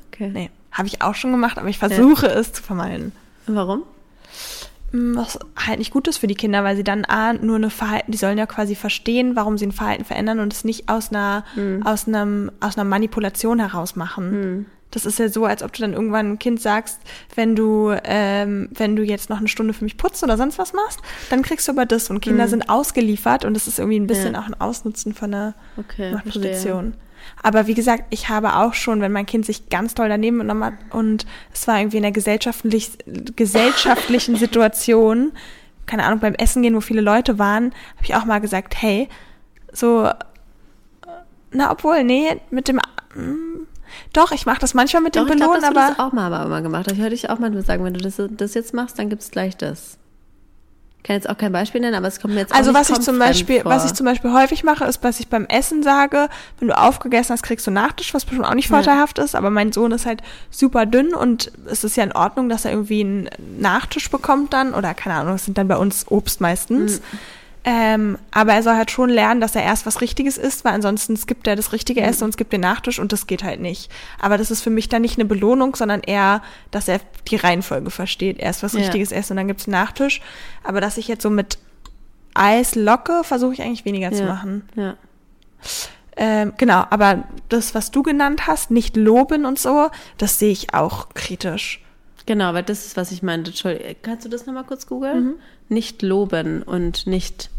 Okay. 0.08 0.30
Nee, 0.32 0.50
habe 0.72 0.88
ich 0.88 1.02
auch 1.02 1.16
schon 1.16 1.32
gemacht, 1.32 1.58
aber 1.58 1.68
ich 1.70 1.80
versuche 1.80 2.28
es 2.28 2.54
zu 2.54 2.62
vermeiden. 2.62 3.12
Warum? 3.48 3.84
Mm, 4.92 5.16
Was 5.16 5.40
halt 5.56 5.80
nicht 5.80 5.92
gut 5.92 6.08
ist 6.08 6.18
für 6.20 6.28
die 6.28 6.36
Kinder, 6.36 6.64
weil 6.64 6.76
sie 6.76 6.84
dann 6.84 7.06
A, 7.06 7.34
nur 7.34 7.56
eine 7.56 7.72
Verhalten, 7.72 8.12
die 8.12 8.20
sollen 8.20 8.38
ja 8.38 8.46
quasi 8.46 8.76
verstehen, 8.76 9.36
warum 9.36 9.58
sie 9.58 9.66
ein 9.66 9.72
Verhalten 9.72 10.06
verändern 10.06 10.40
und 10.40 10.54
es 10.54 10.64
nicht 10.64 10.90
aus 10.90 11.10
einer, 11.10 11.44
aus 11.84 12.08
einem, 12.08 12.52
aus 12.60 12.78
einer 12.78 12.88
Manipulation 12.88 13.60
heraus 13.60 13.96
machen. 13.96 14.68
Das 14.92 15.06
ist 15.06 15.20
ja 15.20 15.30
so, 15.30 15.46
als 15.46 15.64
ob 15.64 15.74
du 15.74 15.82
dann 15.82 15.94
irgendwann 15.94 16.26
einem 16.28 16.40
Kind 16.40 16.62
sagst, 16.62 17.00
wenn 17.36 17.56
du, 17.56 17.96
ähm, 18.04 18.70
wenn 18.72 18.96
du 18.96 19.04
jetzt 19.04 19.30
noch 19.30 19.38
eine 19.40 19.48
Stunde 19.48 19.74
für 19.74 19.84
mich 19.84 19.98
putzt 19.98 20.24
oder 20.24 20.38
sonst 20.38 20.58
was 20.58 20.74
machst, 20.74 21.00
dann 21.30 21.42
kriegst 21.42 21.68
du 21.68 21.72
aber 21.72 21.86
das. 21.86 22.10
Und 22.10 22.20
Kinder 22.22 22.48
sind 22.50 22.70
ausgeliefert 22.70 23.46
und 23.46 23.54
das 23.54 23.68
ist 23.68 23.80
irgendwie 23.80 24.00
ein 24.00 24.08
bisschen 24.08 24.34
Ja. 24.34 24.42
auch 24.42 24.46
ein 24.48 24.60
Ausnutzen 24.60 25.14
von 25.14 25.34
einer 25.34 25.54
Okay, 25.78 26.12
Machtposition. 26.12 26.94
Aber 27.44 27.68
wie 27.68 27.74
gesagt, 27.76 28.06
ich 28.10 28.30
habe 28.30 28.56
auch 28.56 28.74
schon, 28.74 29.00
wenn 29.02 29.12
mein 29.12 29.26
Kind 29.28 29.46
sich 29.46 29.70
ganz 29.70 29.94
toll 29.94 30.10
daneben 30.10 30.40
genommen 30.40 30.64
hat 30.64 30.74
und 30.90 31.26
es 31.54 31.68
war 31.68 31.80
irgendwie 31.80 31.98
in 31.98 32.04
einer 32.04 32.12
gesellschaftlich, 32.12 32.92
gesellschaftlichen 33.36 34.36
Situation, 34.38 35.32
keine 35.86 36.04
Ahnung, 36.04 36.20
beim 36.20 36.34
Essen 36.36 36.62
gehen, 36.64 36.76
wo 36.76 36.82
viele 36.82 37.02
Leute 37.02 37.38
waren, 37.40 37.66
habe 37.96 38.04
ich 38.04 38.16
auch 38.16 38.26
mal 38.26 38.40
gesagt, 38.40 38.82
hey, 38.82 39.08
so, 39.72 40.10
na, 41.52 41.72
obwohl, 41.72 42.04
nee, 42.04 42.38
mit 42.50 42.68
dem, 42.68 42.78
mm, 43.16 43.68
doch, 44.14 44.32
ich 44.32 44.46
mache 44.46 44.60
das 44.60 44.74
manchmal 44.74 45.02
mit 45.02 45.16
Doch, 45.16 45.26
dem 45.26 45.34
ich 45.34 45.40
Belohnen, 45.40 45.62
dass 45.62 45.70
du 45.72 45.78
aber 45.80 45.90
das 45.90 46.00
auch 46.00 46.12
mal, 46.14 46.34
aber 46.34 46.50
mal 46.50 46.62
gemacht. 46.62 46.92
Ich 46.92 47.00
höre 47.00 47.10
dich 47.10 47.30
auch 47.30 47.40
mal 47.40 47.52
sagen, 47.64 47.84
wenn 47.84 47.94
du 47.94 48.00
das, 48.02 48.22
das 48.32 48.54
jetzt 48.54 48.74
machst, 48.74 48.98
dann 49.00 49.10
gibt's 49.10 49.32
gleich 49.32 49.58
das. 49.58 49.98
Ich 50.98 51.04
kann 51.08 51.16
jetzt 51.16 51.28
auch 51.28 51.38
kein 51.38 51.52
Beispiel 51.52 51.82
nennen, 51.82 51.96
aber 51.96 52.08
es 52.08 52.20
kommt 52.20 52.36
mir 52.36 52.42
jetzt 52.42 52.54
auch 52.54 52.58
Also 52.58 52.72
nicht 52.72 52.80
was 52.80 52.90
ich 52.92 53.00
zum 53.04 53.18
Beispiel, 53.18 53.62
vor. 53.62 53.72
was 53.72 53.86
ich 53.86 53.94
zum 53.96 54.06
Beispiel 54.06 54.34
häufig 54.34 54.64
mache, 54.64 54.86
ist, 54.86 55.04
was 55.04 55.20
ich 55.20 55.30
beim 55.30 55.46
Essen 55.46 55.82
sage, 55.82 56.30
wenn 56.60 56.68
du 56.68 56.78
aufgegessen 56.78 57.34
hast, 57.34 57.42
kriegst 57.42 57.66
du 57.66 57.72
Nachtisch, 57.72 58.14
was 58.14 58.24
bestimmt 58.24 58.46
auch 58.46 58.54
nicht 58.54 58.70
Ja. 58.70 58.76
vorteilhaft 58.76 59.18
ist, 59.18 59.34
aber 59.36 59.50
mein 59.50 59.72
Sohn 59.72 59.92
ist 59.94 60.06
halt 60.06 60.22
super 60.52 60.86
dünn 60.86 61.16
und 61.16 61.52
es 61.66 61.84
ist 61.84 61.98
ja 61.98 62.04
in 62.04 62.12
Ordnung, 62.12 62.50
dass 62.50 62.66
er 62.66 62.72
irgendwie 62.72 63.02
einen 63.02 63.30
Nachtisch 63.58 64.12
bekommt 64.12 64.54
dann, 64.54 64.76
oder 64.76 64.94
keine 64.94 65.16
Ahnung, 65.16 65.34
das 65.34 65.46
sind 65.46 65.58
dann 65.58 65.68
bei 65.68 65.78
uns 65.78 66.06
Obst 66.12 66.40
meistens. 66.40 67.00
Mhm. 67.00 67.20
Ähm, 67.64 68.18
aber 68.32 68.54
er 68.54 68.64
soll 68.64 68.76
halt 68.76 68.90
schon 68.90 69.10
lernen, 69.10 69.40
dass 69.40 69.56
er 69.56 69.62
erst 69.62 69.86
was 69.86 70.02
Richtiges 70.02 70.38
isst, 70.38 70.66
weil 70.66 70.74
ansonsten 70.74 71.16
skippt 71.16 71.46
er 71.46 71.56
das 71.56 71.74
richtige 71.74 72.02
Essen 72.02 72.24
und 72.24 72.30
es 72.32 72.38
gibt 72.38 72.54
den 72.54 72.62
Nachtisch 72.62 72.98
und 72.98 73.12
das 73.12 73.28
geht 73.28 73.44
halt 73.44 73.60
nicht. 73.60 73.92
Aber 74.20 74.40
das 74.40 74.50
ist 74.50 74.64
für 74.64 74.72
mich 74.72 74.90
dann 74.90 75.04
nicht 75.04 75.20
eine 75.20 75.26
Belohnung, 75.26 75.76
sondern 75.76 76.02
eher, 76.02 76.42
dass 76.72 76.88
er 76.88 77.02
die 77.28 77.36
Reihenfolge 77.36 77.92
versteht. 77.92 78.40
Erst 78.40 78.64
was 78.64 78.74
Ja. 78.74 78.80
Richtiges 78.80 79.12
essen 79.12 79.34
und 79.34 79.38
dann 79.38 79.48
gibt's 79.48 79.68
Nachtisch. 79.68 80.22
Aber 80.64 80.82
dass 80.82 80.98
ich 80.98 81.08
jetzt 81.08 81.22
so 81.22 81.30
mit 81.30 81.60
Eis 82.34 82.74
locke, 82.74 83.24
versuche 83.24 83.54
ich 83.54 83.62
eigentlich 83.62 83.86
weniger 83.86 84.12
zu 84.12 84.24
ja. 84.24 84.28
machen. 84.28 84.68
Ja. 84.76 84.96
Ähm, 86.18 86.54
genau, 86.58 86.86
aber 86.90 87.24
das, 87.50 87.76
was 87.76 87.92
du 87.92 88.02
genannt 88.04 88.48
hast, 88.48 88.72
nicht 88.72 88.98
loben 88.98 89.46
und 89.46 89.60
so, 89.60 89.90
das 90.18 90.40
sehe 90.40 90.52
ich 90.52 90.74
auch 90.74 91.10
kritisch. 91.14 91.82
Genau, 92.26 92.54
weil 92.54 92.64
das 92.64 92.86
ist, 92.86 92.98
was 92.98 93.12
ich 93.12 93.24
meinte. 93.24 93.52
Entschuldigung, 93.52 93.96
kannst 94.02 94.26
du 94.26 94.30
das 94.30 94.46
nochmal 94.46 94.64
kurz 94.64 94.88
googeln? 94.88 95.24
Mhm. 95.24 95.36
Nicht 95.72 96.02
loben 96.02 96.64
und 96.64 97.08
nicht 97.08 97.50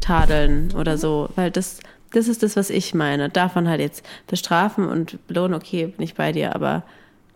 tadeln 0.00 0.72
oder 0.74 0.96
so, 0.96 1.28
weil 1.34 1.50
das, 1.50 1.80
das 2.12 2.28
ist 2.28 2.42
das, 2.42 2.56
was 2.56 2.70
ich 2.70 2.94
meine. 2.94 3.28
Davon 3.28 3.68
halt 3.68 3.80
jetzt 3.80 4.04
bestrafen 4.26 4.88
und 4.88 5.26
belohnen, 5.26 5.54
okay, 5.54 5.86
bin 5.86 6.02
ich 6.04 6.14
bei 6.14 6.32
dir, 6.32 6.54
aber 6.54 6.84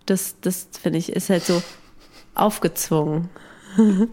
das, 0.07 0.37
das 0.41 0.69
finde 0.81 0.99
ich, 0.99 1.13
ist 1.13 1.31
halt 1.31 1.43
so 1.43 1.63
aufgezwungen. 2.35 3.29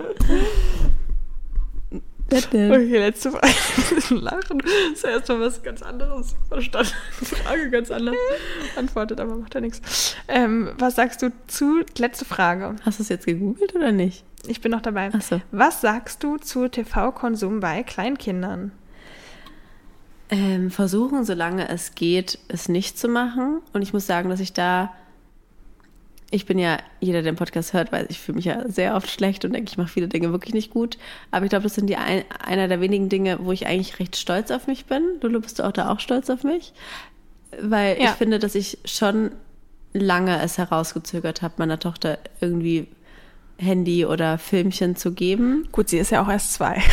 Okay, 2.33 2.97
letzte 2.97 3.31
Frage. 3.31 4.15
Lachen. 4.15 4.61
Ist 4.93 5.03
ja 5.03 5.09
erstmal 5.09 5.41
was 5.41 5.61
ganz 5.61 5.81
anderes. 5.81 6.35
Verstanden. 6.47 6.93
Frage 7.43 7.69
ganz 7.69 7.91
anders. 7.91 8.15
Antwortet, 8.77 9.19
aber 9.19 9.35
macht 9.35 9.53
ja 9.53 9.59
nichts. 9.59 10.15
Ähm, 10.29 10.69
was 10.77 10.95
sagst 10.95 11.21
du 11.21 11.33
zu, 11.47 11.81
letzte 11.97 12.23
Frage. 12.23 12.77
Hast 12.83 12.99
du 12.99 13.03
es 13.03 13.09
jetzt 13.09 13.25
gegoogelt 13.25 13.75
oder 13.75 13.91
nicht? 13.91 14.23
Ich 14.47 14.61
bin 14.61 14.71
noch 14.71 14.81
dabei. 14.81 15.09
Ach 15.13 15.21
so. 15.21 15.41
Was 15.51 15.81
sagst 15.81 16.23
du 16.23 16.37
zu 16.37 16.67
TV-Konsum 16.67 17.59
bei 17.59 17.83
Kleinkindern? 17.83 18.71
Ähm, 20.29 20.71
versuchen, 20.71 21.25
solange 21.25 21.67
es 21.69 21.93
geht, 21.95 22.39
es 22.47 22.69
nicht 22.69 22.97
zu 22.97 23.07
machen. 23.07 23.61
Und 23.73 23.81
ich 23.81 23.91
muss 23.93 24.07
sagen, 24.07 24.29
dass 24.29 24.39
ich 24.39 24.53
da, 24.53 24.93
ich 26.31 26.45
bin 26.45 26.57
ja, 26.57 26.77
jeder, 27.01 27.21
der 27.21 27.33
den 27.33 27.35
Podcast 27.37 27.73
hört, 27.73 27.91
weiß, 27.91 28.05
ich 28.09 28.19
fühle 28.19 28.37
mich 28.37 28.45
ja 28.45 28.67
sehr 28.69 28.95
oft 28.95 29.09
schlecht 29.09 29.43
und 29.43 29.51
denke, 29.53 29.69
ich 29.69 29.77
mache 29.77 29.89
viele 29.89 30.07
Dinge 30.07 30.31
wirklich 30.31 30.53
nicht 30.53 30.71
gut. 30.71 30.97
Aber 31.31 31.45
ich 31.45 31.49
glaube, 31.49 31.63
das 31.63 31.75
sind 31.75 31.87
die 31.87 31.97
ein, 31.97 32.23
einer 32.39 32.69
der 32.69 32.79
wenigen 32.79 33.09
Dinge, 33.09 33.39
wo 33.41 33.51
ich 33.51 33.67
eigentlich 33.67 33.99
recht 33.99 34.15
stolz 34.15 34.51
auf 34.51 34.67
mich 34.67 34.85
bin. 34.85 35.03
Lulu, 35.21 35.41
bist 35.41 35.59
du 35.59 35.63
auch 35.63 35.73
da 35.73 35.89
auch 35.91 35.99
stolz 35.99 36.29
auf 36.29 36.43
mich? 36.45 36.73
Weil 37.61 37.97
ich 37.97 38.03
Ja. 38.05 38.11
finde, 38.13 38.39
dass 38.39 38.55
ich 38.55 38.77
schon 38.85 39.31
lange 39.91 40.41
es 40.41 40.57
herausgezögert 40.57 41.41
habe, 41.41 41.55
meiner 41.57 41.77
Tochter 41.77 42.17
irgendwie 42.39 42.87
Handy 43.61 44.05
oder 44.05 44.37
Filmchen 44.37 44.95
zu 44.95 45.13
geben. 45.13 45.67
Gut, 45.71 45.89
sie 45.89 45.99
ist 45.99 46.11
ja 46.11 46.23
auch 46.23 46.29
erst 46.29 46.53
zwei. 46.53 46.81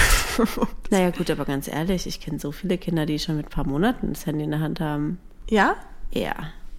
Naja, 0.91 1.11
gut, 1.11 1.31
aber 1.31 1.45
ganz 1.45 1.67
ehrlich, 1.67 2.07
ich 2.07 2.21
kenne 2.21 2.39
so 2.39 2.53
viele 2.53 2.79
Kinder, 2.79 3.07
die 3.07 3.19
schon 3.19 3.37
mit 3.37 3.47
ein 3.47 3.51
paar 3.51 3.67
Monaten 3.67 4.13
das 4.13 4.25
Handy 4.25 4.45
in 4.45 4.53
der 4.53 4.61
Hand 4.61 4.79
haben. 4.79 5.19
ja? 5.51 5.75
Ja. 6.13 6.35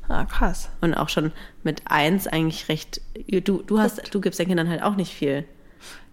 Ah, 0.08 0.24
krass. 0.26 0.70
Und 0.82 0.94
auch 0.94 1.10
schon 1.10 1.34
mit 1.64 1.84
eins 1.86 2.26
eigentlich 2.26 2.70
recht. 2.70 3.02
Du, 3.28 3.62
du 3.62 3.80
hast, 3.80 4.14
du 4.16 4.22
gibst 4.22 4.40
den 4.40 4.48
Kindern 4.48 4.70
halt 4.70 4.82
auch 4.82 4.96
nicht 4.96 5.14
viel. 5.14 5.44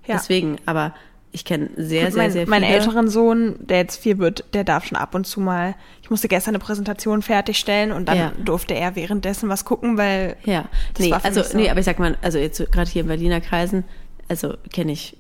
Ja. 0.07 0.17
Deswegen, 0.17 0.59
aber 0.67 0.93
ich 1.37 1.45
kenne 1.45 1.69
sehr, 1.77 2.11
sehr, 2.11 2.23
mein, 2.23 2.31
sehr 2.33 2.47
viele. 2.47 2.51
mein 2.51 2.63
älteren 2.63 3.09
Sohn, 3.11 3.57
der 3.61 3.77
jetzt 3.79 3.99
vier 4.03 4.17
wird, 4.19 4.45
der 4.55 4.65
darf 4.65 4.87
schon 4.87 4.97
ab 4.97 5.15
und 5.15 5.27
zu 5.27 5.39
mal. 5.41 5.75
Ich 6.03 6.09
musste 6.09 6.29
gestern 6.29 6.55
eine 6.55 6.59
Präsentation 6.65 7.21
fertigstellen 7.21 7.93
und 7.93 8.09
dann 8.09 8.17
Ja. 8.17 8.33
durfte 8.43 8.75
er 8.75 8.97
währenddessen 8.97 9.49
was 9.51 9.67
gucken, 9.67 9.99
weil 9.99 10.37
Ja, 10.45 10.65
Das 10.95 11.05
nee, 11.05 11.11
war 11.13 11.23
also, 11.25 11.43
so. 11.43 11.57
nee, 11.57 11.69
aber 11.69 11.79
ich 11.81 11.85
sag 11.85 11.99
mal, 11.99 12.17
also 12.23 12.39
jetzt 12.39 12.59
gerade 12.73 12.91
hier 12.91 13.03
in 13.03 13.09
Berliner 13.09 13.43
Kreisen, 13.43 13.85
also 14.29 14.55
kenne 14.73 14.93
ich 14.93 15.17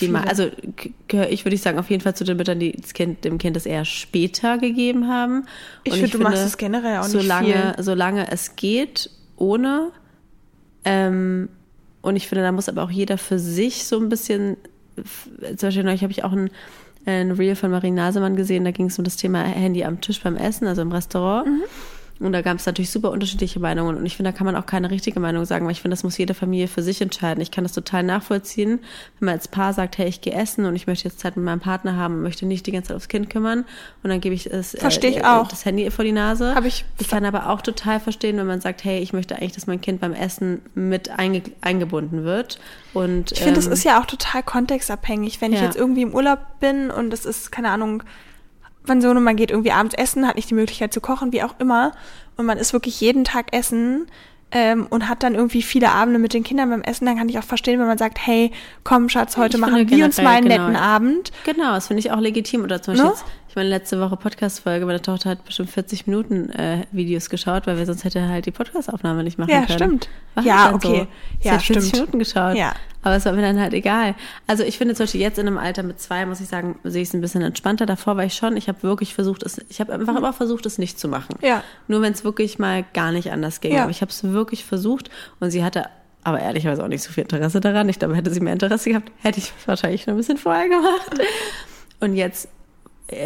die 0.00 0.08
mal, 0.08 0.24
also 0.24 0.48
gehöre 1.08 1.28
ich, 1.30 1.44
würde 1.44 1.56
ich 1.56 1.60
sagen, 1.62 1.78
auf 1.78 1.90
jeden 1.90 2.02
Fall 2.02 2.14
zu 2.14 2.22
den 2.24 2.36
Müttern, 2.38 2.58
die 2.60 2.72
das 2.72 2.94
kind, 2.94 3.22
dem 3.24 3.36
Kind 3.38 3.56
das 3.56 3.66
eher 3.66 3.84
später 3.84 4.56
gegeben 4.58 5.08
haben. 5.08 5.46
Ich 5.82 5.92
Und 5.94 5.98
finde, 5.98 6.16
du 6.16 6.22
machst 6.22 6.46
es 6.46 6.56
generell 6.56 6.98
auch 6.98 7.02
nicht 7.02 7.10
solange, 7.12 7.74
viel. 7.74 7.82
Solange 7.84 8.30
es 8.30 8.56
geht, 8.56 9.10
ohne. 9.36 9.90
Ähm, 10.84 11.48
und 12.02 12.16
ich 12.16 12.28
finde, 12.28 12.44
da 12.44 12.52
muss 12.52 12.68
aber 12.68 12.82
auch 12.82 12.90
jeder 12.90 13.18
für 13.18 13.38
sich 13.38 13.84
so 13.84 13.98
ein 13.98 14.08
bisschen, 14.08 14.56
zum 15.56 15.68
Beispiel 15.68 15.84
neulich 15.84 16.02
habe 16.02 16.12
ich 16.12 16.24
auch 16.24 16.32
ein, 16.32 16.50
ein 17.06 17.30
Reel 17.32 17.56
von 17.56 17.70
Marie 17.70 17.90
Nasemann 17.90 18.36
gesehen, 18.36 18.64
da 18.64 18.70
ging 18.70 18.86
es 18.86 18.98
um 18.98 19.04
das 19.04 19.16
Thema 19.16 19.42
Handy 19.42 19.84
am 19.84 20.00
Tisch 20.00 20.22
beim 20.22 20.36
Essen, 20.36 20.66
also 20.66 20.82
im 20.82 20.92
Restaurant. 20.92 21.46
Mhm. 21.46 21.62
Und 22.20 22.32
da 22.32 22.42
gab 22.42 22.56
es 22.58 22.64
natürlich 22.66 22.90
super 22.90 23.10
unterschiedliche 23.10 23.58
Meinungen. 23.58 23.96
Und 23.96 24.06
ich 24.06 24.16
finde, 24.16 24.30
da 24.30 24.36
kann 24.38 24.44
man 24.46 24.54
auch 24.54 24.66
keine 24.66 24.88
richtige 24.90 25.18
Meinung 25.18 25.44
sagen, 25.44 25.64
weil 25.66 25.72
ich 25.72 25.80
finde, 25.80 25.94
das 25.96 26.04
muss 26.04 26.16
jede 26.16 26.32
Familie 26.32 26.68
für 26.68 26.80
sich 26.82 27.00
entscheiden. 27.02 27.40
Ich 27.40 27.50
kann 27.50 27.64
das 27.64 27.72
total 27.72 28.04
nachvollziehen, 28.04 28.78
wenn 29.18 29.26
man 29.26 29.34
als 29.34 29.48
Paar 29.48 29.72
sagt, 29.72 29.98
hey, 29.98 30.06
ich 30.06 30.20
gehe 30.20 30.32
essen 30.32 30.64
und 30.64 30.76
ich 30.76 30.86
möchte 30.86 31.08
jetzt 31.08 31.18
Zeit 31.18 31.36
mit 31.36 31.44
meinem 31.44 31.58
Partner 31.58 31.96
haben 31.96 32.14
und 32.14 32.22
möchte 32.22 32.46
nicht 32.46 32.66
die 32.68 32.72
ganze 32.72 32.88
Zeit 32.88 32.96
aufs 32.96 33.08
Kind 33.08 33.30
kümmern. 33.30 33.64
Und 34.04 34.10
dann 34.10 34.20
gebe 34.20 34.34
ich 34.34 34.46
es, 34.46 34.76
Versteh 34.78 35.08
ich 35.08 35.16
äh, 35.18 35.22
auch. 35.24 35.48
das 35.48 35.64
Handy 35.64 35.90
vor 35.90 36.04
die 36.04 36.12
Nase. 36.12 36.54
Hab 36.54 36.64
ich- 36.64 36.84
ich 36.98 37.08
kann 37.08 37.24
aber 37.24 37.48
auch 37.50 37.62
total 37.62 37.98
verstehen, 37.98 38.36
wenn 38.36 38.46
man 38.46 38.60
sagt, 38.60 38.84
hey, 38.84 39.00
ich 39.00 39.12
möchte 39.12 39.34
eigentlich, 39.34 39.52
dass 39.52 39.66
mein 39.66 39.80
Kind 39.80 40.00
beim 40.00 40.12
Essen 40.12 40.62
mit 40.76 41.10
einge 41.10 41.42
eingebunden 41.62 42.22
wird. 42.22 42.60
Und 42.92 43.32
Ich 43.32 43.40
finde, 43.40 43.58
es 43.58 43.66
ähm, 43.66 43.72
ist 43.72 43.82
ja 43.84 44.00
auch 44.00 44.06
total 44.06 44.44
kontextabhängig. 44.44 45.40
Wenn 45.40 45.52
ich 45.52 45.58
Ja. 45.58 45.64
jetzt 45.64 45.76
irgendwie 45.76 46.02
im 46.02 46.14
Urlaub 46.14 46.38
bin 46.60 46.90
und 46.92 47.12
es 47.12 47.26
ist, 47.26 47.50
keine 47.50 47.70
Ahnung, 47.70 48.04
Sohn 49.00 49.16
und 49.16 49.24
man 49.24 49.36
geht 49.36 49.50
irgendwie 49.50 49.72
abends 49.72 49.94
essen, 49.94 50.26
hat 50.26 50.36
nicht 50.36 50.50
die 50.50 50.54
Möglichkeit 50.54 50.92
zu 50.92 51.00
kochen, 51.00 51.32
wie 51.32 51.42
auch 51.42 51.54
immer, 51.58 51.92
und 52.36 52.46
man 52.46 52.58
ist 52.58 52.72
wirklich 52.72 53.00
jeden 53.00 53.24
Tag 53.24 53.52
essen 53.56 54.06
ähm, 54.50 54.86
und 54.90 55.08
hat 55.08 55.22
dann 55.22 55.34
irgendwie 55.34 55.62
viele 55.62 55.90
Abende 55.90 56.18
mit 56.18 56.32
den 56.34 56.44
Kindern 56.44 56.70
beim 56.70 56.82
Essen, 56.82 57.06
dann 57.06 57.16
kann 57.16 57.28
ich 57.28 57.38
auch 57.38 57.44
verstehen, 57.44 57.80
wenn 57.80 57.86
man 57.86 57.98
sagt, 57.98 58.18
hey, 58.24 58.52
komm 58.84 59.08
Schatz, 59.08 59.36
heute 59.36 59.56
Ich 59.56 59.60
machen 59.60 59.88
wir 59.88 60.04
uns 60.04 60.20
mal 60.20 60.30
einen 60.30 60.48
generell, 60.48 60.58
netten 60.60 60.74
genau. 60.74 60.86
Abend. 60.86 61.32
Genau, 61.44 61.72
das 61.74 61.88
finde 61.88 62.00
ich 62.00 62.12
auch 62.12 62.20
legitim. 62.20 62.62
Oder 62.62 62.82
zum 62.82 62.94
Beispiel 62.94 63.10
Ne? 63.10 63.14
jetzt, 63.16 63.24
Ich 63.54 63.56
meine, 63.56 63.68
letzte 63.68 64.00
Woche 64.00 64.16
Podcast-Folge, 64.16 64.84
meine 64.84 65.00
Tochter 65.00 65.30
hat 65.30 65.44
bestimmt 65.44 65.70
40 65.70 66.08
Minuten 66.08 66.50
äh, 66.50 66.86
Videos 66.90 67.30
geschaut, 67.30 67.68
weil 67.68 67.78
wir 67.78 67.86
sonst 67.86 68.02
hätte 68.02 68.28
halt 68.28 68.46
die 68.46 68.50
Podcast-Aufnahme 68.50 69.22
nicht 69.22 69.38
machen 69.38 69.50
Ja, 69.50 69.58
können. 69.64 69.78
stimmt. 69.78 70.08
Ja, 70.42 70.64
halt 70.64 70.66
dann 70.66 70.74
okay. 70.74 71.06
So. 71.40 71.48
Ja, 71.48 71.52
hat 71.52 71.62
40 71.62 71.88
stimmt. 71.88 71.92
Minuten 71.94 72.18
geschaut. 72.18 72.56
Ja. 72.56 72.72
Aber 73.02 73.14
es 73.14 73.24
war 73.26 73.32
mir 73.32 73.42
dann 73.42 73.60
halt 73.60 73.72
egal. 73.72 74.16
Also 74.48 74.64
ich 74.64 74.76
finde 74.76 74.96
zum 74.96 75.04
Beispiel 75.04 75.20
jetzt 75.20 75.38
in 75.38 75.46
einem 75.46 75.58
Alter 75.58 75.84
mit 75.84 76.00
zwei, 76.00 76.26
muss 76.26 76.40
ich 76.40 76.48
sagen, 76.48 76.80
sehe 76.82 77.02
ich 77.02 77.06
es 77.10 77.14
ein 77.14 77.20
bisschen 77.20 77.42
entspannter. 77.42 77.86
Davor 77.86 78.16
war 78.16 78.24
ich 78.24 78.34
schon, 78.34 78.56
ich 78.56 78.66
habe 78.66 78.82
wirklich 78.82 79.14
versucht, 79.14 79.44
es, 79.44 79.60
ich 79.68 79.78
habe 79.78 79.92
einfach 79.92 80.16
immer 80.16 80.32
versucht, 80.32 80.66
es 80.66 80.78
nicht 80.78 80.98
zu 80.98 81.06
machen. 81.06 81.36
Ja. 81.40 81.62
Nur 81.86 82.02
wenn 82.02 82.12
es 82.12 82.24
wirklich 82.24 82.58
mal 82.58 82.84
gar 82.92 83.12
nicht 83.12 83.30
anders 83.30 83.60
ging. 83.60 83.74
Ja. 83.74 83.82
Aber 83.82 83.92
ich 83.92 84.00
habe 84.00 84.10
es 84.10 84.24
wirklich 84.24 84.64
versucht 84.64 85.10
und 85.38 85.52
sie 85.52 85.62
hatte 85.62 85.84
aber 86.24 86.40
ehrlicherweise 86.40 86.82
auch 86.82 86.88
nicht 86.88 87.04
so 87.04 87.12
viel 87.12 87.22
Interesse 87.22 87.60
daran. 87.60 87.88
Ich 87.88 88.00
glaube, 88.00 88.16
hätte 88.16 88.32
sie 88.32 88.40
mehr 88.40 88.54
Interesse 88.54 88.90
gehabt, 88.90 89.12
hätte 89.22 89.38
ich 89.38 89.52
wahrscheinlich 89.64 90.08
noch 90.08 90.14
ein 90.14 90.16
bisschen 90.16 90.38
vorher 90.38 90.68
gemacht. 90.68 91.20
Und 92.00 92.16
jetzt 92.16 92.48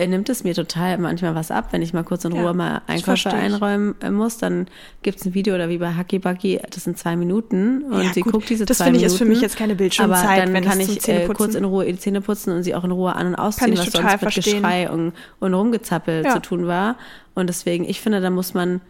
nimmt 0.08 0.28
es 0.28 0.42
mir 0.42 0.54
total 0.54 0.98
manchmal 0.98 1.34
was 1.36 1.50
ab, 1.52 1.68
wenn 1.70 1.82
ich 1.82 1.92
mal 1.94 2.02
kurz 2.02 2.24
in 2.24 2.34
Ja, 2.34 2.42
Ruhe 2.42 2.52
mal 2.54 2.82
das 2.86 2.96
Einkäufe 2.96 3.30
einräumen 3.30 3.94
äh, 4.02 4.10
muss, 4.10 4.36
dann 4.38 4.66
gibt's 5.02 5.24
ein 5.24 5.34
Video 5.34 5.54
oder 5.54 5.68
wie 5.68 5.78
bei 5.78 5.92
Hacky 5.94 6.18
Bucky, 6.18 6.60
das 6.70 6.84
sind 6.84 6.98
zwei 6.98 7.14
Minuten 7.16 7.84
und 7.84 8.02
Ja, 8.02 8.12
sie 8.12 8.22
gut, 8.22 8.32
guckt 8.32 8.50
diese 8.50 8.64
das 8.64 8.78
zwei 8.78 8.86
finde 8.86 8.96
ich, 8.98 9.02
Minuten. 9.04 9.14
ist 9.14 9.18
für 9.18 9.24
mich 9.24 9.40
jetzt 9.40 9.56
keine 9.56 9.76
Bildschirmzeit, 9.76 10.24
Aber 10.26 10.40
dann 10.46 10.52
wenn 10.52 10.64
kann 10.64 10.80
es 10.80 10.88
ich 10.88 11.08
äh, 11.08 11.28
kurz 11.32 11.54
in 11.54 11.64
Ruhe 11.64 11.84
die 11.86 11.96
Zähne 11.98 12.20
putzen 12.20 12.52
und 12.52 12.64
sie 12.64 12.74
auch 12.74 12.82
in 12.84 12.90
Ruhe 12.90 13.14
an- 13.14 13.28
und 13.28 13.34
ausziehen, 13.36 13.78
was 13.78 13.86
total 13.90 14.10
sonst 14.18 14.22
mit 14.24 14.32
verstehen. 14.32 14.62
Geschrei 14.62 14.90
und, 14.90 15.12
und 15.38 15.54
Rumgezappel 15.54 16.24
Ja. 16.24 16.34
zu 16.34 16.40
tun 16.42 16.66
war. 16.66 16.96
Und 17.34 17.46
deswegen, 17.48 17.84
ich 17.88 18.00
finde, 18.00 18.20
da 18.20 18.30
muss 18.30 18.54
man, 18.54 18.80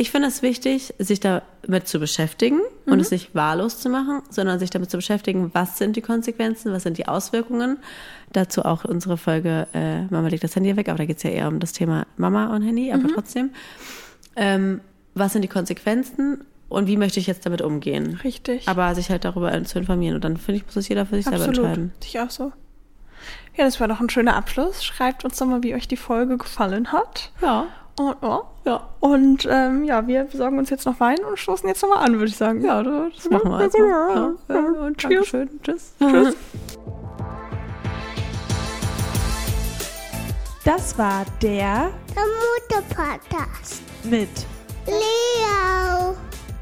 ich 0.00 0.10
finde 0.12 0.28
es 0.28 0.42
wichtig, 0.42 0.94
sich 0.98 1.20
damit 1.20 1.88
zu 1.88 1.98
beschäftigen 1.98 2.60
Mhm. 2.86 2.92
und 2.92 3.00
es 3.00 3.10
nicht 3.10 3.34
wahllos 3.34 3.80
zu 3.80 3.88
machen, 3.90 4.22
sondern 4.30 4.58
sich 4.58 4.70
damit 4.70 4.90
zu 4.90 4.96
beschäftigen, 4.96 5.50
was 5.54 5.76
sind 5.76 5.96
die 5.96 6.02
Konsequenzen, 6.02 6.72
was 6.72 6.84
sind 6.84 6.96
die 6.98 7.08
Auswirkungen. 7.08 7.78
Dazu 8.32 8.64
auch 8.64 8.84
unsere 8.84 9.16
Folge 9.18 9.66
äh, 9.74 10.02
Mama 10.04 10.28
legt 10.28 10.44
das 10.44 10.54
Handy 10.56 10.76
weg, 10.76 10.88
aber 10.88 10.98
da 10.98 11.04
geht's 11.04 11.22
ja 11.24 11.30
eher 11.30 11.48
um 11.48 11.58
das 11.60 11.72
Thema 11.72 12.06
Mama 12.16 12.54
und 12.54 12.62
Handy, 12.62 12.86
Mhm. 12.86 12.92
aber 13.04 13.12
trotzdem. 13.14 13.50
Ähm, 14.36 14.80
was 15.14 15.32
sind 15.32 15.42
die 15.42 15.48
Konsequenzen 15.48 16.44
und 16.68 16.86
wie 16.86 16.96
möchte 16.96 17.18
ich 17.18 17.26
jetzt 17.26 17.44
damit 17.44 17.60
umgehen? 17.62 18.20
Richtig. 18.22 18.68
Aber 18.68 18.94
sich 18.94 19.10
halt 19.10 19.24
darüber 19.24 19.64
zu 19.64 19.78
informieren 19.78 20.14
und 20.14 20.22
dann 20.24 20.36
finde 20.36 20.58
ich, 20.60 20.66
muss 20.66 20.76
es 20.76 20.88
jeder 20.88 21.06
für 21.06 21.16
sich 21.16 21.24
selber 21.24 21.40
Absolut. 21.46 21.58
entscheiden. 21.64 21.92
Ich 22.04 22.20
auch 22.20 22.30
so. 22.30 22.52
Ja, 23.56 23.64
das 23.64 23.80
war 23.80 23.88
doch 23.88 24.00
ein 24.00 24.08
schöner 24.10 24.36
Abschluss. 24.36 24.84
Schreibt 24.84 25.24
uns 25.24 25.38
doch 25.38 25.46
mal, 25.46 25.64
wie 25.64 25.74
euch 25.74 25.88
die 25.88 25.96
Folge 25.96 26.38
gefallen 26.38 26.92
hat. 26.92 27.32
Ja. 27.42 27.66
Und, 27.98 28.16
ja. 28.22 28.42
Ja. 28.64 28.88
Und 29.00 29.48
ähm, 29.50 29.84
ja, 29.84 30.06
wir 30.06 30.24
besorgen 30.24 30.58
uns 30.58 30.70
jetzt 30.70 30.84
noch 30.86 30.98
Wein 31.00 31.18
und 31.28 31.38
stoßen 31.38 31.68
jetzt 31.68 31.82
nochmal 31.82 32.04
an, 32.04 32.12
würde 32.14 32.26
ich 32.26 32.36
sagen. 32.36 32.62
Ja, 32.62 32.82
das 32.82 33.28
machen 33.30 33.50
wir 33.50 33.56
also. 33.58 33.78
Ja, 33.78 34.32
ja. 34.48 34.90
Dankeschön. 34.96 35.60
Tschüss. 35.62 35.94
Tschüss. 35.98 36.36
Das 40.64 40.98
war 40.98 41.24
der 41.40 41.90
Der 42.14 42.24
Mutter-Podcast. 42.24 43.82
mit 44.04 44.28
Leo, 44.86 46.14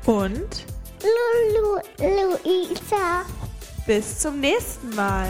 und 0.07 0.65
Lulu, 1.03 1.79
Luisa. 1.99 3.23
bis 3.87 4.19
zum 4.21 4.41
nächsten 4.41 4.95
Mal. 4.95 5.27